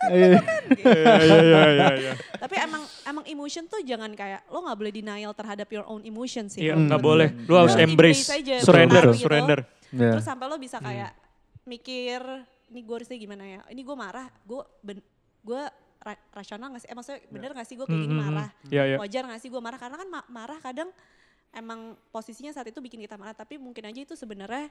Iya. 0.08 0.40
Iya 0.78 1.14
iya 1.20 1.38
iya 1.44 1.62
iya, 1.68 1.88
iya. 2.00 2.14
tapi 2.38 2.56
emang 2.56 2.80
emang 3.04 3.26
emotion 3.28 3.68
tuh 3.68 3.84
jangan 3.84 4.08
kayak 4.14 4.48
lo 4.48 4.64
nggak 4.64 4.78
boleh 4.78 4.94
denial 4.94 5.32
terhadap 5.34 5.68
your 5.68 5.84
own 5.84 6.00
emotion 6.02 6.48
sih. 6.48 6.64
Iya 6.64 6.80
nggak 6.80 7.02
boleh. 7.02 7.28
gue. 7.34 7.44
Lu 7.44 7.56
harus 7.58 7.76
Lo 7.76 7.82
embrace. 7.82 8.24
aja, 8.30 8.56
Surrender, 8.64 9.04
gitu. 9.12 9.28
surrender. 9.28 9.60
Yeah. 9.90 10.16
Terus 10.16 10.24
sampai 10.24 10.46
lo 10.48 10.56
bisa 10.56 10.80
kayak 10.80 11.12
mikir, 11.66 12.24
ini 12.68 12.80
gue 12.82 12.96
harusnya 12.96 13.16
gimana 13.16 13.44
ya? 13.44 13.62
Ini 13.66 13.82
gue 13.82 13.96
marah, 13.96 14.28
gue 14.42 14.62
ben, 14.82 14.98
gue 15.40 15.62
ra- 16.00 16.24
rasional 16.32 16.68
gak 16.70 16.82
sih? 16.82 16.90
Eh 16.90 16.96
maksudnya 16.96 17.20
bener 17.28 17.52
gak 17.52 17.64
sih 17.64 17.76
gue 17.76 17.84
kayak 17.84 17.98
gini 17.98 18.10
Hmm, 18.10 18.20
hmm, 18.20 18.28
marah? 18.28 18.50
hmm. 18.54 18.70
Iya 18.70 18.84
iya. 18.86 18.98
Wajar 18.98 19.24
gak 19.26 19.40
sih 19.40 19.48
gue 19.48 19.60
marah? 19.60 19.78
Karena 19.78 19.98
kan 19.98 20.10
ma- 20.10 20.30
marah 20.30 20.60
kadang 20.60 20.90
emang 21.50 21.80
posisinya 22.08 22.52
saat 22.52 22.68
itu 22.68 22.78
bikin 22.78 23.00
kita 23.00 23.16
marah, 23.16 23.34
tapi 23.34 23.56
mungkin 23.56 23.84
aja 23.84 24.00
itu 24.00 24.14
sebenarnya 24.14 24.68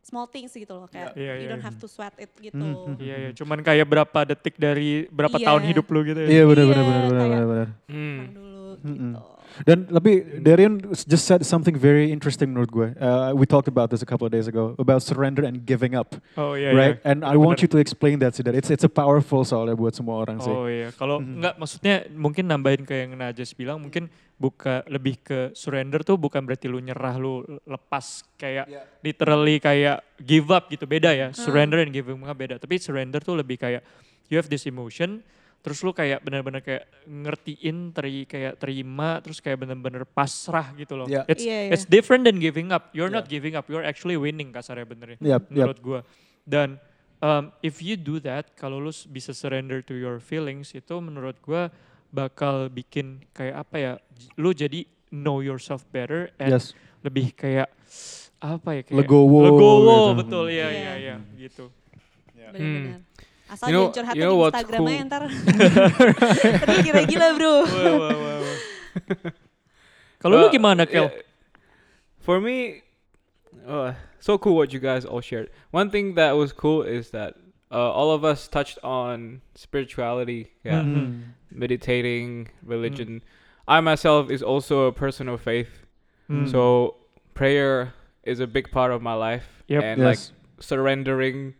small 0.00 0.26
things 0.26 0.50
gitu 0.50 0.70
loh, 0.70 0.86
kayak 0.86 1.12
Iya, 1.12 1.32
you 1.34 1.40
iya, 1.40 1.48
don't 1.48 1.58
iya. 1.58 1.66
have 1.66 1.76
to 1.76 1.86
sweat 1.86 2.14
it 2.16 2.30
gitu. 2.36 2.56
Hmm, 2.56 2.74
hmm, 2.86 2.96
Iya 2.98 3.16
iya. 3.18 3.30
Cuman 3.32 3.58
kayak 3.60 3.84
berapa 3.84 4.18
detik 4.24 4.54
dari 4.54 5.04
berapa 5.08 5.34
Iya. 5.34 5.46
tahun 5.46 5.62
hidup 5.66 5.86
lu 5.86 6.00
gitu 6.02 6.20
ya. 6.20 6.28
Iya 6.30 6.42
benar 6.44 6.62
Iya, 6.62 6.70
benar 6.70 6.84
benar 6.84 7.02
benar 7.02 7.10
kayak- 7.12 7.26
benar 7.28 7.46
benar. 7.46 7.68
Hmm. 7.86 8.16
Tenang 8.16 8.32
dulu 8.32 8.66
Mm-mm. 8.78 8.94
gitu. 8.94 9.20
Dan 9.64 9.88
tapi 9.88 10.20
Darian 10.44 10.82
just 10.92 11.24
said 11.24 11.40
something 11.40 11.72
very 11.72 12.12
interesting 12.12 12.52
menurut 12.52 12.68
gue. 12.68 12.88
Uh, 12.98 13.32
we 13.32 13.48
talked 13.48 13.70
about 13.70 13.88
this 13.88 14.04
a 14.04 14.08
couple 14.08 14.28
of 14.28 14.32
days 14.34 14.44
ago 14.44 14.76
about 14.76 15.00
surrender 15.00 15.48
and 15.48 15.64
giving 15.64 15.96
up, 15.96 16.12
Oh 16.36 16.52
iya 16.52 16.76
right? 16.76 16.96
iya. 17.00 17.08
And 17.08 17.24
I 17.24 17.40
want 17.40 17.64
you 17.64 17.68
to 17.72 17.78
explain 17.80 18.20
that 18.20 18.36
sih. 18.36 18.44
That 18.44 18.52
it's 18.52 18.68
it's 18.68 18.84
a 18.84 18.92
powerful 18.92 19.48
soalnya 19.48 19.72
buat 19.72 19.96
semua 19.96 20.20
orang 20.20 20.42
sih. 20.44 20.52
Oh 20.52 20.68
iya, 20.68 20.92
kalau 20.92 21.24
Mhm. 21.24 21.40
enggak 21.40 21.54
maksudnya 21.56 21.94
mungkin 22.12 22.44
nambahin 22.44 22.84
ke 22.84 22.94
yang 23.06 23.16
Najas 23.16 23.56
bilang 23.56 23.80
mungkin 23.80 24.12
buka 24.36 24.84
lebih 24.92 25.16
ke 25.24 25.38
surrender 25.56 26.04
tuh 26.04 26.20
bukan 26.20 26.44
berarti 26.44 26.68
lu 26.68 26.76
nyerah 26.76 27.16
lu 27.16 27.40
lepas 27.64 28.20
kayak 28.36 28.68
literally 29.00 29.56
kayak 29.56 30.04
give 30.20 30.52
up 30.52 30.68
gitu 30.68 30.84
beda 30.84 31.16
ya. 31.16 31.28
Surrender 31.32 31.80
and 31.80 31.96
giving 31.96 32.20
up 32.20 32.36
beda. 32.36 32.60
Tapi 32.60 32.76
surrender 32.76 33.24
tuh 33.24 33.40
lebih 33.40 33.56
kayak 33.56 33.80
you 34.28 34.36
have 34.36 34.50
this 34.50 34.66
emotion 34.66 35.24
terus 35.66 35.82
lu 35.82 35.90
kayak 35.90 36.22
benar-benar 36.22 36.62
kayak 36.62 36.86
ngertiin 37.10 37.90
teri 37.90 38.22
kayak 38.22 38.54
terima 38.54 39.18
terus 39.18 39.42
kayak 39.42 39.66
benar-benar 39.66 40.06
pasrah 40.06 40.70
gitu 40.78 40.94
loh. 40.94 41.10
Yeah. 41.10 41.26
It's 41.26 41.42
Iya, 41.42 41.58
iya. 41.66 41.72
it's 41.74 41.82
different 41.82 42.22
than 42.22 42.38
giving 42.38 42.70
up. 42.70 42.94
You're 42.94 43.10
not 43.10 43.26
Yeah. 43.26 43.34
giving 43.42 43.58
up, 43.58 43.66
you're 43.66 43.82
actually 43.82 44.14
winning 44.14 44.54
kasarnya 44.54 44.86
benernya 44.86 45.18
Yep, 45.18 45.26
yep. 45.26 45.42
menurut 45.50 45.78
gua. 45.82 46.00
Dan 46.46 46.78
um, 47.18 47.50
if 47.60 47.82
you 47.82 47.98
do 47.98 48.22
that, 48.22 48.54
kalau 48.54 48.78
lu 48.78 48.94
bisa 49.10 49.34
surrender 49.34 49.82
to 49.82 49.98
your 49.98 50.22
feelings 50.22 50.70
itu 50.70 50.94
menurut 50.96 51.34
gua 51.42 51.74
bakal 52.08 52.70
bikin 52.70 53.26
kayak 53.34 53.66
apa 53.66 53.76
ya? 53.76 53.92
Lu 54.38 54.54
jadi 54.54 54.86
know 55.10 55.42
yourself 55.42 55.82
better 55.90 56.30
and 56.38 56.54
Yes. 56.54 56.78
lebih 57.02 57.34
kayak 57.34 57.66
apa 58.38 58.68
ya 58.70 58.82
kayak 58.86 58.98
Legowo 59.02 59.38
legowo 59.42 59.82
gitu. 60.14 60.18
betul 60.22 60.46
ya 60.46 60.70
Iya. 60.70 60.78
ya 60.78 60.94
ya 60.94 61.16
gitu. 61.34 61.74
Bener-bener. 62.54 63.02
Asal 63.46 63.66
You 63.70 63.72
know- 63.74 63.88
jangan 63.94 64.10
curhatnya 64.10 64.16
you 64.18 64.24
know 64.26 64.36
di 64.36 64.46
Instagram 64.50 64.78
cool? 64.82 64.88
aja 64.90 65.04
ntar. 65.06 65.22
Ntar 66.66 66.76
kira 66.82 67.02
gila 67.06 67.28
bro. 67.38 67.52
Kalau 70.22 70.34
lu 70.42 70.48
gimana 70.50 70.88
Kel? 70.88 71.06
yeah, 71.12 71.22
For 72.18 72.40
me, 72.40 72.82
uh, 73.68 73.94
so 74.18 74.38
cool 74.38 74.56
what 74.56 74.72
you 74.72 74.80
guys 74.80 75.04
all 75.04 75.20
shared. 75.20 75.50
One 75.70 75.90
thing 75.90 76.14
that 76.18 76.32
was 76.34 76.50
cool 76.52 76.82
is 76.82 77.10
that 77.10 77.34
uh, 77.70 77.90
all 77.92 78.10
of 78.10 78.24
us 78.24 78.48
touched 78.48 78.78
on 78.82 79.42
spirituality, 79.54 80.50
yeah, 80.64 80.82
Mhm. 80.82 80.94
Mm. 80.96 81.22
meditating, 81.54 82.48
religion. 82.66 83.22
I 83.68 83.78
myself 83.80 84.30
is 84.30 84.42
also 84.42 84.86
a 84.86 84.92
person 84.94 85.28
of 85.28 85.40
faith, 85.42 85.86
Hmm. 86.26 86.46
so 86.50 86.96
prayer 87.34 87.94
is 88.26 88.40
a 88.42 88.46
big 88.46 88.70
part 88.74 88.90
of 88.90 89.02
my 89.02 89.14
life, 89.14 89.62
Yep. 89.70 89.82
and 89.82 89.96
like 90.02 90.18
surrendering. 90.58 91.54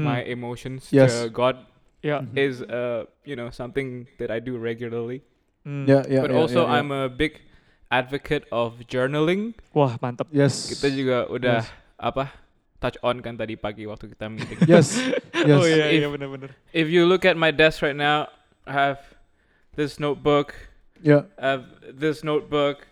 My 0.00 0.24
emotions 0.24 0.88
Yes. 0.88 1.12
to 1.20 1.28
God 1.28 1.60
ya. 2.00 2.24
Mhm. 2.24 2.32
is 2.36 2.64
uh 2.64 3.04
you 3.24 3.36
know 3.36 3.52
something 3.52 4.08
that 4.16 4.32
I 4.32 4.40
do 4.40 4.56
regularly. 4.56 5.20
Hmm. 5.62 5.84
Yeah, 5.84 6.08
yeah, 6.08 6.24
but 6.24 6.32
yeah, 6.32 6.40
also 6.40 6.64
yeah, 6.64 6.72
yeah. 6.72 6.76
I'm 6.80 6.88
a 6.90 7.04
big 7.06 7.44
advocate 7.92 8.48
of 8.48 8.80
journaling. 8.88 9.52
Wah 9.76 10.00
mantap. 10.00 10.32
Yes. 10.32 10.70
Kita 10.72 10.88
juga 10.88 11.28
udah 11.28 11.60
Yes. 11.60 11.68
apa 12.00 12.32
touch 12.80 12.96
on 13.04 13.20
kan 13.20 13.36
tadi 13.36 13.60
pagi 13.60 13.84
waktu 13.84 14.08
kita 14.08 14.32
meeting. 14.32 14.56
Yes. 14.64 14.96
yes. 15.36 15.58
Oh 15.60 15.68
iya 15.68 15.92
If- 15.92 16.00
iya 16.00 16.06
benar-benar. 16.08 16.50
If 16.72 16.88
you 16.88 17.04
look 17.04 17.28
at 17.28 17.36
my 17.36 17.52
desk 17.52 17.84
right 17.84 17.96
now, 17.96 18.32
I 18.64 18.72
have 18.72 19.00
this 19.76 20.00
notebook, 20.00 20.56
Yeah. 21.00 21.28
I 21.36 21.56
have 21.60 21.64
this 21.92 22.20
notebook, 22.20 22.84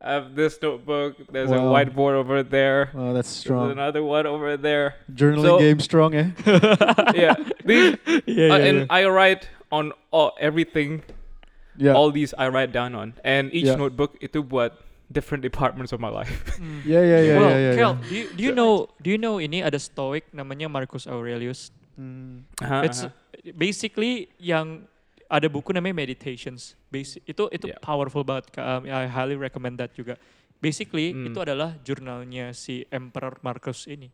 I 0.00 0.12
have 0.16 0.34
this 0.34 0.56
notebook. 0.62 1.16
There's 1.30 1.50
a 1.52 1.60
whiteboard 1.60 2.16
over 2.16 2.42
there. 2.42 2.88
Wow, 2.94 3.12
that's 3.12 3.28
There's 3.28 3.44
strong. 3.44 3.70
another 3.70 4.02
one 4.02 4.24
over 4.26 4.56
there. 4.56 4.96
Journaling 5.12 5.44
So- 5.44 5.58
game 5.60 5.80
strong 5.80 6.14
eh. 6.16 6.32
yeah, 7.14 7.36
these 7.64 8.00
Iya 8.24 8.48
uh, 8.48 8.56
iya. 8.56 8.64
and 8.64 8.76
iya. 8.84 8.86
I 8.88 9.04
write 9.12 9.52
on 9.68 9.92
all, 10.08 10.32
everything. 10.40 11.04
Yeah. 11.76 11.92
All 11.92 12.08
these 12.10 12.32
I 12.36 12.48
write 12.48 12.72
down 12.72 12.96
on, 12.96 13.12
and 13.24 13.52
each 13.52 13.68
Yeah. 13.68 13.76
notebook 13.76 14.16
itu 14.24 14.40
buat 14.40 14.72
different 15.12 15.44
departments 15.44 15.92
of 15.92 16.00
my 16.00 16.08
life. 16.08 16.32
Hmm. 16.56 16.80
yeah, 16.88 17.04
yeah, 17.04 17.20
yeah, 17.20 17.36
well, 17.36 17.50
yeah, 17.52 17.60
yeah, 17.60 17.76
Kel, 17.76 17.92
yeah. 17.92 18.08
do 18.08 18.14
you, 18.16 18.26
do 18.36 18.40
you 18.44 18.52
know 18.56 18.72
do 19.04 19.08
you 19.12 19.20
know 19.20 19.36
ini 19.36 19.60
ada 19.60 19.76
stoic 19.76 20.24
namanya 20.32 20.68
Marcus 20.72 21.04
Aurelius. 21.04 21.72
Mm. 22.00 22.48
Uh-huh, 22.64 22.82
It's 22.88 23.04
uh-huh. 23.04 23.52
basically 23.52 24.32
yang 24.40 24.88
ada 25.30 25.46
buku 25.46 25.70
namanya 25.70 25.94
Meditations. 25.94 26.74
Basic 26.90 27.22
itu 27.24 27.46
itu 27.48 27.66
Yeah. 27.70 27.78
powerful 27.78 28.26
banget. 28.26 28.50
Um, 28.58 28.84
I 28.84 29.06
highly 29.06 29.38
recommend 29.38 29.78
that 29.78 29.94
juga. 29.94 30.18
Basically 30.58 31.14
Hmm. 31.14 31.30
itu 31.30 31.38
adalah 31.40 31.78
jurnalnya 31.80 32.52
si 32.52 32.84
Emperor 32.90 33.38
Marcus 33.40 33.86
ini. 33.86 34.10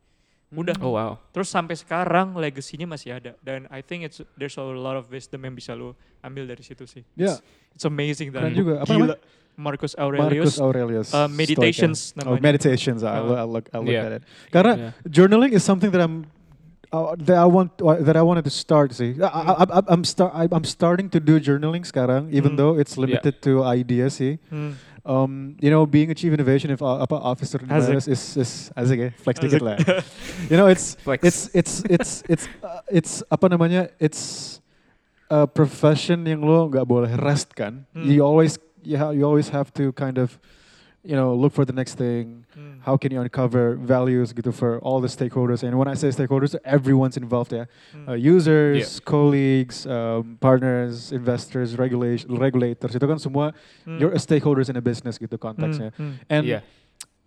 Udah. 0.55 0.79
Oh 0.79 0.95
wow. 0.95 1.19
Terus 1.35 1.51
sampai 1.51 1.75
sekarang 1.75 2.39
legasinya 2.39 2.95
masih 2.95 3.19
ada 3.19 3.35
dan 3.43 3.67
I 3.67 3.83
think 3.83 4.07
it's 4.07 4.23
there's 4.39 4.55
a 4.55 4.63
lot 4.63 4.95
of 4.95 5.11
wisdom 5.11 5.43
yang 5.43 5.59
bisa 5.59 5.75
lu 5.75 5.91
ambil 6.23 6.47
dari 6.47 6.63
situ 6.63 6.87
sih. 6.87 7.03
Ya, 7.19 7.35
It's 7.75 7.83
amazing 7.83 8.31
dan 8.31 8.55
juga. 8.55 8.85
Apa 8.87 8.93
gila. 8.95 9.17
Marcus 9.57 9.97
Aurelius, 9.97 10.53
Marcus 10.53 10.57
Aurelius. 10.61 11.09
uh, 11.11 11.27
meditations 11.27 12.13
ya. 12.13 12.29
Oh, 12.29 12.37
namanya. 12.37 12.43
meditations. 12.45 13.01
I 13.01 13.09
Uh, 13.09 13.25
look, 13.25 13.35
I 13.35 13.45
look, 13.49 13.65
I 13.73 13.79
look 13.81 13.89
Yeah. 13.91 14.07
at 14.07 14.13
it. 14.21 14.23
Karena 14.53 14.73
Yeah. 14.77 14.93
journaling 15.09 15.57
is 15.57 15.65
something 15.65 15.89
that 15.89 15.99
I'm 15.99 16.29
uh, 16.93 17.15
that 17.19 17.37
I 17.37 17.45
want 17.47 17.73
uh, 17.83 17.97
that 18.03 18.17
I 18.17 18.23
wanted 18.23 18.45
to 18.45 18.51
start. 18.51 18.93
See, 18.95 19.17
I, 19.23 19.65
I, 19.65 19.83
I'm 19.89 20.05
start 20.05 20.33
I'm 20.35 20.65
starting 20.65 21.09
to 21.11 21.21
do 21.21 21.39
journaling 21.41 21.83
sekarang, 21.85 22.31
even 22.33 22.53
Hmm. 22.53 22.61
though 22.61 22.73
it's 22.79 22.97
limited 22.97 23.43
to 23.43 23.65
ideas. 23.65 24.15
See, 24.21 24.39
Hmm. 24.51 24.79
um, 25.07 25.57
you 25.61 25.71
know, 25.71 25.87
being 25.87 26.11
a 26.11 26.15
chief 26.15 26.33
innovation 26.33 26.71
if 26.71 26.83
uh, 26.83 27.07
officer 27.11 27.59
Asik. 27.59 27.97
Is 28.09 28.37
is 28.37 28.53
asik 28.77 28.99
ya, 28.99 29.11
flex 29.23 29.39
Asik. 29.39 29.47
dikit 29.51 29.63
lah. 29.63 29.77
you 30.51 30.57
know, 30.57 30.67
it's 30.67 30.95
Flex. 31.03 31.23
it's 31.23 31.41
it's 31.55 31.75
it's 31.89 32.11
it's 32.29 32.45
uh, 32.63 32.83
it's 32.91 33.13
apa 33.31 33.47
namanya? 33.51 33.89
It's 33.99 34.59
a 35.31 35.47
profession 35.47 36.23
yang 36.27 36.43
lo 36.47 36.71
nggak 36.71 36.87
boleh 36.87 37.11
rest 37.19 37.55
kan. 37.55 37.87
Hmm. 37.95 38.07
You 38.07 38.23
always 38.23 38.59
you, 38.87 38.95
ha- 38.99 39.11
you 39.15 39.27
always 39.27 39.51
have 39.51 39.75
to 39.75 39.91
kind 39.95 40.19
of 40.19 40.39
you 41.07 41.15
know 41.15 41.35
look 41.35 41.55
for 41.55 41.65
the 41.65 41.73
next 41.73 41.95
thing. 41.95 42.45
Hmm. 42.55 42.83
How 42.83 42.97
can 42.99 43.15
you 43.15 43.21
uncover 43.23 43.79
values 43.79 44.35
gitu 44.35 44.51
for 44.51 44.79
all 44.83 44.99
the 45.01 45.09
stakeholders? 45.09 45.63
And 45.63 45.79
when 45.79 45.87
I 45.87 45.95
say 45.95 46.11
stakeholders, 46.11 46.59
everyone's 46.67 47.17
involved 47.17 47.55
there: 47.55 47.71
Hmm. 47.95 48.11
Uh, 48.11 48.19
users, 48.19 48.99
colleagues, 49.01 49.87
um, 49.87 50.39
partners, 50.43 51.13
investors, 51.15 51.79
regulation, 51.79 52.35
regulators. 52.35 52.93
Itu 52.95 53.07
kan 53.07 53.23
semua 53.23 53.55
Hmm. 53.87 54.03
you're 54.03 54.15
a 54.15 54.21
stakeholders 54.21 54.67
in 54.67 54.77
a 54.77 54.85
business 54.85 55.17
gitu 55.23 55.39
konteksnya. 55.39 55.95
Hmm. 55.95 56.19
And 56.27 56.43
yeah. 56.47 56.63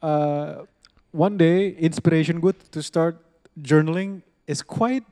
uh, 0.04 0.68
one 1.12 1.38
day 1.40 1.74
inspiration 1.80 2.40
good 2.44 2.60
to 2.76 2.84
start 2.84 3.18
journaling 3.60 4.22
is 4.48 4.62
quite 4.62 5.04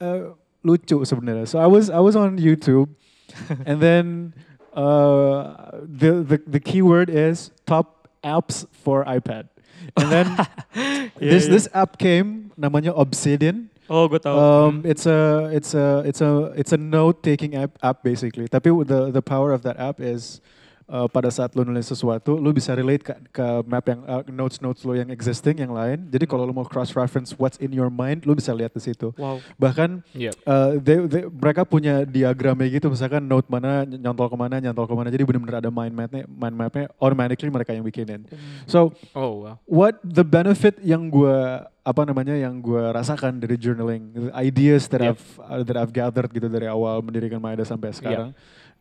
uh, 0.00 0.34
lucu 0.64 1.02
sebenarnya. 1.06 1.46
So 1.46 1.58
I 1.58 1.66
was 1.66 1.90
I 1.90 2.00
was 2.00 2.16
on 2.16 2.38
YouTube, 2.38 2.88
and 3.68 3.80
then 3.80 4.34
uh, 4.74 5.72
the, 5.82 6.22
the 6.22 6.38
the 6.46 6.60
keyword 6.60 7.10
is 7.10 7.50
top 7.66 7.97
apps 8.22 8.66
for 8.70 9.04
iPad, 9.04 9.48
and 9.96 10.08
then 10.10 10.26
Yeah, 10.74 11.08
this 11.18 11.46
yeah. 11.46 11.52
this 11.54 11.64
app 11.72 11.98
came 11.98 12.50
namanya 12.58 12.92
Obsidian. 12.94 13.70
Oh, 13.88 14.04
gue 14.04 14.20
tahu. 14.20 14.36
Um, 14.36 14.74
it's 14.84 15.08
a 15.08 15.48
it's 15.48 15.72
a 15.72 16.04
it's 16.04 16.20
a 16.20 16.52
it's 16.52 16.72
a 16.76 16.80
note 16.80 17.24
taking 17.24 17.56
app 17.56 17.72
app 17.80 18.04
basically. 18.04 18.44
Tapi 18.44 18.68
the 18.84 19.08
the 19.08 19.24
power 19.24 19.50
of 19.56 19.64
that 19.64 19.80
app 19.80 19.96
is 19.96 20.44
uh, 20.88 21.06
pada 21.06 21.28
saat 21.28 21.52
lo 21.52 21.62
nulis 21.62 21.84
sesuatu, 21.84 22.34
lo 22.34 22.50
bisa 22.50 22.72
relate 22.72 23.04
ke, 23.04 23.12
ke 23.30 23.46
map 23.64 23.84
yang 23.84 24.00
uh, 24.02 24.24
notes 24.26 24.58
notes 24.58 24.82
lo 24.82 24.92
yang 24.92 25.08
existing 25.08 25.60
yang 25.60 25.70
lain. 25.70 26.08
Jadi 26.08 26.24
kalau 26.24 26.42
lo 26.42 26.52
mau 26.52 26.64
cross 26.64 26.96
reference 26.96 27.36
what's 27.36 27.60
in 27.60 27.70
your 27.70 27.88
mind, 27.88 28.24
lo 28.24 28.32
bisa 28.32 28.50
lihat 28.50 28.72
di 28.72 28.82
situ. 28.82 29.12
wow. 29.14 29.38
Bahkan 29.54 30.00
Yeah. 30.16 30.32
uh, 30.42 30.80
they, 30.80 30.98
they- 31.06 31.28
mereka 31.28 31.62
punya 31.62 32.02
diagramnya 32.02 32.80
gitu, 32.80 32.88
misalkan 32.88 33.22
note 33.22 33.46
mana 33.46 33.84
nyantol 33.84 34.26
ke 34.26 34.36
mana, 34.36 34.56
nyantol 34.58 34.88
ke 34.88 34.94
mana. 34.96 35.08
Jadi 35.08 35.22
benar-benar 35.22 35.60
ada 35.60 35.70
mind 35.70 35.94
mapnya, 35.94 36.24
mind 36.26 36.56
mapnya 36.56 36.84
automatically 36.96 37.52
mereka 37.52 37.76
yang 37.76 37.84
bikinin. 37.84 38.24
So 38.64 38.96
Oh 39.12 39.44
wow. 39.44 39.54
what 39.68 40.00
the 40.00 40.24
benefit 40.24 40.80
yang 40.80 41.06
gue 41.06 41.36
apa 41.84 42.04
namanya 42.04 42.36
yang 42.36 42.52
gue 42.60 42.80
rasakan 42.92 43.40
dari 43.40 43.56
journaling, 43.56 44.32
ideas 44.36 44.88
that 44.88 45.00
Yeah. 45.00 45.12
I've 45.16 45.24
uh, 45.40 45.62
that 45.64 45.76
I've 45.76 45.92
gathered 45.92 46.28
gitu 46.28 46.48
dari 46.48 46.68
awal 46.68 47.00
mendirikan 47.00 47.40
Maeda 47.40 47.64
sampai 47.64 47.94
sekarang, 47.96 48.36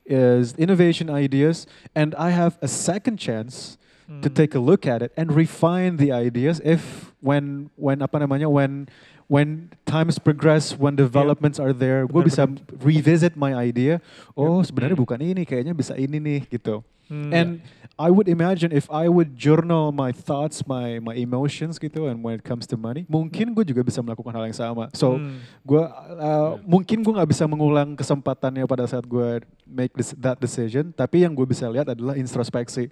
is 0.08 0.56
innovation 0.56 1.12
ideas, 1.12 1.68
and 1.92 2.16
I 2.16 2.32
have 2.32 2.56
a 2.64 2.68
second 2.72 3.20
chance 3.20 3.76
to 4.08 4.32
Hmm. 4.32 4.40
take 4.40 4.56
a 4.56 4.64
look 4.64 4.88
at 4.88 5.04
it 5.04 5.12
and 5.20 5.36
refine 5.36 6.00
the 6.00 6.16
ideas 6.16 6.64
if 6.64 7.12
when 7.20 7.68
when 7.76 8.00
apa 8.00 8.24
namanya 8.24 8.48
when 8.48 8.88
when 9.28 9.68
times 9.84 10.16
progress, 10.16 10.72
when 10.80 10.96
developments 10.96 11.60
are 11.60 11.76
there, 11.76 12.08
gue 12.08 12.24
bisa 12.24 12.48
revisit 12.80 13.36
my 13.36 13.52
idea. 13.52 14.00
Oh 14.40 14.64
sebenarnya 14.64 14.96
Hmm. 14.96 15.04
bukan 15.04 15.20
ini, 15.20 15.44
kayaknya 15.44 15.76
bisa 15.76 16.00
ini 16.00 16.24
nih 16.24 16.48
gitu. 16.48 16.80
Hmm. 17.08 17.32
And 17.32 17.50
I 17.98 18.14
would 18.14 18.30
imagine 18.30 18.70
if 18.70 18.86
I 18.94 19.10
would 19.10 19.34
journal 19.34 19.90
my 19.90 20.14
thoughts, 20.14 20.62
my 20.68 21.02
my 21.02 21.18
emotions 21.18 21.82
gitu, 21.82 22.06
and 22.06 22.22
when 22.22 22.38
it 22.38 22.46
comes 22.46 22.70
to 22.70 22.78
money, 22.78 23.10
mungkin 23.10 23.58
gue 23.58 23.66
juga 23.66 23.82
bisa 23.82 24.04
melakukan 24.06 24.36
hal 24.38 24.46
yang 24.46 24.54
sama. 24.54 24.92
So 24.94 25.18
Hmm. 25.18 25.42
gue 25.66 25.82
uh, 25.82 26.62
mungkin 26.62 27.02
gue 27.02 27.14
nggak 27.16 27.32
bisa 27.32 27.50
mengulang 27.50 27.98
kesempatannya 27.98 28.70
pada 28.70 28.86
saat 28.86 29.08
gue 29.08 29.42
make 29.66 29.96
this, 29.98 30.14
that 30.20 30.38
decision, 30.38 30.94
tapi 30.94 31.26
yang 31.26 31.34
gue 31.34 31.48
bisa 31.48 31.66
lihat 31.72 31.90
adalah 31.90 32.14
introspeksi. 32.14 32.92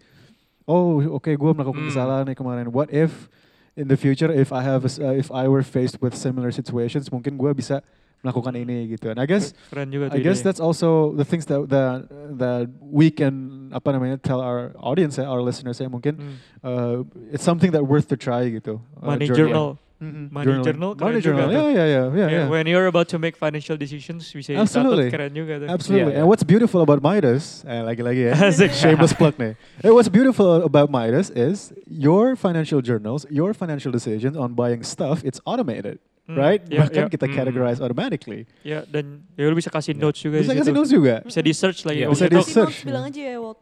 Oh, 0.66 0.98
oke, 1.22 1.30
gue 1.30 1.52
melakukan 1.54 1.86
Hmm. 1.86 1.92
kesalahan 1.94 2.26
nih 2.26 2.38
kemarin. 2.40 2.74
What 2.74 2.90
if 2.90 3.30
in 3.78 3.86
the 3.86 4.00
future, 4.00 4.34
if 4.34 4.50
I 4.50 4.66
have, 4.66 4.82
a 4.88 4.92
uh, 4.98 5.14
if 5.14 5.30
I 5.30 5.46
were 5.46 5.62
faced 5.62 6.02
with 6.02 6.18
similar 6.18 6.50
situations, 6.50 7.12
mungkin 7.14 7.38
gue 7.38 7.52
bisa 7.54 7.86
melakukan 8.26 8.58
ini 8.58 8.90
gitu. 8.92 9.14
And 9.14 9.22
I 9.22 9.30
guess 9.30 9.54
Keren 9.70 9.94
juga 9.94 10.10
tuh 10.10 10.18
I 10.18 10.26
guess 10.26 10.42
that's 10.42 10.58
also 10.60 11.14
the 11.14 11.24
things 11.24 11.46
that 11.46 11.70
that 11.70 12.10
that 12.34 12.66
we 12.82 13.14
can 13.14 13.70
apa 13.70 13.94
namanya 13.94 14.18
tell 14.18 14.42
our 14.42 14.74
audience, 14.82 15.22
our 15.22 15.46
listeners 15.46 15.78
ya 15.78 15.86
mungkin 15.86 16.18
Hmm. 16.18 16.36
uh, 16.66 16.96
it's 17.30 17.46
something 17.46 17.70
that 17.70 17.86
worth 17.86 18.10
to 18.10 18.18
try 18.18 18.50
gitu. 18.50 18.82
Uh, 18.98 19.14
Money 19.14 19.30
journal. 19.30 19.38
journal. 19.38 19.70
Mhm, 19.96 20.28
Money 20.28 20.44
journaling. 20.44 20.66
journal 20.68 20.92
keren 20.92 21.08
Money 21.08 21.22
journal. 21.24 21.48
tuh. 21.48 21.56
Yeah, 21.56 21.70
yeah, 21.72 21.88
yeah, 21.88 22.06
yeah, 22.12 22.28
Yeah. 22.28 22.46
When 22.52 22.68
you're 22.68 22.92
about 22.92 23.08
to 23.16 23.18
make 23.18 23.40
financial 23.40 23.80
decisions, 23.80 24.28
bisa 24.28 24.52
Absolutely. 24.52 25.08
keren 25.08 25.32
juga 25.32 25.56
tuh. 25.64 25.72
Absolutely. 25.72 26.12
Yeah, 26.12 26.20
And 26.20 26.28
what's 26.28 26.44
beautiful 26.44 26.84
about 26.84 27.00
Midas, 27.00 27.64
eh, 27.64 27.80
lagi-lagi 27.80 28.28
ya, 28.28 28.36
Asik. 28.52 28.76
shameless 28.76 29.16
plug 29.16 29.40
nih. 29.40 29.56
Eh, 29.80 29.92
what's 29.96 30.12
beautiful 30.12 30.68
about 30.68 30.92
Midas 30.92 31.32
is 31.32 31.72
your 31.88 32.36
financial 32.36 32.84
journals, 32.84 33.24
your 33.32 33.56
financial 33.56 33.88
decisions 33.88 34.36
on 34.36 34.52
buying 34.52 34.84
stuff, 34.84 35.24
it's 35.24 35.40
automated, 35.48 36.04
Hmm, 36.26 36.34
right? 36.36 36.62
yeah, 36.66 36.82
Bahkan 36.82 37.06
yeah. 37.06 37.14
kita 37.14 37.26
Hmm. 37.30 37.36
categorize 37.38 37.78
automatically. 37.78 38.50
Ya, 38.66 38.82
dan 38.84 39.22
ya 39.38 39.46
lu 39.46 39.54
bisa 39.54 39.70
kasih 39.70 39.94
notes 39.94 40.18
juga 40.20 40.42
Bisa 40.42 40.58
kasih 40.58 40.74
notes 40.74 40.90
juga. 40.90 41.16
Bisa 41.22 41.38
di 41.40 41.54
search 41.54 41.86
lagi. 41.86 42.02
Iya. 42.02 42.08
Oh, 42.10 42.14
Bisa 42.14 42.26
gitu. 42.26 42.34
di 42.34 42.38
Kasih 42.42 42.54
search. 42.58 42.78
notes, 42.82 42.90
bilang 42.90 43.06
aja 43.06 43.22
ya, 43.22 43.38
Walt. 43.38 43.60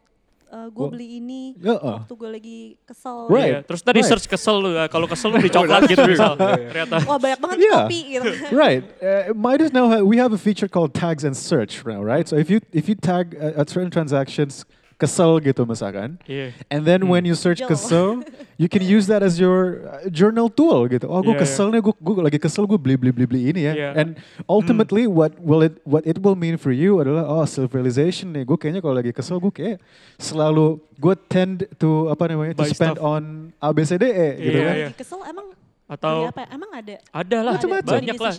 gue 0.54 0.70
Gua- 0.70 0.86
beli 0.86 1.18
ini 1.18 1.58
Ya, 1.58 1.74
uh. 1.74 1.98
waktu 1.98 2.14
gue 2.14 2.30
lagi 2.30 2.58
kesel. 2.86 3.26
Right. 3.26 3.52
Iya, 3.52 3.60
Terus 3.66 3.80
tadi 3.82 3.98
Right. 3.98 4.06
search 4.06 4.26
kesel 4.30 4.56
lu. 4.62 4.70
ya. 4.70 4.86
Kalau 4.86 5.10
kesel 5.10 5.28
lu 5.28 5.42
beli 5.42 5.50
coklat 5.50 5.82
gitu 5.90 6.02
misal. 6.06 6.38
Ternyata. 6.38 6.96
Wah 7.04 7.18
banyak 7.18 7.38
banget 7.42 7.56
Yeah. 7.58 7.82
kopi 7.84 8.00
gitu. 8.14 8.28
right. 8.62 8.86
Uh, 8.96 9.34
Midas 9.34 9.74
now 9.74 9.90
ha- 9.90 10.06
we 10.06 10.14
have 10.16 10.30
a 10.30 10.38
feature 10.38 10.70
called 10.70 10.94
tags 10.94 11.26
and 11.26 11.34
search 11.34 11.82
now, 11.82 11.98
right? 12.00 12.22
So 12.30 12.38
if 12.38 12.46
you 12.48 12.62
if 12.70 12.86
you 12.86 12.94
tag 12.94 13.34
uh, 13.34 13.60
at 13.60 13.66
certain 13.66 13.90
transactions 13.90 14.62
kesel 15.04 15.36
gitu 15.38 15.62
misalkan, 15.62 16.16
Iya. 16.24 16.56
and 16.66 16.82
then 16.82 17.04
when 17.04 17.22
you 17.22 17.36
search 17.36 17.60
kesel, 17.60 18.24
you 18.56 18.66
can 18.66 18.80
use 18.80 19.04
that 19.04 19.20
as 19.20 19.36
your 19.36 19.84
uh, 19.84 20.08
journal 20.08 20.48
tool 20.48 20.88
gitu. 20.88 21.04
Oh, 21.04 21.20
gue 21.20 21.30
Yeah, 21.30 21.44
kesel 21.44 21.68
nih, 21.68 21.84
gue 21.84 21.92
gue 21.92 22.14
lagi 22.18 22.38
kesel 22.38 22.64
gue 22.64 22.74
beli 22.74 22.96
beli 22.96 23.12
beli 23.12 23.26
beli 23.28 23.40
ini 23.52 23.60
ya. 23.64 23.74
Yeah. 23.74 23.92
And 23.94 24.08
ultimately 24.46 25.04
what 25.04 25.36
will 25.36 25.60
it 25.60 25.76
what 25.84 26.02
it 26.04 26.16
will 26.18 26.34
mean 26.34 26.56
for 26.56 26.72
you 26.72 26.98
adalah 26.98 27.22
oh 27.22 27.44
self 27.44 27.70
realization 27.70 28.32
nih. 28.32 28.42
Gue 28.42 28.56
kayaknya 28.56 28.80
kalau 28.80 28.96
lagi 28.96 29.12
kesel 29.12 29.36
gue 29.36 29.52
kayak 29.52 29.76
selalu 30.16 30.80
gue 30.96 31.14
tend 31.26 31.68
to 31.76 32.08
apa 32.08 32.30
namanya 32.30 32.56
to 32.56 32.64
Buy 32.64 32.70
spend 32.70 32.96
stuff. 32.96 33.04
on 33.04 33.22
ABCDE 33.58 34.28
gitu 34.38 34.56
Iya, 34.56 34.62
kan. 34.62 34.74
iya. 34.74 34.86
Lagi 34.88 34.96
kesel 34.96 35.20
emang 35.26 35.46
Atau 35.84 36.32
apa? 36.32 36.40
ya? 36.40 36.48
Emang 36.48 36.70
ada? 36.72 36.94
ada 37.12 37.38
lah. 37.44 37.54
Banyak 37.60 38.16
lah. 38.16 38.32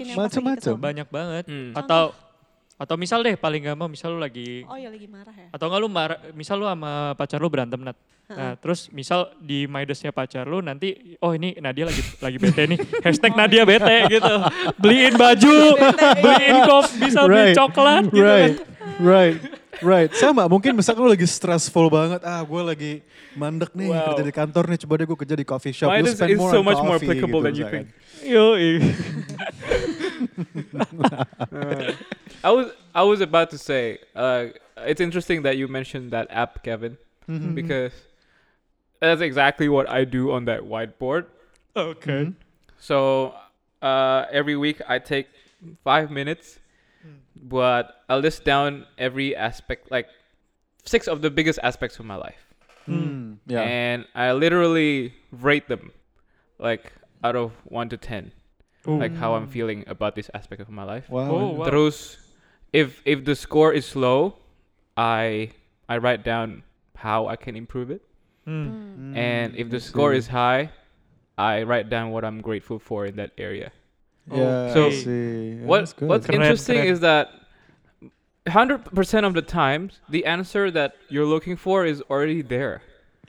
kesel? 0.57 0.75
Banyak 0.75 1.07
banget. 1.13 1.45
Hmm. 1.45 1.77
Atau 1.77 2.15
atau 2.75 2.95
misal 2.95 3.23
deh 3.23 3.35
paling 3.35 3.63
gak 3.63 3.77
mau 3.79 3.87
misal 3.87 4.11
lu 4.11 4.19
lagi 4.19 4.67
Oh 4.67 4.75
ya 4.75 4.91
lagi 4.91 5.07
marah 5.07 5.31
ya. 5.31 5.47
atau 5.49 5.65
enggak 5.67 5.79
lu 5.79 5.87
marah, 5.87 6.19
misal 6.31 6.59
lu 6.59 6.67
sama 6.67 7.15
pacar 7.15 7.39
lu 7.39 7.47
berantem 7.47 7.79
nat. 7.79 7.95
Nah, 8.25 8.57
terus 8.57 8.89
misal 8.89 9.29
di 9.37 9.63
Midasnya 9.63 10.09
pacar 10.09 10.43
lu 10.43 10.57
nanti 10.57 11.15
oh 11.21 11.29
ini 11.31 11.53
Nadia 11.55 11.85
lagi 11.85 12.01
lagi 12.19 12.37
bete 12.41 12.65
nih. 12.65 12.79
Hashtag 12.99 13.31
Nadia 13.39 13.63
bete 13.63 14.09
gitu. 14.09 14.33
Beliin 14.81 15.13
baju, 15.13 15.55
beliin 16.19 16.57
kop, 16.65 16.85
bisa 16.97 17.19
beli 17.23 17.53
coklat 17.53 18.03
gitu 18.09 18.19
right, 18.19 18.57
kan. 18.57 18.97
right, 18.97 19.37
right. 19.79 20.09
Sama, 20.17 20.49
mungkin 20.49 20.73
misalkan 20.73 21.05
lu 21.05 21.13
lagi 21.13 21.29
stressful 21.29 21.85
banget, 21.87 22.25
ah 22.25 22.41
gue 22.41 22.61
lagi 22.65 22.93
mandek 23.37 23.77
nih 23.77 23.93
Wow. 23.93 24.05
kerja 24.09 24.23
di 24.25 24.33
kantor 24.33 24.63
nih, 24.73 24.79
coba 24.81 24.93
deh 24.97 25.05
gue 25.05 25.17
kerja 25.21 25.35
di 25.37 25.45
coffee 25.45 25.75
shop. 25.77 25.93
Lu 25.93 26.01
Midas 26.01 26.17
spend 26.17 26.33
is 26.33 26.39
more 26.41 26.49
so 26.49 26.59
on 26.59 26.65
much 26.65 26.81
more 26.81 26.97
coffee 26.97 27.07
applicable 27.13 27.39
gitu 27.39 27.45
than 27.45 27.53
you 27.55 27.67
think. 27.69 27.85
Yo, 28.25 28.57
Uh, 31.53 31.93
I 32.45 32.51
was 32.57 32.67
I 32.93 33.03
was 33.11 33.19
about 33.21 33.49
to 33.55 33.57
say 33.57 33.97
uh, 34.15 34.53
it's 34.91 35.01
interesting 35.01 35.41
that 35.43 35.57
you 35.57 35.67
mentioned 35.67 36.11
that 36.11 36.27
app, 36.29 36.61
Kevin, 36.63 36.97
Mhm. 37.27 37.55
because 37.55 37.93
that's 39.01 39.21
exactly 39.21 39.67
what 39.75 39.89
I 39.89 40.05
do 40.05 40.31
on 40.31 40.45
that 40.45 40.61
whiteboard. 40.61 41.25
Oke. 41.75 42.33
So 42.77 43.33
uh, 43.81 44.25
every 44.31 44.55
week 44.55 44.77
I 44.87 44.99
take 44.99 45.27
five 45.83 46.11
minutes, 46.11 46.59
but 47.35 48.03
I 48.09 48.15
list 48.17 48.45
down 48.45 48.85
every 48.97 49.35
aspect, 49.35 49.89
like 49.91 50.07
six 50.85 51.07
of 51.07 51.21
the 51.25 51.29
biggest 51.29 51.59
aspects 51.63 51.97
of 51.99 52.05
my 52.05 52.15
life, 52.15 52.41
Hmm, 52.85 53.41
yeah. 53.47 53.61
and 53.65 54.05
I 54.13 54.31
literally 54.33 55.13
rate 55.31 55.67
them, 55.67 55.91
like 56.59 56.93
out 57.23 57.35
of 57.35 57.51
one 57.65 57.89
to 57.89 57.97
ten, 57.97 58.31
Ooh. 58.87 58.99
like 59.01 59.15
how 59.17 59.33
I'm 59.33 59.47
feeling 59.47 59.83
about 59.87 60.13
this 60.15 60.29
aspect 60.33 60.61
of 60.61 60.69
my 60.69 60.83
life. 60.85 61.09
wow. 61.09 61.29
Oh, 61.29 61.49
wow. 61.57 61.65
Terus, 61.65 62.17
if 62.75 62.99
if 63.07 63.23
the 63.23 63.35
score 63.35 63.71
is 63.71 63.95
low, 63.95 64.35
I 64.99 65.51
I 65.87 65.95
write 66.03 66.23
down 66.27 66.63
how 66.99 67.27
I 67.31 67.35
can 67.39 67.55
improve 67.55 67.89
it, 67.91 68.01
Hmm. 68.45 68.67
Hmm, 68.69 69.17
and 69.17 69.55
if 69.55 69.67
the 69.73 69.79
score 69.79 70.13
is 70.13 70.27
high, 70.29 70.69
I 71.37 71.63
write 71.63 71.87
down 71.89 72.11
what 72.11 72.23
I'm 72.27 72.41
grateful 72.41 72.79
for 72.79 73.05
in 73.09 73.15
that 73.17 73.31
area. 73.37 73.71
Yeah, 74.29 74.73
So, 74.73 74.87
I 74.89 74.91
see. 74.91 75.61
Yeah, 75.61 75.69
what 75.69 75.81
what's 76.01 76.25
Keren, 76.25 76.41
interesting 76.41 76.81
keren. 76.81 76.93
is 76.93 76.99
that 77.01 77.29
100% 78.45 79.25
of 79.25 79.33
the 79.33 79.41
times 79.41 79.99
the 80.09 80.25
answer 80.25 80.69
that 80.71 80.95
you're 81.09 81.25
looking 81.25 81.57
for 81.57 81.85
is 81.85 82.01
already 82.09 82.41
there. 82.41 82.81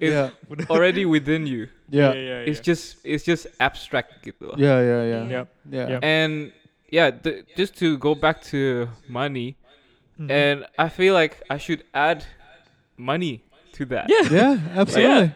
yeah, 0.00 0.30
already 0.72 1.04
within 1.04 1.46
you. 1.46 1.68
yeah, 1.92 2.12
yeah, 2.16 2.20
Yeah. 2.40 2.48
It's 2.48 2.60
just 2.60 2.96
it's 3.04 3.24
just 3.24 3.44
abstract 3.60 4.24
gitu. 4.24 4.48
loh. 4.48 4.56
yeah, 4.56 4.80
yeah, 4.80 5.02
yeah, 5.28 5.44
yeah. 5.68 6.00
And 6.00 6.52
yeah, 6.90 7.10
th- 7.10 7.44
just 7.56 7.76
to 7.78 7.98
go 7.98 8.14
back 8.14 8.42
to 8.52 8.88
money, 9.08 9.56
Mhm. 10.18 10.30
and 10.30 10.56
I 10.78 10.88
feel 10.88 11.14
like 11.14 11.42
I 11.50 11.58
should 11.58 11.84
add 11.92 12.24
money 12.96 13.42
to 13.76 13.84
that. 13.92 14.06
Yeah. 14.08 14.24
Yeah, 14.30 14.52
absolutely. 14.80 15.32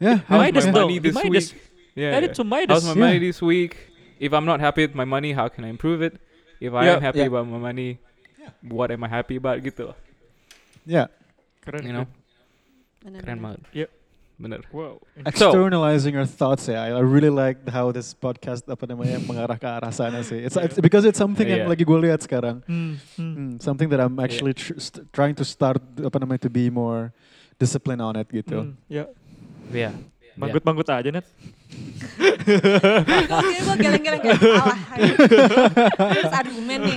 Yeah, 0.00 0.20
How's 0.28 0.40
Midas 0.40 0.64
my 0.64 0.68
yeah. 0.68 0.74
though. 0.74 0.80
money 0.86 0.98
this 0.98 1.14
Midas. 1.14 1.30
week? 1.52 1.62
Yeah. 1.94 2.16
Add 2.16 2.22
yeah. 2.22 2.28
it 2.28 2.34
to 2.36 2.44
Midas. 2.44 2.84
How's 2.84 2.84
my 2.92 2.96
Yeah. 2.98 3.06
money 3.06 3.18
this 3.30 3.40
week? 3.40 3.72
If 4.20 4.32
I'm 4.32 4.44
not 4.44 4.60
happy 4.60 4.82
with 4.84 4.94
my 4.94 5.04
money, 5.08 5.32
how 5.32 5.48
can 5.48 5.64
I 5.64 5.68
improve 5.72 6.02
it? 6.02 6.16
If 6.60 6.72
I 6.72 6.84
Yeah, 6.88 6.96
am 6.96 7.02
happy 7.02 7.20
yeah. 7.24 7.32
about 7.32 7.46
my 7.48 7.58
money, 7.60 8.00
what 8.64 8.90
am 8.90 9.04
I 9.04 9.08
happy 9.08 9.36
about 9.36 9.60
gitu 9.62 9.92
loh. 9.92 9.96
Yeah, 10.86 11.08
Keren, 11.64 11.82
You 11.84 11.92
know, 11.92 12.06
Bener, 13.02 13.20
keren 13.24 13.38
bener. 13.38 13.44
banget. 13.44 13.60
Yep. 13.72 13.88
Bener. 14.36 14.60
Wow. 14.68 15.00
So- 15.32 15.48
externalizing 15.48 16.12
your 16.12 16.28
thoughts 16.28 16.68
ya. 16.68 16.84
I 16.92 17.00
really 17.00 17.32
like 17.32 17.56
how 17.72 17.88
this 17.88 18.12
podcast 18.12 18.68
apa 18.68 18.84
namanya 18.84 19.16
mengarah 19.24 19.56
ke 19.56 19.64
arah 19.64 19.88
sana 19.88 20.20
sih. 20.20 20.44
It's, 20.44 20.60
it's 20.60 20.76
because 20.76 21.08
it's 21.08 21.16
something 21.16 21.48
yang 21.48 21.64
Yeah. 21.64 21.72
lagi 21.72 21.88
gue 21.88 21.98
lihat 22.04 22.20
sekarang. 22.20 22.60
Hmm. 22.68 23.00
Hmm, 23.16 23.56
something 23.64 23.88
that 23.88 23.96
I'm 23.96 24.20
actually 24.20 24.52
tr- 24.52 24.76
st- 24.76 25.08
trying 25.08 25.32
to 25.40 25.44
start 25.48 25.80
apa 26.04 26.20
namanya 26.20 26.44
to 26.44 26.52
be 26.52 26.68
more 26.68 27.16
disciplined 27.56 28.04
on 28.04 28.20
it 28.20 28.28
gitu. 28.28 28.68
Hmm, 28.68 28.76
Ya, 28.92 29.08
Yeah. 29.72 29.96
manggut-manggut 30.36 30.84
aja 30.84 31.08
net. 31.08 31.24
Kayaknya 32.36 33.60
gue 33.64 33.76
geleng-geleng 33.80 34.20
kayak 34.20 34.36
alah. 34.38 34.78
ayo. 34.94 35.14
Terus 36.12 36.32
argumen 36.36 36.78
nih. 36.84 36.96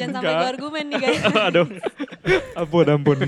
Jangan 0.00 0.12
sampai 0.16 0.32
gue 0.32 0.48
argumen 0.48 0.84
nih 0.88 0.98
guys. 0.98 1.22
Aduh. 1.52 1.66
Ampun, 2.56 2.86
ampun. 2.88 3.18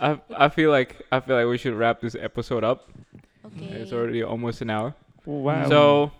I 0.00 0.18
I 0.36 0.48
feel 0.48 0.70
like 0.70 0.96
I 1.12 1.20
feel 1.20 1.36
like 1.36 1.46
we 1.46 1.58
should 1.58 1.74
wrap 1.74 2.00
this 2.00 2.16
episode 2.16 2.64
up. 2.64 2.88
Oke. 3.44 3.60
It's 3.76 3.92
already 3.92 4.22
almost 4.22 4.60
an 4.62 4.70
hour. 4.70 4.94
Wow. 5.26 5.68
So 5.68 6.10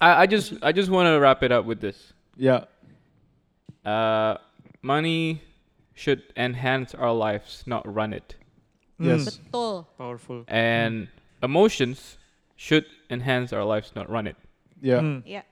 I, 0.00 0.22
I 0.22 0.26
just 0.26 0.54
I 0.62 0.70
just 0.72 0.90
want 0.90 1.06
to 1.10 1.18
wrap 1.18 1.42
it 1.42 1.50
up 1.50 1.64
with 1.66 1.80
this. 1.80 2.12
Yeah, 2.36 2.64
Uh, 3.84 4.38
money 4.82 5.42
should 5.94 6.22
enhance 6.36 6.94
our 6.94 7.12
lives, 7.12 7.62
not 7.66 7.82
run 7.86 8.12
it. 8.12 8.34
Hmm, 8.98 9.08
Yes. 9.08 9.38
Betul. 9.38 9.86
Powerful. 9.98 10.44
And 10.48 11.08
emotions 11.42 12.18
should 12.56 12.86
enhance 13.10 13.52
our 13.52 13.64
lives, 13.64 13.92
not 13.94 14.08
run 14.10 14.26
it. 14.26 14.36
yeah, 14.82 15.00
Hmm. 15.00 15.18
Iya. 15.26 15.42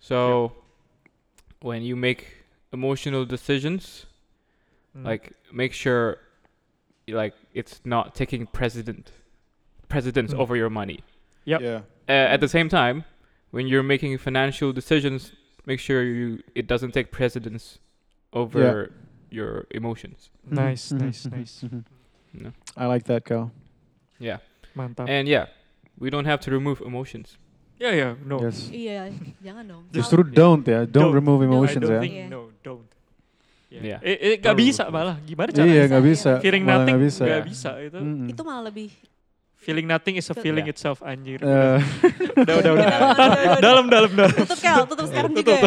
So 0.00 0.52
when 1.62 1.80
you 1.82 1.96
make 1.96 2.44
emotional 2.72 3.24
decisions, 3.24 4.06
Hmm. 4.92 5.06
like 5.06 5.32
make 5.54 5.72
sure 5.72 6.18
like 7.06 7.34
it's 7.54 7.78
not 7.86 8.14
taking 8.18 8.42
precedent 8.50 9.12
precedence 9.88 10.34
Mm. 10.34 10.40
over 10.42 10.56
your 10.58 10.70
money. 10.70 11.00
Yep. 11.46 11.60
yeah, 11.62 11.80
Uh, 12.08 12.34
at 12.34 12.40
the 12.40 12.48
same 12.48 12.68
time, 12.68 13.04
when 13.54 13.68
you're 13.70 13.86
making 13.86 14.18
financial 14.18 14.72
decisions, 14.72 15.32
make 15.66 15.78
sure 15.78 16.02
you 16.02 16.42
it 16.58 16.66
doesn't 16.66 16.92
take 16.92 17.08
precedence 17.12 17.78
over 18.32 18.90
your 19.30 19.64
emotions. 19.70 20.30
Nice, 20.48 20.90
Mhm, 20.92 21.00
nice, 21.00 21.20
mhm, 21.26 21.32
nice. 21.38 21.54
mhm. 21.62 21.82
You 22.34 22.40
know? 22.48 22.52
I 22.76 22.86
like 22.90 23.04
that, 23.06 23.22
Cal. 23.24 23.52
Yeah. 24.18 24.38
Mantap. 24.74 25.06
And 25.08 25.28
yeah, 25.28 25.46
we 25.98 26.10
don't 26.10 26.26
have 26.26 26.40
to 26.44 26.50
remove 26.50 26.80
emotions. 26.82 27.38
Yeah, 27.78 27.92
yeah, 27.94 28.12
no. 28.24 28.40
Yes. 28.42 28.70
Iya, 28.72 29.10
jangan 29.42 29.64
dong. 29.68 29.84
Justru 29.92 30.22
Yeah. 30.26 30.34
don't 30.34 30.64
ya, 30.66 30.78
don't, 30.86 31.10
Don't. 31.10 31.14
remove 31.14 31.42
I 31.42 31.46
emotions 31.50 31.84
don't 31.86 31.94
ya. 31.94 32.00
think, 32.02 32.14
Yeah. 32.14 32.28
no, 32.30 32.50
don't. 33.80 33.90
Yeah. 33.90 34.00
Eh, 34.04 34.16
eh, 34.18 34.34
gak 34.38 34.54
bisa 34.54 34.86
malah. 34.88 35.16
Gimana 35.22 35.48
caranya? 35.50 35.74
Iya, 35.74 35.84
iya. 35.88 36.00
bisa. 36.00 36.30
Feeling 36.38 36.62
Malah 36.62 36.74
nothing 36.80 36.94
nggak 36.94 37.06
bisa. 37.08 37.22
gak 37.24 37.44
bisa 37.46 37.70
itu. 37.80 37.98
Mm-mm. 37.98 38.30
Itu 38.30 38.40
malah 38.42 38.64
lebih 38.70 38.90
Feeling 39.64 39.88
nothing 39.88 40.20
is 40.20 40.28
a 40.28 40.36
Feel- 40.36 40.44
feeling 40.44 40.68
Yeah. 40.68 40.76
itself 40.76 41.00
anjir. 41.00 41.40
Eh, 41.40 41.78
udah, 42.36 42.54
udah, 42.60 42.70
udah. 42.76 42.88
Dalam, 43.64 43.88
dalam, 43.88 44.10
dalam. 44.12 44.32
tutup 44.36 44.60
Kel, 44.60 44.84
tutup 44.84 45.08
sekarang 45.08 45.32
juga 45.32 45.56
ya. 45.56 45.64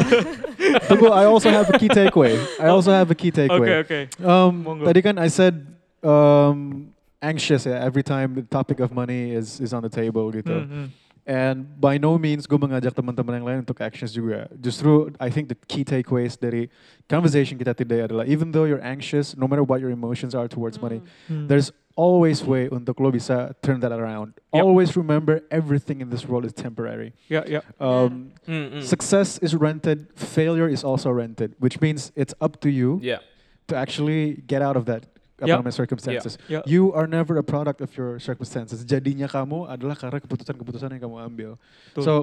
tunggu, 0.86 1.10
I 1.10 1.26
also 1.26 1.50
have 1.50 1.66
a 1.66 1.74
key 1.82 1.90
takeaway. 1.90 2.38
I 2.62 2.70
also 2.70 2.94
have 2.94 3.10
a 3.10 3.18
key 3.18 3.34
Oke, 3.34 3.42
takeaway. 3.50 3.70
oke. 3.82 4.00
Um, 4.22 4.54
Monggo. 4.62 4.86
tadi 4.86 5.02
kan 5.02 5.18
I 5.18 5.34
said 5.34 5.66
um, 6.06 6.94
anxious 7.18 7.66
ya 7.66 7.82
every 7.82 8.06
time 8.06 8.38
the 8.38 8.46
topic 8.46 8.78
of 8.80 8.94
money 8.94 9.34
is 9.34 9.58
is 9.58 9.74
on 9.74 9.82
the 9.82 9.90
table 9.90 10.30
gitu. 10.30 10.54
Hmm, 10.54 10.70
hmm. 10.70 10.88
And 11.28 11.68
by 11.76 12.00
no 12.00 12.16
means 12.18 12.48
gue 12.48 12.56
mengajak 12.56 12.96
teman-teman 12.96 13.36
yang 13.36 13.46
lain 13.46 13.60
untuk 13.68 13.84
actions 13.84 14.16
juga. 14.16 14.48
Justru 14.56 15.12
I 15.20 15.28
think 15.28 15.52
the 15.52 15.60
key 15.68 15.84
takeaways 15.84 16.40
dari 16.40 16.72
conversation 17.12 17.60
kita 17.60 17.76
today 17.76 18.08
adalah 18.08 18.24
even 18.24 18.56
though 18.56 18.64
you're 18.64 18.80
anxious, 18.80 19.36
no 19.36 19.44
matter 19.44 19.60
what 19.60 19.84
your 19.84 19.92
emotions 19.92 20.32
are 20.32 20.48
towards 20.48 20.80
money, 20.80 21.04
Hmm. 21.28 21.52
there's 21.52 21.76
always 22.00 22.48
way 22.48 22.72
untuk 22.72 23.04
lo 23.04 23.12
bisa 23.12 23.52
turn 23.60 23.84
that 23.84 23.92
around. 23.92 24.40
Yep. 24.56 24.64
Always 24.64 24.96
remember 24.96 25.44
everything 25.52 26.00
in 26.00 26.08
this 26.14 26.24
world 26.24 26.48
is 26.48 26.56
temporary. 26.56 27.12
Ya, 27.28 27.44
ya. 27.44 27.60
Um, 27.76 28.32
Mm-mm. 28.48 28.80
Success 28.86 29.36
is 29.44 29.52
rented, 29.52 30.08
failure 30.16 30.70
is 30.72 30.86
also 30.86 31.12
rented, 31.12 31.60
which 31.60 31.82
means 31.84 32.16
it's 32.16 32.38
up 32.40 32.62
to 32.64 32.72
you 32.72 33.04
Yeah. 33.04 33.20
to 33.68 33.76
actually 33.76 34.46
get 34.48 34.62
out 34.64 34.78
of 34.80 34.88
that 34.88 35.12
apa 35.38 35.46
Yep. 35.46 35.58
namanya, 35.62 35.76
circumstances. 35.78 36.34
Ya. 36.50 36.66
You 36.66 36.90
are 36.98 37.06
never 37.06 37.38
a 37.38 37.46
product 37.46 37.86
of 37.86 37.94
your 37.94 38.18
circumstances. 38.18 38.82
Jadinya 38.82 39.30
kamu 39.30 39.70
adalah 39.70 39.94
karena 39.94 40.18
keputusan-keputusan 40.18 40.98
yang 40.98 41.02
kamu 41.06 41.18
ambil. 41.22 41.50
Betul. 41.94 42.02
So 42.02 42.14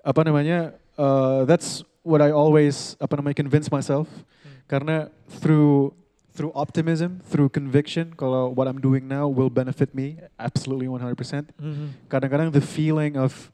apa 0.00 0.24
namanya? 0.24 0.72
Uh, 0.96 1.44
that's 1.44 1.84
what 2.00 2.24
I 2.24 2.32
always 2.32 2.96
apa 2.96 3.20
namanya 3.20 3.36
convince 3.36 3.68
myself. 3.68 4.08
Hmm. 4.08 4.64
Karena 4.68 4.96
through 5.28 5.92
through 6.32 6.48
optimism, 6.56 7.20
through 7.28 7.52
conviction, 7.52 8.16
kalau 8.16 8.48
what 8.56 8.64
I'm 8.64 8.80
doing 8.80 9.04
now 9.04 9.28
will 9.28 9.52
benefit 9.52 9.92
me 9.92 10.16
absolutely 10.40 10.88
100%. 10.88 11.52
Hmm, 11.60 11.60
hmm. 11.60 11.88
Kadang-kadang 12.08 12.56
the 12.56 12.64
feeling 12.64 13.20
of 13.20 13.52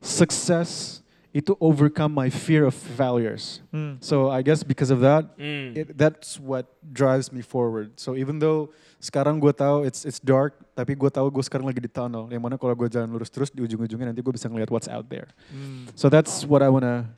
success 0.00 1.03
itu 1.34 1.58
overcome 1.58 2.14
my 2.14 2.30
fear 2.30 2.62
of 2.62 2.70
failures. 2.72 3.58
Hmm. 3.74 3.98
So 3.98 4.30
I 4.30 4.38
guess 4.46 4.62
because 4.62 4.94
of 4.94 5.02
that, 5.02 5.34
Mm. 5.34 5.74
it, 5.74 5.86
that's 5.98 6.38
what 6.38 6.70
drives 6.80 7.34
me 7.34 7.42
forward. 7.42 7.98
So 7.98 8.14
even 8.14 8.38
though 8.38 8.70
sekarang 9.02 9.42
gue 9.42 9.50
tahu 9.50 9.82
it's 9.82 10.06
it's 10.06 10.22
dark, 10.22 10.54
tapi 10.78 10.94
gue 10.94 11.10
tahu 11.10 11.26
gue 11.34 11.42
sekarang 11.42 11.66
lagi 11.66 11.82
di 11.82 11.90
tunnel. 11.90 12.30
Yang 12.30 12.38
mana 12.38 12.54
kalau 12.54 12.70
gue 12.78 12.86
jalan 12.86 13.10
lurus 13.10 13.34
terus 13.34 13.50
di 13.50 13.66
ujung-ujungnya 13.66 14.14
nanti 14.14 14.22
gue 14.22 14.30
bisa 14.30 14.46
ngeliat 14.46 14.70
what's 14.70 14.86
out 14.86 15.10
there. 15.10 15.26
Hmm. 15.50 15.90
So 15.98 16.06
that's 16.06 16.46
what 16.46 16.62
I 16.62 16.70
wanna 16.70 17.10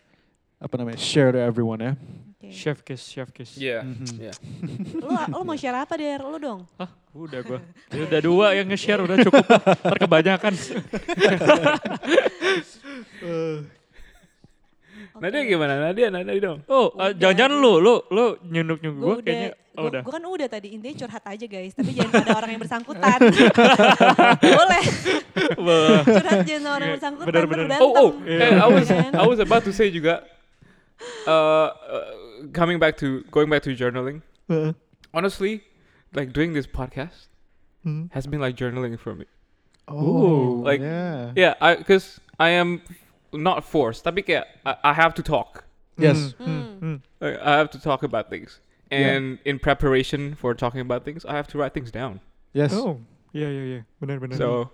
apa 0.56 0.72
namanya 0.80 0.96
share 0.96 1.36
to 1.36 1.40
everyone 1.44 1.84
ya. 1.84 1.92
Oke. 2.40 2.48
Chef 2.48 2.80
kiss, 2.80 3.04
chef 3.04 3.28
kiss. 3.36 3.60
Yeah. 3.60 3.84
Mhm. 3.84 4.16
Yeah. 4.16 4.36
Lu, 4.96 5.12
lu 5.12 5.44
mau 5.44 5.56
share 5.60 5.76
apa 5.76 5.92
Der? 6.00 6.24
Lu 6.24 6.40
dong. 6.40 6.64
Hah, 6.80 6.88
udah 7.12 7.40
gua. 7.44 7.60
Ya 7.92 8.00
udah 8.08 8.20
dua 8.24 8.46
yang 8.56 8.64
nge-share 8.64 9.04
udah 9.04 9.20
cukup. 9.20 9.44
Ntar 9.44 9.98
kebanyakan. 15.16 15.32
Nadia 15.32 15.42
gimana? 15.48 15.72
Nadia, 15.80 16.06
Nadia 16.12 16.36
dong. 16.38 16.58
Oh, 16.68 16.92
uh, 16.94 17.10
jangan-jangan 17.10 17.56
lu, 17.56 17.72
lu, 17.80 17.94
lu 18.12 18.24
nyunduk-nyunduk 18.44 19.00
Gue 19.02 19.24
kayaknya. 19.24 19.50
Oh, 19.76 19.84
gua, 19.84 19.88
udah. 19.92 20.00
gua 20.08 20.12
kan 20.16 20.24
udah 20.24 20.48
tadi 20.48 20.68
intinya 20.72 20.96
curhat 21.04 21.24
aja 21.24 21.46
guys, 21.46 21.72
tapi 21.72 21.92
jangan 21.92 22.12
pada 22.24 22.32
orang 22.36 22.50
yang 22.56 22.62
bersangkutan. 22.64 23.18
Boleh. 24.56 24.84
Curhat 26.04 26.38
jangan 26.44 26.62
sama 26.64 26.74
orang 26.76 26.88
Iya, 26.88 26.94
bersangkutan. 26.96 27.28
bener, 27.28 27.44
bener. 27.44 27.78
Oh, 27.80 27.92
oh, 27.92 28.10
Yeah. 28.24 28.56
eh, 28.56 28.64
I 28.64 28.68
was? 28.68 28.86
I 28.90 29.24
was 29.26 29.38
about 29.38 29.64
to 29.64 29.72
say 29.72 29.92
juga. 29.92 30.24
Uh, 31.28 31.68
uh, 31.68 32.04
coming 32.56 32.80
back 32.80 32.96
to 33.04 33.20
going 33.28 33.52
back 33.52 33.60
to 33.68 33.76
journaling. 33.76 34.24
Heeh. 34.48 34.72
Honestly, 35.12 35.60
like 36.16 36.32
doing 36.32 36.52
this 36.56 36.64
podcast 36.66 37.28
Hmm. 37.84 38.08
has 38.16 38.24
been 38.26 38.40
like 38.40 38.56
journaling 38.56 38.96
for 38.98 39.12
me. 39.14 39.28
Ooh. 39.92 40.64
Like- 40.64 40.80
yeah. 40.80 41.36
Yeah, 41.36 41.54
I 41.60 41.76
because 41.76 42.16
I 42.40 42.56
am 42.56 42.80
not 43.36 43.64
forced. 43.64 44.04
Tapi 44.04 44.22
kayak 44.24 44.46
I, 44.64 44.90
I 44.90 44.92
have 44.92 45.14
to 45.14 45.22
talk. 45.22 45.64
Yes. 45.96 46.34
Hmm, 46.36 46.44
hmm, 46.44 46.72
hmm. 46.80 46.96
Like, 47.20 47.40
I 47.40 47.56
have 47.56 47.70
to 47.72 47.80
talk 47.80 48.02
about 48.02 48.28
things. 48.28 48.60
Yeah. 48.92 49.16
And 49.16 49.38
in 49.44 49.58
preparation 49.58 50.36
for 50.36 50.54
talking 50.54 50.80
about 50.80 51.04
things, 51.04 51.24
I 51.24 51.34
have 51.34 51.48
to 51.52 51.58
write 51.58 51.72
things 51.74 51.90
down. 51.90 52.20
Yes. 52.52 52.70
Oh, 52.72 53.00
yeah 53.32 53.48
iya 53.52 53.62
iya, 53.64 53.80
benar 54.00 54.16
benar. 54.20 54.36
So 54.38 54.70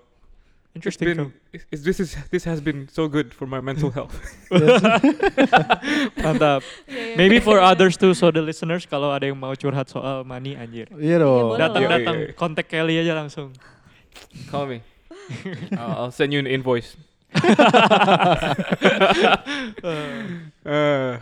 it's 0.75 0.83
interesting. 0.83 1.07
been 1.09 1.33
it's, 1.55 1.65
it's- 1.71 1.83
this 1.87 1.99
is 1.99 2.15
this 2.31 2.45
has 2.45 2.61
been 2.61 2.87
so 2.91 3.07
good 3.09 3.33
for 3.35 3.47
my 3.47 3.59
mental 3.63 3.91
health. 3.97 4.15
Yes. 4.51 4.83
Mantap. 6.23 6.63
Iya, 6.87 6.93
iya, 6.93 7.17
Maybe 7.17 7.39
bener, 7.39 7.47
for 7.47 7.59
others 7.61 7.97
too, 7.97 8.15
so 8.15 8.31
the 8.31 8.43
listeners 8.43 8.87
kalau 8.87 9.11
ada 9.15 9.27
yang 9.31 9.39
mau 9.39 9.55
curhat 9.55 9.89
soal 9.89 10.23
money 10.25 10.55
anjir. 10.55 10.91
Iya 10.95 11.23
dong. 11.23 11.57
boleh 11.57 11.61
Datang 11.61 11.83
loh. 11.83 11.91
datang 11.91 12.17
Iya, 12.19 12.29
iya. 12.31 12.37
kontak 12.37 12.67
Kelly 12.69 12.97
aja 13.01 13.13
langsung. 13.17 13.55
Call 14.51 14.67
me. 14.69 14.79
I'll, 15.79 16.09
I'll 16.09 16.15
send 16.15 16.33
you 16.35 16.41
an 16.43 16.47
invoice. 16.51 16.97
Uh, 20.65 21.19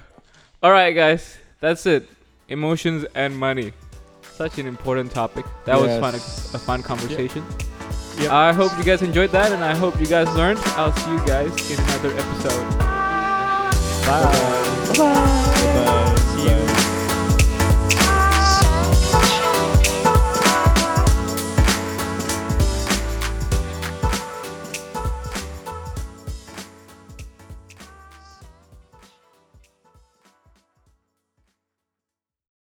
all 0.62 0.70
right, 0.70 0.92
guys, 0.92 1.38
that's 1.61 1.86
it. 1.86 2.08
Emotions 2.48 3.04
and 3.14 3.36
money. 3.36 3.72
Such 4.32 4.58
an 4.58 4.66
important 4.66 5.12
topic. 5.12 5.44
That 5.64 5.80
was 5.80 5.90
fun, 6.00 6.14
Yes. 6.14 6.54
a 6.54 6.58
fun 6.58 6.82
conversation. 6.82 7.44
Yep. 8.18 8.30
I 8.30 8.52
hope 8.52 8.76
you 8.76 8.84
guys 8.84 9.02
enjoyed 9.02 9.30
that, 9.30 9.52
and 9.52 9.62
I 9.64 9.74
hope 9.74 9.98
you 10.00 10.06
guys 10.06 10.28
learned. 10.36 10.58
I'll 10.76 10.92
see 10.92 11.11
you 11.11 11.24
guys 11.26 11.70
in 11.70 11.78
another 11.84 12.11
episode. 12.18 12.78
Bye. 12.78 13.70
Bye. 14.96 15.84
Bye. 15.84 16.06